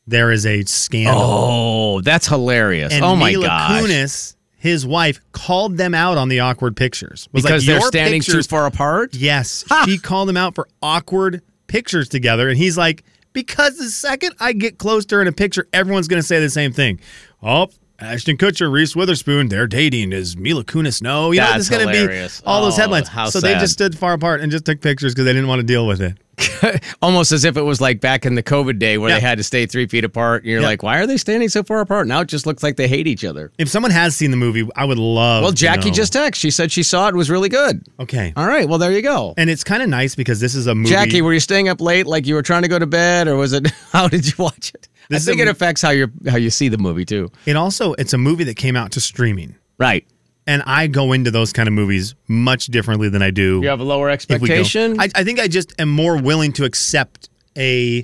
There 0.06 0.32
is 0.32 0.46
a 0.46 0.64
scandal. 0.64 1.16
Oh, 1.20 2.02
that's 2.02 2.28
hilarious. 2.28 2.94
and 2.94 3.04
oh 3.04 3.16
my 3.16 3.32
Mila 3.32 3.48
gosh. 3.48 3.82
Kunis, 3.84 4.36
his 4.58 4.86
wife, 4.86 5.20
called 5.32 5.78
them 5.78 5.94
out 5.96 6.18
on 6.18 6.30
the 6.30 6.40
awkward 6.42 6.76
pictures. 6.76 7.28
Was 7.32 7.44
because 7.44 7.68
like, 7.68 7.80
they're 7.80 7.88
standing 7.88 8.22
pictures- 8.22 8.48
too 8.48 8.50
far 8.50 8.66
apart? 8.68 9.16
Yes. 9.16 9.66
She 9.86 9.98
called 9.98 10.30
them 10.30 10.38
out 10.38 10.54
for 10.56 10.68
awkward 10.82 11.42
pictures 11.68 12.10
together. 12.10 12.50
And 12.50 12.58
he's 12.58 12.78
like, 12.78 13.04
because 13.34 13.78
the 13.78 13.90
second 13.90 14.36
I 14.40 14.54
get 14.54 14.78
close 14.78 15.06
to 15.08 15.16
her 15.16 15.22
in 15.22 15.28
a 15.28 15.32
picture, 15.32 15.68
everyone's 15.74 16.08
going 16.08 16.22
to 16.22 16.28
say 16.28 16.40
the 16.40 16.50
same 16.50 16.72
thing. 16.74 17.00
Oh, 17.44 17.68
Ashton 18.00 18.38
Kutcher, 18.38 18.72
Reese 18.72 18.96
Witherspoon, 18.96 19.50
they're 19.50 19.68
dating. 19.68 20.14
Is 20.14 20.38
Mila 20.38 20.64
Kunis 20.64 21.02
no? 21.02 21.32
You 21.32 21.42
know, 21.42 21.48
That's 21.48 21.60
it's 21.62 21.70
going 21.70 21.86
to 21.86 21.92
be 21.92 22.22
all 22.46 22.64
those 22.64 22.78
Oh, 22.78 22.82
headlines. 22.82 23.10
how 23.10 23.30
so 23.30 23.42
they 23.42 23.56
just 23.56 23.74
stood 23.74 23.98
far 23.98 24.14
apart 24.14 24.40
and 24.42 24.50
just 24.52 24.64
took 24.66 24.80
pictures 24.82 25.14
because 25.14 25.26
they 25.26 25.34
didn't 25.34 25.50
want 25.50 25.60
to 25.60 25.66
deal 25.66 25.86
with 25.86 26.02
it. 26.02 26.18
almost 27.02 27.32
as 27.32 27.44
if 27.46 27.58
it 27.58 27.62
was 27.62 27.82
like 27.82 28.02
back 28.02 28.26
in 28.26 28.36
the 28.36 28.44
COVID 28.44 28.80
day 28.80 28.98
where 28.98 29.10
Yeah. 29.10 29.16
they 29.16 29.22
had 29.22 29.38
to 29.38 29.44
stay 29.44 29.66
three 29.66 29.88
feet 29.88 30.04
apart. 30.04 30.44
And 30.44 30.52
you're 30.52 30.62
Yeah. 30.62 30.68
like, 30.68 30.84
why 30.84 30.98
are 31.00 31.08
they 31.08 31.18
standing 31.18 31.50
so 31.50 31.64
far 31.64 31.80
apart? 31.82 32.08
Now 32.08 32.22
it 32.22 32.28
just 32.28 32.46
looks 32.46 32.64
like 32.64 32.76
they 32.76 32.88
hate 32.88 33.08
each 33.08 33.24
other. 33.26 33.52
If 33.58 33.70
someone 33.70 33.92
has 33.92 34.16
seen 34.16 34.32
the 34.32 34.38
movie, 34.38 34.68
I 34.76 34.86
would 34.86 34.98
love. 35.00 35.44
Well, 35.44 35.52
Jackie 35.52 35.92
just 35.92 36.14
texted. 36.14 36.36
She 36.36 36.52
said 36.52 36.72
she 36.72 36.84
saw 36.84 37.08
it 37.08 37.16
was 37.16 37.30
really 37.30 37.50
good. 37.50 37.84
okay. 38.00 38.34
All 38.36 38.48
right. 38.48 38.68
Well, 38.68 38.80
there 38.80 38.92
you 38.92 39.02
go. 39.02 39.34
And 39.38 39.50
it's 39.50 39.64
kind 39.64 39.82
of 39.84 39.90
nice 39.90 40.16
because 40.16 40.40
this 40.40 40.56
is 40.56 40.68
a 40.68 40.76
movie. 40.76 40.90
Jackie, 40.90 41.22
were 41.22 41.34
you 41.34 41.40
staying 41.40 41.70
up 41.70 41.82
late 41.82 42.08
like 42.08 42.26
you 42.28 42.36
were 42.36 42.42
trying 42.44 42.62
to 42.64 42.68
go 42.68 42.80
to 42.80 42.88
bed, 42.88 43.28
or 43.28 43.36
was 43.36 43.54
it? 43.54 43.68
How 43.92 44.08
did 44.08 44.26
you 44.28 44.34
watch 44.38 44.72
it? 44.74 44.88
This 45.10 45.24
I 45.28 45.32
think 45.32 45.42
it 45.42 45.48
affects 45.48 45.82
how 45.82 45.90
you 45.90 46.12
how 46.30 46.38
you 46.38 46.52
see 46.52 46.70
the 46.70 46.78
movie 46.78 47.04
too. 47.04 47.32
it 47.48 47.56
also 47.56 47.94
it's 47.94 48.14
a 48.14 48.18
movie 48.20 48.44
that 48.44 48.58
came 48.58 48.76
out 48.76 48.92
to 48.92 49.02
streaming, 49.02 49.56
Right. 49.80 50.06
And 50.50 50.64
I 50.66 50.88
go 50.88 51.14
into 51.14 51.30
those 51.30 51.54
kind 51.54 51.68
of 51.68 51.74
movies 51.74 52.16
much 52.28 52.66
differently 52.68 53.08
than 53.08 53.22
I 53.22 53.30
do. 53.30 53.60
You 53.62 53.68
have 53.70 53.82
a 53.82 53.84
lower 53.84 54.10
if 54.10 54.28
we 54.28 54.28
go. 54.30 54.34
expectation. 54.34 55.00
I, 55.00 55.08
I 55.14 55.24
think 55.24 55.40
I 55.40 55.48
just 55.48 55.80
am 55.80 55.90
more 55.90 56.20
willing 56.20 56.54
to 56.54 56.66
accept 56.66 57.30
a 57.56 58.04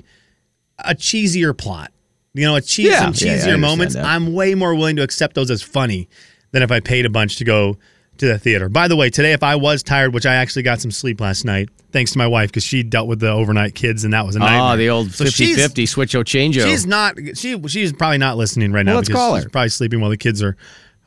a 0.78 0.94
cheesier 0.94 1.56
plot. 1.56 1.90
You 2.34 2.46
know, 2.46 2.54
a 2.54 2.60
cheese, 2.60 2.86
Yeah. 2.86 3.10
some 3.10 3.14
Yeah, 3.16 3.34
yeah, 3.34 3.46
cheesier 3.46 3.58
moments. 3.58 3.94
that. 3.94 4.04
I'm 4.04 4.32
way 4.32 4.54
more 4.54 4.76
willing 4.76 4.94
to 4.96 5.02
accept 5.02 5.34
those 5.34 5.50
as 5.50 5.60
funny 5.60 6.08
than 6.52 6.62
if 6.62 6.70
I 6.70 6.78
paid 6.78 7.04
a 7.04 7.10
bunch 7.10 7.36
to 7.38 7.44
go 7.44 7.78
to 8.18 8.26
the 8.26 8.38
theater. 8.38 8.68
By 8.68 8.86
the 8.86 8.94
way, 8.94 9.10
today 9.10 9.32
if 9.32 9.42
I 9.42 9.56
was 9.56 9.82
tired, 9.82 10.14
which 10.14 10.24
I 10.24 10.34
actually 10.36 10.62
got 10.62 10.80
some 10.80 10.92
sleep 10.92 11.20
last 11.20 11.44
night, 11.44 11.68
thanks 11.90 12.12
to 12.12 12.18
my 12.18 12.28
wife 12.28 12.50
because 12.50 12.62
she 12.62 12.84
dealt 12.84 13.08
with 13.08 13.18
the 13.18 13.30
overnight 13.30 13.74
kids 13.74 14.04
and 14.04 14.12
that 14.14 14.24
was 14.24 14.36
a 14.36 14.38
ah, 14.38 14.42
nightmare. 14.44 14.72
oh, 14.72 14.76
the 14.76 14.90
old 14.90 15.10
So 15.10 15.24
50 15.24 15.44
she's- 15.44 15.56
50 15.60 15.86
switch 15.86 16.14
o 16.14 16.22
change 16.22 16.54
She's 16.54 16.86
not. 16.86 17.16
She 17.34 17.60
she's 17.66 17.92
probably 17.92 18.18
not 18.18 18.36
listening 18.36 18.70
right 18.70 18.86
now 18.86 18.94
let's 18.94 19.08
call 19.08 19.34
she's 19.34 19.44
her. 19.44 19.50
probably 19.50 19.70
sleeping 19.70 20.00
while 20.00 20.10
the 20.10 20.16
kids 20.16 20.42
are 20.44 20.56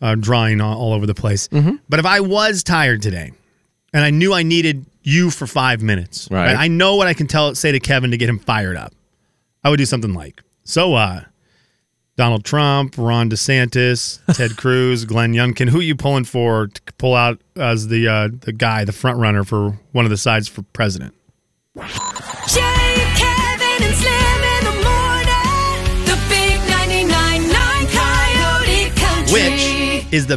uh, 0.02 0.16
drawing 0.16 0.62
all, 0.62 0.78
all 0.80 0.94
over 0.94 1.06
the 1.06 1.14
place. 1.16 1.48
Mm-hmm. 1.50 1.76
But 1.88 2.00
if 2.00 2.06
I 2.06 2.20
was 2.22 2.64
tired 2.64 3.02
today, 3.02 3.32
and 3.94 4.04
I 4.04 4.10
knew 4.12 4.34
I 4.34 4.44
needed 4.44 4.86
you 5.04 5.30
for 5.32 5.48
five 5.48 5.82
minutes, 5.82 6.28
Right. 6.30 6.56
I 6.56 6.68
know 6.68 6.96
what 6.96 7.08
I 7.08 7.14
can 7.14 7.28
tell 7.28 7.56
say 7.56 7.72
to 7.72 7.80
Kevin 7.80 8.12
to 8.12 8.18
get 8.18 8.30
him 8.30 8.40
fired 8.40 8.78
up. 8.78 8.94
I 9.64 9.70
would 9.70 9.78
do 9.78 9.86
something 9.86 10.14
like 10.14 10.42
so. 10.64 10.94
uh 10.96 11.22
Donald 12.16 12.44
Trump, 12.44 12.96
Ron 12.98 13.30
DeSantis, 13.30 14.20
Ted 14.36 14.58
Cruz, 14.58 15.06
Glenn 15.06 15.32
Youngkin. 15.34 15.70
Who 15.70 15.80
are 15.80 15.84
you 15.84 15.96
pulling 15.96 16.26
for 16.26 16.68
to 16.68 16.94
pull 16.98 17.16
out 17.16 17.40
as 17.56 17.88
the 17.88 18.10
uh, 18.10 18.28
the 18.42 18.52
guy, 18.52 18.84
the 18.84 18.92
front 18.92 19.20
runner 19.20 19.46
for 19.46 19.80
one 19.94 20.04
of 20.04 20.12
the 20.12 20.18
sides 20.18 20.50
for 20.50 20.64
president? 20.74 21.14
Is 30.12 30.26
the 30.26 30.28